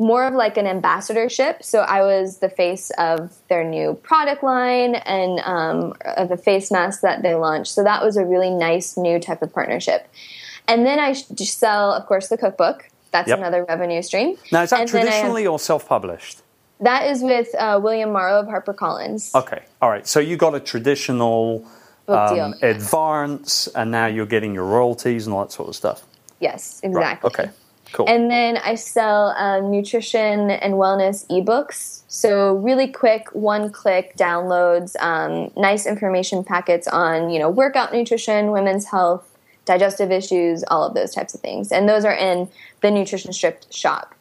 more 0.00 0.24
of 0.28 0.32
like 0.34 0.56
an 0.56 0.66
ambassadorship. 0.66 1.62
So 1.64 1.80
i 1.80 2.02
was 2.02 2.38
the 2.38 2.48
face 2.48 2.90
of 2.98 3.34
their 3.48 3.64
new 3.64 3.94
product 4.02 4.42
line 4.44 4.94
and 4.94 5.40
um, 5.40 5.94
of 6.04 6.28
the 6.28 6.36
face 6.36 6.70
mask 6.70 7.00
that 7.00 7.22
they 7.22 7.34
launched. 7.34 7.72
So 7.72 7.82
that 7.82 8.02
was 8.04 8.16
a 8.16 8.24
really 8.24 8.50
nice 8.50 8.96
new 8.96 9.18
type 9.18 9.42
of 9.42 9.52
partnership. 9.52 10.06
And 10.68 10.84
then 10.86 10.98
i 11.00 11.12
sell 11.14 11.92
of 11.92 12.06
course 12.06 12.28
the 12.28 12.38
cookbook. 12.38 12.88
That's 13.10 13.28
Yep. 13.28 13.38
another 13.38 13.64
revenue 13.64 14.02
stream. 14.02 14.36
Now, 14.52 14.62
is 14.64 14.70
that 14.70 14.80
And 14.80 14.90
I 14.90 14.92
have- 14.98 15.04
traditionally 15.06 15.46
or 15.46 15.58
self 15.58 15.88
published? 15.88 16.42
That 16.80 17.06
is 17.06 17.22
with 17.22 17.54
uh, 17.56 17.78
william 17.82 18.12
morrow 18.12 18.40
of 18.40 18.46
harpercollins 18.46 19.34
Okay, 19.34 19.62
all 19.82 19.90
right. 19.90 20.06
So 20.06 20.20
you 20.20 20.36
got 20.36 20.54
a 20.54 20.60
traditional 20.60 21.66
um, 22.08 22.54
advance, 22.62 23.66
and 23.68 23.90
now 23.90 24.06
you're 24.06 24.26
getting 24.26 24.54
your 24.54 24.64
royalties 24.64 25.26
and 25.26 25.34
all 25.34 25.44
that 25.44 25.52
sort 25.52 25.68
of 25.68 25.76
stuff. 25.76 26.02
yes 26.40 26.80
Right. 26.82 26.90
exactly 26.90 27.28
Okay. 27.28 27.50
Cool. 27.92 28.06
And 28.08 28.30
then 28.30 28.58
I 28.58 28.74
sell 28.74 29.28
um, 29.30 29.70
nutrition 29.70 30.50
and 30.50 30.74
wellness 30.74 31.26
ebooks. 31.28 32.02
So 32.08 32.54
really 32.56 32.88
quick, 32.88 33.28
one-click 33.32 34.14
downloads, 34.16 34.94
um, 35.00 35.50
nice 35.56 35.86
information 35.86 36.44
packets 36.44 36.86
on 36.86 37.30
you 37.30 37.38
know 37.38 37.48
workout 37.48 37.92
nutrition, 37.92 38.50
women's 38.52 38.86
health, 38.86 39.24
digestive 39.64 40.10
issues, 40.10 40.64
all 40.64 40.84
of 40.84 40.94
those 40.94 41.14
types 41.14 41.34
of 41.34 41.40
things. 41.40 41.72
And 41.72 41.88
those 41.88 42.04
are 42.04 42.14
in 42.14 42.48
the 42.80 42.90
Nutrition 42.90 43.32
Stripped 43.32 43.72
shop. 43.72 44.14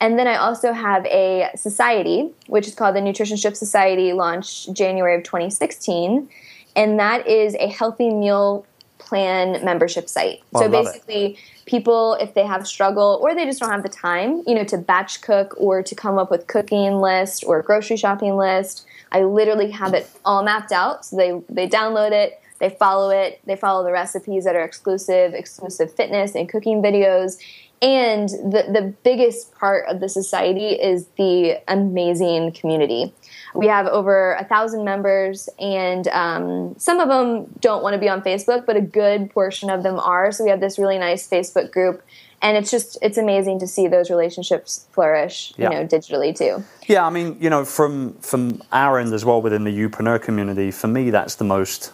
And 0.00 0.18
then 0.18 0.26
I 0.26 0.36
also 0.36 0.72
have 0.72 1.04
a 1.06 1.50
society, 1.56 2.32
which 2.46 2.66
is 2.66 2.74
called 2.74 2.96
the 2.96 3.02
Nutrition 3.02 3.36
Stripped 3.36 3.58
Society, 3.58 4.12
launched 4.12 4.72
January 4.72 5.14
of 5.14 5.22
2016. 5.24 6.28
And 6.74 6.98
that 6.98 7.26
is 7.26 7.54
a 7.56 7.68
healthy 7.68 8.08
meal 8.10 8.64
plan 8.98 9.62
membership 9.64 10.08
site. 10.08 10.40
Oh, 10.54 10.60
so 10.60 10.66
love 10.66 10.86
it. 10.86 10.92
basically, 10.92 11.38
people 11.66 12.14
if 12.20 12.34
they 12.34 12.44
have 12.44 12.66
struggle 12.66 13.18
or 13.22 13.34
they 13.34 13.44
just 13.44 13.60
don't 13.60 13.70
have 13.70 13.82
the 13.82 13.88
time, 13.88 14.42
you 14.46 14.54
know, 14.54 14.64
to 14.64 14.78
batch 14.78 15.20
cook 15.20 15.54
or 15.58 15.82
to 15.82 15.94
come 15.94 16.18
up 16.18 16.30
with 16.30 16.46
cooking 16.46 16.96
list 16.96 17.44
or 17.46 17.60
grocery 17.62 17.96
shopping 17.96 18.36
list, 18.36 18.86
I 19.12 19.22
literally 19.24 19.70
have 19.72 19.94
it 19.94 20.08
all 20.24 20.42
mapped 20.42 20.72
out. 20.72 21.04
So 21.04 21.16
they 21.16 21.42
they 21.48 21.68
download 21.68 22.12
it, 22.12 22.40
they 22.58 22.70
follow 22.70 23.10
it, 23.10 23.40
they 23.46 23.56
follow 23.56 23.84
the 23.84 23.92
recipes 23.92 24.44
that 24.44 24.54
are 24.54 24.62
exclusive, 24.62 25.34
exclusive 25.34 25.92
fitness 25.92 26.34
and 26.34 26.48
cooking 26.48 26.82
videos. 26.82 27.38
And 27.82 28.28
the, 28.28 28.66
the 28.70 28.94
biggest 29.04 29.54
part 29.54 29.86
of 29.88 30.00
the 30.00 30.08
society 30.08 30.68
is 30.68 31.06
the 31.16 31.62
amazing 31.66 32.52
community. 32.52 33.14
We 33.54 33.68
have 33.68 33.86
over 33.86 34.34
a 34.34 34.44
thousand 34.44 34.84
members, 34.84 35.48
and 35.58 36.06
um, 36.08 36.74
some 36.78 37.00
of 37.00 37.08
them 37.08 37.46
don't 37.60 37.82
want 37.82 37.94
to 37.94 37.98
be 37.98 38.08
on 38.08 38.20
Facebook, 38.22 38.66
but 38.66 38.76
a 38.76 38.82
good 38.82 39.30
portion 39.30 39.70
of 39.70 39.82
them 39.82 39.98
are. 39.98 40.30
So 40.30 40.44
we 40.44 40.50
have 40.50 40.60
this 40.60 40.78
really 40.78 40.98
nice 40.98 41.26
Facebook 41.26 41.72
group, 41.72 42.02
and 42.42 42.56
it's 42.56 42.70
just 42.70 42.98
it's 43.02 43.16
amazing 43.16 43.58
to 43.60 43.66
see 43.66 43.88
those 43.88 44.10
relationships 44.10 44.86
flourish, 44.92 45.52
Yeah. 45.56 45.70
you 45.70 45.76
know, 45.76 45.86
digitally 45.86 46.36
too. 46.36 46.62
Yeah, 46.86 47.06
I 47.06 47.10
mean, 47.10 47.38
you 47.40 47.50
know, 47.50 47.64
from 47.64 48.12
from 48.20 48.62
our 48.72 48.98
end 48.98 49.14
as 49.14 49.24
well 49.24 49.40
within 49.40 49.64
the 49.64 49.76
Youpreneur 49.76 50.20
community, 50.20 50.70
for 50.70 50.86
me, 50.86 51.10
that's 51.10 51.34
the 51.36 51.44
most, 51.44 51.92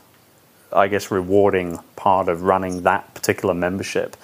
I 0.73 0.89
guess, 0.89 1.11
rewarding 1.13 1.79
part 1.95 2.29
of 2.29 2.43
running 2.43 2.83
that 2.83 3.15
particular 3.15 3.55
membership, 3.55 4.17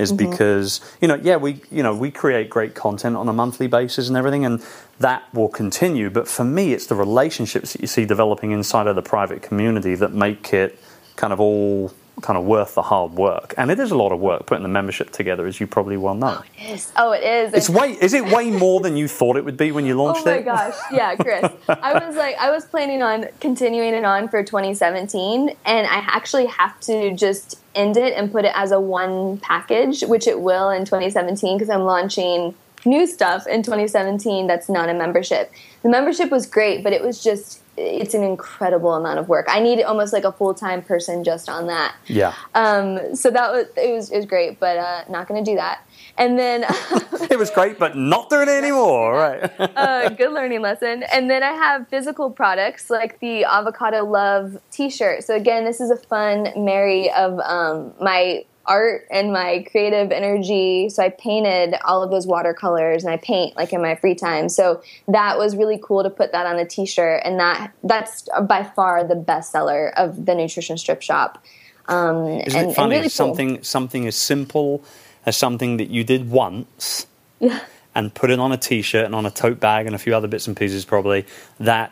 is 0.00 0.12
mm-hmm. 0.12 0.30
because 0.30 0.80
you 1.00 1.08
know, 1.08 1.16
yeah, 1.16 1.36
we 1.36 1.60
you 1.70 1.82
know 1.82 1.94
we 1.94 2.10
create 2.10 2.50
great 2.50 2.74
content 2.74 3.16
on 3.16 3.28
a 3.28 3.32
monthly 3.32 3.66
basis 3.66 4.08
and 4.08 4.16
everything, 4.16 4.44
and 4.44 4.64
that 4.98 5.22
will 5.34 5.48
continue. 5.48 6.10
But 6.10 6.26
for 6.26 6.44
me, 6.44 6.72
it's 6.72 6.86
the 6.86 6.94
relationships 6.94 7.72
that 7.72 7.80
you 7.80 7.86
see 7.86 8.04
developing 8.04 8.50
inside 8.52 8.86
of 8.86 8.96
the 8.96 9.02
private 9.02 9.42
community 9.42 9.94
that 9.94 10.12
make 10.12 10.52
it 10.52 10.78
kind 11.16 11.32
of 11.32 11.40
all 11.40 11.92
kind 12.20 12.38
of 12.38 12.44
worth 12.44 12.74
the 12.74 12.82
hard 12.82 13.12
work. 13.12 13.54
And 13.56 13.70
it 13.70 13.78
is 13.78 13.90
a 13.90 13.96
lot 13.96 14.12
of 14.12 14.20
work 14.20 14.46
putting 14.46 14.62
the 14.62 14.68
membership 14.68 15.10
together, 15.10 15.46
as 15.46 15.60
you 15.60 15.66
probably 15.66 15.96
well 15.96 16.14
know. 16.14 16.38
Oh, 16.40 16.44
yes. 16.58 16.92
Oh, 16.96 17.12
it 17.12 17.22
is. 17.22 17.54
It's 17.54 17.70
way 17.70 17.92
is 17.92 18.14
it 18.14 18.24
way 18.26 18.50
more 18.50 18.80
than 18.80 18.96
you 18.96 19.08
thought 19.08 19.36
it 19.36 19.44
would 19.44 19.56
be 19.56 19.72
when 19.72 19.86
you 19.86 19.98
oh 19.98 20.04
launched 20.04 20.26
it? 20.26 20.28
Oh 20.28 20.32
my 20.32 20.38
it? 20.38 20.44
gosh, 20.44 20.76
yeah, 20.92 21.16
Chris. 21.16 21.50
I 21.68 22.06
was 22.06 22.16
like, 22.16 22.36
I 22.38 22.50
was 22.50 22.64
planning 22.64 23.02
on 23.02 23.26
continuing 23.40 23.94
it 23.94 24.04
on 24.04 24.28
for 24.28 24.42
2017, 24.42 25.56
and 25.64 25.86
I 25.86 25.96
actually 26.06 26.46
have 26.46 26.78
to 26.80 27.14
just 27.14 27.60
end 27.74 27.96
it 27.96 28.14
and 28.14 28.32
put 28.32 28.44
it 28.44 28.52
as 28.54 28.72
a 28.72 28.80
one 28.80 29.38
package, 29.38 30.02
which 30.02 30.26
it 30.26 30.40
will 30.40 30.70
in 30.70 30.84
2017 30.84 31.56
because 31.56 31.70
I'm 31.70 31.82
launching 31.82 32.54
new 32.84 33.06
stuff 33.06 33.46
in 33.46 33.62
2017 33.62 34.46
that's 34.46 34.68
not 34.68 34.88
a 34.88 34.94
membership. 34.94 35.52
The 35.82 35.88
membership 35.88 36.30
was 36.30 36.46
great, 36.46 36.82
but 36.82 36.92
it 36.92 37.02
was 37.02 37.22
just 37.22 37.62
it's 37.80 38.14
an 38.14 38.22
incredible 38.22 38.94
amount 38.94 39.18
of 39.18 39.28
work. 39.28 39.46
I 39.48 39.60
need 39.60 39.82
almost 39.82 40.12
like 40.12 40.24
a 40.24 40.32
full 40.32 40.54
time 40.54 40.82
person 40.82 41.24
just 41.24 41.48
on 41.48 41.66
that. 41.66 41.94
Yeah. 42.06 42.34
Um, 42.54 43.14
so 43.14 43.30
that 43.30 43.52
was 43.52 43.66
it 43.76 43.92
was 43.92 44.10
it 44.10 44.16
was 44.16 44.26
great, 44.26 44.60
but 44.60 44.76
uh, 44.76 45.04
not 45.08 45.28
going 45.28 45.42
to 45.44 45.50
do 45.50 45.56
that. 45.56 45.86
And 46.18 46.38
then 46.38 46.64
It 47.30 47.38
was 47.38 47.50
great, 47.50 47.78
but 47.78 47.96
not 47.96 48.28
doing 48.28 48.48
it 48.48 48.52
anymore, 48.52 49.12
right? 49.14 49.50
uh, 49.76 50.08
good 50.08 50.32
learning 50.32 50.62
lesson. 50.62 51.04
And 51.12 51.30
then 51.30 51.44
I 51.44 51.52
have 51.52 51.86
physical 51.88 52.28
products 52.28 52.90
like 52.90 53.20
the 53.20 53.44
Avocado 53.44 54.04
Love 54.04 54.60
T-shirt. 54.72 55.22
So 55.22 55.36
again, 55.36 55.64
this 55.64 55.80
is 55.80 55.90
a 55.90 55.96
fun 55.96 56.48
marry 56.56 57.10
of 57.12 57.38
um, 57.40 57.92
my 58.00 58.44
art 58.70 59.06
and 59.10 59.32
my 59.32 59.66
creative 59.70 60.12
energy. 60.12 60.88
So 60.88 61.02
I 61.02 61.08
painted 61.10 61.74
all 61.84 62.02
of 62.02 62.10
those 62.10 62.26
watercolors, 62.26 63.04
and 63.04 63.12
I 63.12 63.16
paint 63.16 63.56
like 63.56 63.72
in 63.72 63.82
my 63.82 63.96
free 63.96 64.14
time. 64.14 64.48
So 64.48 64.82
that 65.08 65.36
was 65.38 65.56
really 65.56 65.78
cool 65.82 66.02
to 66.04 66.10
put 66.10 66.32
that 66.32 66.46
on 66.46 66.56
a 66.58 66.64
T-shirt, 66.64 67.22
and 67.24 67.38
that 67.40 67.72
that's 67.84 68.28
by 68.46 68.62
far 68.64 69.02
the 69.04 69.16
best 69.16 69.50
seller 69.52 69.92
of 69.96 70.24
the 70.24 70.34
Nutrition 70.34 70.78
Stripped 70.78 71.02
Shop. 71.04 71.44
Um, 71.88 72.26
Isn't 72.28 72.60
and, 72.60 72.70
it 72.70 72.74
funny? 72.74 72.90
really 72.96 73.02
cool. 73.02 73.10
something 73.10 73.62
something 73.64 74.06
as 74.06 74.14
simple 74.16 74.82
as 75.26 75.36
something 75.36 75.76
that 75.78 75.90
you 75.90 76.04
did 76.04 76.30
once 76.30 77.06
Yeah. 77.40 77.58
and 77.94 78.14
put 78.14 78.30
it 78.30 78.38
on 78.38 78.52
a 78.52 78.56
t-shirt 78.56 79.04
and 79.04 79.14
on 79.14 79.26
a 79.26 79.30
tote 79.30 79.58
bag 79.60 79.86
and 79.86 79.94
a 79.94 79.98
few 79.98 80.14
other 80.14 80.28
bits 80.28 80.46
and 80.46 80.56
pieces 80.56 80.84
probably 80.84 81.26
that 81.58 81.90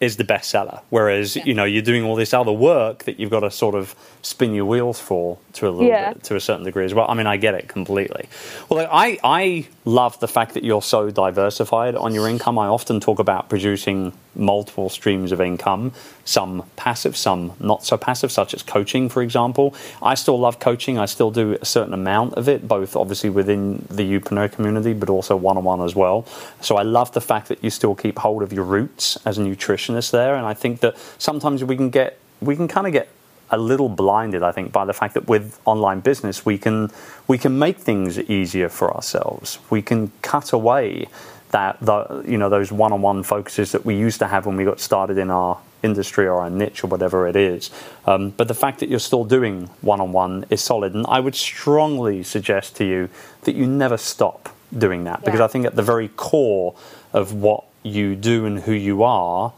is 0.00 0.16
the 0.16 0.24
best 0.24 0.48
seller 0.48 0.80
whereas 0.90 1.34
you 1.36 1.54
know 1.54 1.64
you're 1.64 1.82
doing 1.82 2.02
all 2.04 2.14
this 2.16 2.32
other 2.32 2.52
work 2.52 3.04
that 3.04 3.18
you've 3.18 3.30
got 3.30 3.40
to 3.40 3.50
sort 3.50 3.74
of 3.74 3.94
spin 4.24 4.54
your 4.54 4.64
wheels 4.64 5.00
for 5.00 5.36
to 5.54 5.68
a 5.68 5.70
little 5.70 5.86
Yeah. 5.88 6.12
bit 6.12 6.22
to 6.24 6.36
a 6.36 6.40
certain 6.40 6.64
degree 6.64 6.84
as 6.84 6.94
well. 6.94 7.06
I 7.08 7.14
mean 7.14 7.26
i 7.26 7.36
get 7.36 7.54
it 7.54 7.66
completely. 7.68 8.28
Well 8.68 8.88
i 8.90 9.18
i 9.24 9.66
love 9.84 10.18
the 10.20 10.28
fact 10.28 10.54
that 10.54 10.62
you're 10.62 10.80
so 10.82 11.10
diversified 11.10 11.96
on 11.96 12.14
your 12.14 12.28
income. 12.28 12.56
I 12.56 12.68
often 12.68 13.00
talk 13.00 13.18
about 13.18 13.48
producing 13.48 14.12
multiple 14.36 14.88
streams 14.88 15.30
of 15.32 15.40
income 15.40 15.92
some 16.24 16.62
passive 16.76 17.16
some 17.16 17.52
not 17.60 17.84
so 17.84 17.96
passive 17.98 18.30
such 18.32 18.54
as 18.54 18.62
coaching 18.62 19.08
for 19.08 19.22
example. 19.22 19.74
I 20.00 20.14
still 20.14 20.38
love 20.38 20.60
coaching. 20.60 20.98
I 21.00 21.06
still 21.06 21.32
do 21.32 21.58
a 21.60 21.64
certain 21.64 21.92
amount 21.92 22.34
of 22.34 22.48
it 22.48 22.66
both 22.68 22.94
obviously 22.94 23.28
within 23.28 23.84
the 23.90 24.04
Youpreneur 24.04 24.52
community 24.52 24.92
but 24.94 25.10
also 25.10 25.34
one-on-one 25.36 25.82
as 25.82 25.96
well. 25.96 26.24
So 26.60 26.76
i 26.76 26.82
love 26.82 27.10
the 27.12 27.20
fact 27.20 27.48
that 27.48 27.62
you 27.64 27.70
still 27.70 27.96
keep 27.96 28.20
hold 28.20 28.42
of 28.44 28.52
your 28.52 28.64
roots 28.64 29.18
as 29.26 29.36
a 29.38 29.40
nutritionist 29.42 30.12
there. 30.12 30.36
And 30.36 30.46
i 30.46 30.54
think 30.54 30.78
that 30.80 30.94
sometimes 31.18 31.64
we 31.64 31.76
can 31.76 31.90
get 31.90 32.18
we 32.40 32.54
can 32.54 32.68
kind 32.68 32.86
of 32.86 32.92
get 32.92 33.08
a 33.52 33.58
little 33.58 33.88
blinded, 33.88 34.42
I 34.42 34.50
think, 34.50 34.72
by 34.72 34.84
the 34.84 34.92
fact 34.92 35.14
that 35.14 35.28
with 35.28 35.60
online 35.64 36.00
business 36.00 36.44
we 36.44 36.58
can 36.58 36.90
we 37.28 37.38
can 37.38 37.58
make 37.58 37.78
things 37.78 38.18
easier 38.18 38.68
for 38.68 38.92
ourselves. 38.92 39.58
We 39.70 39.82
can 39.82 40.10
cut 40.22 40.52
away 40.52 41.06
that 41.50 41.78
the, 41.80 42.24
you 42.26 42.38
know 42.38 42.48
those 42.48 42.72
one-on-one 42.72 43.22
focuses 43.22 43.72
that 43.72 43.84
we 43.84 43.94
used 43.94 44.18
to 44.20 44.26
have 44.26 44.46
when 44.46 44.56
we 44.56 44.64
got 44.64 44.80
started 44.80 45.18
in 45.18 45.30
our 45.30 45.58
industry 45.82 46.26
or 46.26 46.40
our 46.40 46.50
niche 46.50 46.82
or 46.82 46.86
whatever 46.86 47.28
it 47.28 47.36
is. 47.36 47.70
Um, 48.06 48.30
but 48.30 48.48
the 48.48 48.54
fact 48.54 48.80
that 48.80 48.88
you're 48.88 48.98
still 48.98 49.24
doing 49.24 49.68
one-on-one 49.82 50.46
is 50.48 50.60
solid, 50.62 50.94
and 50.94 51.04
I 51.08 51.20
would 51.20 51.34
strongly 51.34 52.22
suggest 52.22 52.76
to 52.76 52.84
you 52.84 53.08
that 53.42 53.54
you 53.54 53.66
never 53.66 53.96
stop 53.96 54.48
doing 54.76 55.04
that 55.04 55.24
because 55.24 55.40
I 55.40 55.48
think 55.48 55.66
at 55.66 55.76
the 55.76 55.82
very 55.82 56.08
core 56.08 56.74
of 57.12 57.34
what 57.34 57.64
you 57.82 58.16
do 58.16 58.46
and 58.46 58.60
who 58.60 58.72
you 58.72 59.02
are, 59.02 59.52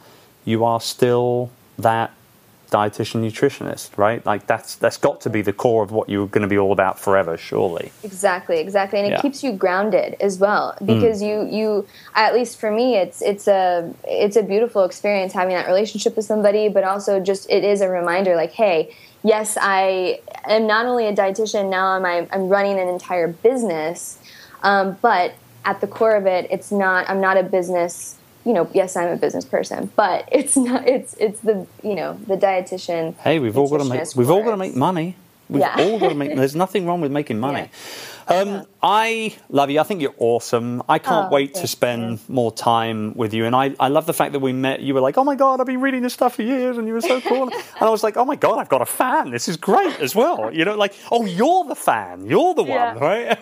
you 0.45 0.64
are 0.64 0.80
still 0.80 1.51
that 1.78 2.12
dietitian 2.74 3.20
nutritionist, 3.26 3.96
right? 3.96 4.24
Like 4.26 4.42
that's 4.46 4.74
that's 4.74 4.96
got 4.96 5.20
to 5.22 5.30
be 5.30 5.42
the 5.42 5.52
core 5.52 5.82
of 5.84 5.92
what 5.92 6.08
you're 6.08 6.26
going 6.34 6.42
to 6.42 6.48
be 6.48 6.58
all 6.58 6.72
about 6.72 6.98
forever, 6.98 7.36
surely. 7.36 7.92
Exactly, 8.02 8.58
exactly, 8.58 8.98
and 8.98 9.06
it 9.08 9.12
Yeah. 9.12 9.22
keeps 9.22 9.44
you 9.44 9.52
grounded 9.52 10.16
as 10.20 10.38
well 10.44 10.74
because 10.84 11.22
you 11.22 11.46
you 11.58 11.86
at 12.14 12.34
least 12.34 12.58
for 12.58 12.70
me 12.70 12.86
it's 12.96 13.22
it's 13.22 13.46
a 13.46 13.92
it's 14.04 14.36
a 14.36 14.42
beautiful 14.42 14.82
experience 14.84 15.32
having 15.32 15.54
that 15.54 15.68
relationship 15.68 16.16
with 16.16 16.26
somebody, 16.32 16.68
but 16.68 16.82
also 16.92 17.20
just 17.20 17.48
it 17.48 17.62
is 17.72 17.80
a 17.80 17.88
reminder 17.88 18.34
like, 18.34 18.52
hey, 18.52 18.78
yes, 19.22 19.56
I 19.60 20.20
am 20.56 20.66
not 20.66 20.86
only 20.86 21.06
a 21.06 21.14
dietitian 21.14 21.70
now, 21.70 21.86
I'm 21.94 22.04
I'm 22.04 22.26
I'm 22.32 22.48
running 22.48 22.78
an 22.80 22.88
entire 22.88 23.28
business, 23.28 24.18
um, 24.62 24.98
but 25.00 25.34
at 25.64 25.80
the 25.80 25.86
core 25.86 26.16
of 26.16 26.26
it, 26.26 26.46
it's 26.50 26.70
not. 26.70 27.08
I'm 27.08 27.20
not 27.20 27.36
a 27.36 27.42
business. 27.42 28.16
You 28.45 28.53
know, 28.53 28.70
yes, 28.74 28.95
I'm 28.97 29.09
a 29.09 29.16
business 29.16 29.45
person, 29.45 29.90
but 29.97 30.28
it's 30.32 30.57
not. 30.57 30.86
It's 30.86 31.14
it's 31.14 31.40
the 31.40 31.66
you 31.82 31.95
know 31.95 32.14
the 32.26 32.36
dietitian. 32.36 33.14
Hey, 33.18 33.38
we've 33.38 33.57
all 33.57 33.68
got 33.68 33.78
to 33.78 33.84
make 33.84 34.14
we've 34.16 34.30
all 34.30 34.42
got 34.42 34.51
to 34.53 34.57
make 34.57 34.76
money. 34.76 35.16
We've 35.49 35.61
Yeah. 35.61 35.76
all 35.78 35.99
got 35.99 36.09
to 36.11 36.14
make. 36.14 36.34
There's 36.36 36.57
nothing 36.57 36.86
wrong 36.86 37.01
with 37.03 37.12
making 37.12 37.38
money. 37.38 37.68
Um, 38.26 38.66
I 38.82 39.36
love 39.51 39.68
you. 39.68 39.78
I 39.78 39.82
think 39.82 40.01
you're 40.01 40.14
awesome. 40.16 40.82
I 40.88 40.99
can't 40.99 41.26
Oh, 41.26 41.34
wait 41.34 41.53
to 41.57 41.66
spend 41.66 42.20
more 42.28 42.51
time 42.51 43.12
with 43.14 43.34
you. 43.34 43.45
And 43.45 43.55
I, 43.55 43.74
I 43.78 43.88
love 43.88 44.07
the 44.07 44.14
fact 44.14 44.32
that 44.32 44.38
we 44.38 44.55
met. 44.55 44.80
You 44.80 44.95
were 44.95 45.03
like, 45.03 45.18
oh 45.18 45.24
my 45.24 45.34
God, 45.34 45.61
I've 45.61 45.66
been 45.66 45.82
reading 45.82 46.01
this 46.01 46.14
stuff 46.14 46.36
for 46.36 46.42
years. 46.42 46.78
And 46.78 46.88
you 46.88 46.95
were 46.95 47.03
so 47.03 47.20
cool. 47.20 47.42
and 47.53 47.82
I 47.82 47.90
was 47.90 48.03
like, 48.03 48.16
oh 48.16 48.24
my 48.24 48.36
God, 48.36 48.59
I've 48.59 48.70
got 48.70 48.80
a 48.80 48.86
fan. 48.86 49.30
This 49.30 49.47
is 49.47 49.59
great 49.59 50.01
as 50.01 50.14
well. 50.14 50.51
You 50.51 50.64
know, 50.64 50.74
like, 50.74 50.95
oh, 51.12 51.26
you're 51.26 51.64
the 51.66 51.74
fan. 51.74 52.24
You're 52.24 52.55
the 52.55 52.62
one, 52.62 52.70
Yeah. 52.70 52.99
right? 52.99 53.38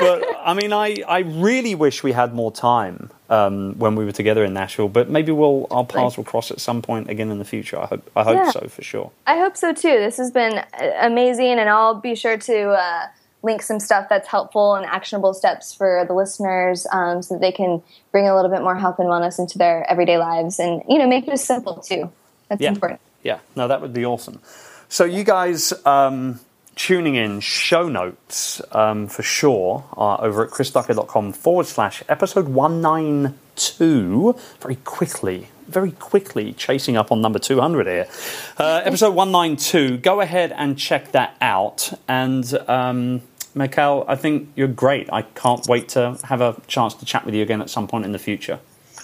but 0.00 0.24
I 0.42 0.54
mean, 0.54 0.72
I, 0.72 0.96
I 1.06 1.18
really 1.18 1.74
wish 1.74 2.02
we 2.02 2.12
had 2.12 2.32
more 2.34 2.50
time 2.50 3.10
um, 3.30 3.74
when 3.78 3.94
we 3.94 4.04
were 4.04 4.12
together 4.12 4.44
in 4.44 4.54
Nashville. 4.54 4.88
But 4.88 5.08
maybe 5.10 5.32
we'll 5.32 5.66
our 5.70 5.84
paths 5.84 6.16
will 6.16 6.24
cross 6.24 6.50
at 6.50 6.60
some 6.60 6.82
point 6.82 7.10
again 7.10 7.30
in 7.30 7.38
the 7.38 7.44
future. 7.44 7.78
I 7.78 7.86
hope, 7.86 8.10
I 8.16 8.24
hope 8.24 8.36
Yeah. 8.36 8.50
so 8.50 8.68
for 8.68 8.82
sure. 8.82 9.10
I 9.26 9.36
hope 9.38 9.56
so 9.56 9.72
too. 9.72 9.98
This 9.98 10.16
has 10.16 10.30
been 10.30 10.64
amazing, 11.00 11.58
and 11.58 11.68
I'll 11.68 11.94
be 12.00 12.14
sure 12.14 12.36
to 12.38 12.70
uh, 12.70 13.06
link 13.42 13.62
some 13.62 13.78
stuff 13.80 14.08
that's 14.08 14.26
helpful 14.28 14.74
and 14.74 14.84
actionable 14.86 15.32
steps 15.34 15.72
for 15.74 16.04
the 16.08 16.14
listeners, 16.14 16.86
um, 16.92 17.22
so 17.22 17.34
that 17.34 17.40
they 17.40 17.52
can 17.52 17.82
bring 18.12 18.26
a 18.28 18.34
little 18.34 18.50
bit 18.50 18.62
more 18.62 18.74
health 18.76 18.98
and 18.98 19.08
wellness 19.08 19.38
into 19.38 19.58
their 19.58 19.88
everyday 19.90 20.18
lives, 20.18 20.58
and 20.58 20.82
you 20.88 20.98
know, 20.98 21.06
make 21.06 21.26
it 21.28 21.32
as 21.32 21.44
simple 21.44 21.76
too. 21.76 22.10
That's 22.48 22.60
Yeah. 22.60 22.70
important. 22.70 23.00
Yeah, 23.22 23.38
no, 23.56 23.68
that 23.68 23.80
would 23.80 23.92
be 23.92 24.04
awesome. 24.06 24.40
So, 24.88 25.04
you 25.04 25.22
guys 25.22 25.72
um, 25.84 26.40
tuning 26.78 27.16
in, 27.16 27.40
show 27.40 27.88
notes 27.88 28.62
um, 28.72 29.08
for 29.08 29.22
sure 29.22 29.84
are 29.94 30.24
over 30.24 30.44
at 30.44 30.50
chrisducker.com 30.50 31.32
forward 31.32 31.66
slash 31.66 32.02
episode 32.08 32.48
192. 32.48 34.36
Very 34.60 34.76
quickly, 34.76 35.48
very 35.66 35.90
quickly 35.90 36.52
chasing 36.54 36.96
up 36.96 37.12
on 37.12 37.20
number 37.20 37.40
200 37.40 37.86
here. 37.86 38.06
Uh, 38.56 38.80
episode 38.84 39.14
192. 39.14 39.98
Go 39.98 40.20
ahead 40.20 40.52
and 40.52 40.78
check 40.78 41.12
that 41.12 41.36
out. 41.40 41.92
And, 42.06 42.50
um, 42.68 43.22
McKel, 43.56 44.04
I 44.06 44.14
think 44.14 44.50
you're 44.54 44.68
great. 44.68 45.12
I 45.12 45.22
can't 45.22 45.66
wait 45.66 45.88
to 45.90 46.16
have 46.24 46.40
a 46.40 46.54
chance 46.68 46.94
to 46.94 47.04
chat 47.04 47.26
with 47.26 47.34
you 47.34 47.42
again 47.42 47.60
at 47.60 47.70
some 47.70 47.88
point 47.88 48.04
in 48.04 48.12
the 48.12 48.18
future. 48.18 48.60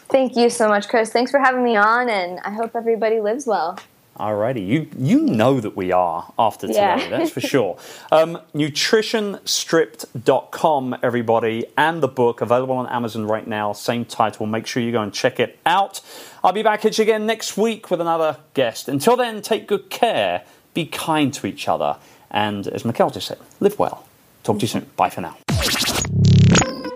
Thank 0.08 0.36
you 0.36 0.48
so 0.48 0.68
much, 0.68 0.88
Chris. 0.88 1.10
Thanks 1.10 1.32
for 1.32 1.40
having 1.40 1.64
me 1.64 1.74
on, 1.76 2.08
and 2.08 2.38
I 2.40 2.50
hope 2.50 2.76
everybody 2.76 3.20
lives 3.20 3.46
well. 3.46 3.78
Alrighty, 4.18 4.64
you 4.64 4.88
you 4.96 5.20
know 5.22 5.58
that 5.60 5.76
we 5.76 5.90
are 5.90 6.32
after 6.38 6.68
today, 6.68 6.78
Yeah. 6.78 7.08
that's 7.08 7.32
for 7.32 7.40
sure. 7.40 7.76
Um, 8.12 8.38
nutritionstripped.com, 8.54 10.96
everybody, 11.02 11.66
and 11.76 12.00
the 12.02 12.06
book 12.08 12.40
available 12.40 12.76
on 12.76 12.86
Amazon 12.88 13.26
right 13.26 13.46
now, 13.46 13.72
same 13.72 14.04
title. 14.04 14.46
Make 14.46 14.66
sure 14.68 14.80
you 14.82 14.92
go 14.92 15.02
and 15.02 15.12
check 15.12 15.40
it 15.40 15.58
out. 15.66 16.00
I'll 16.44 16.52
be 16.52 16.62
back 16.62 16.84
at 16.84 16.96
you 16.96 17.02
again 17.02 17.26
next 17.26 17.56
week 17.56 17.90
with 17.90 18.00
another 18.00 18.36
guest. 18.54 18.88
Until 18.88 19.16
then, 19.16 19.42
take 19.42 19.66
good 19.66 19.90
care, 19.90 20.42
be 20.74 20.86
kind 20.86 21.34
to 21.34 21.46
each 21.46 21.66
other, 21.66 21.96
and 22.30 22.68
as 22.68 22.84
McKel 22.84 23.12
just 23.12 23.26
said, 23.26 23.38
live 23.60 23.78
well. 23.80 24.06
Talk 24.44 24.58
to 24.58 24.62
you 24.62 24.68
soon. 24.68 24.86
Bye 24.96 25.10
for 25.10 25.22
now. 25.22 25.36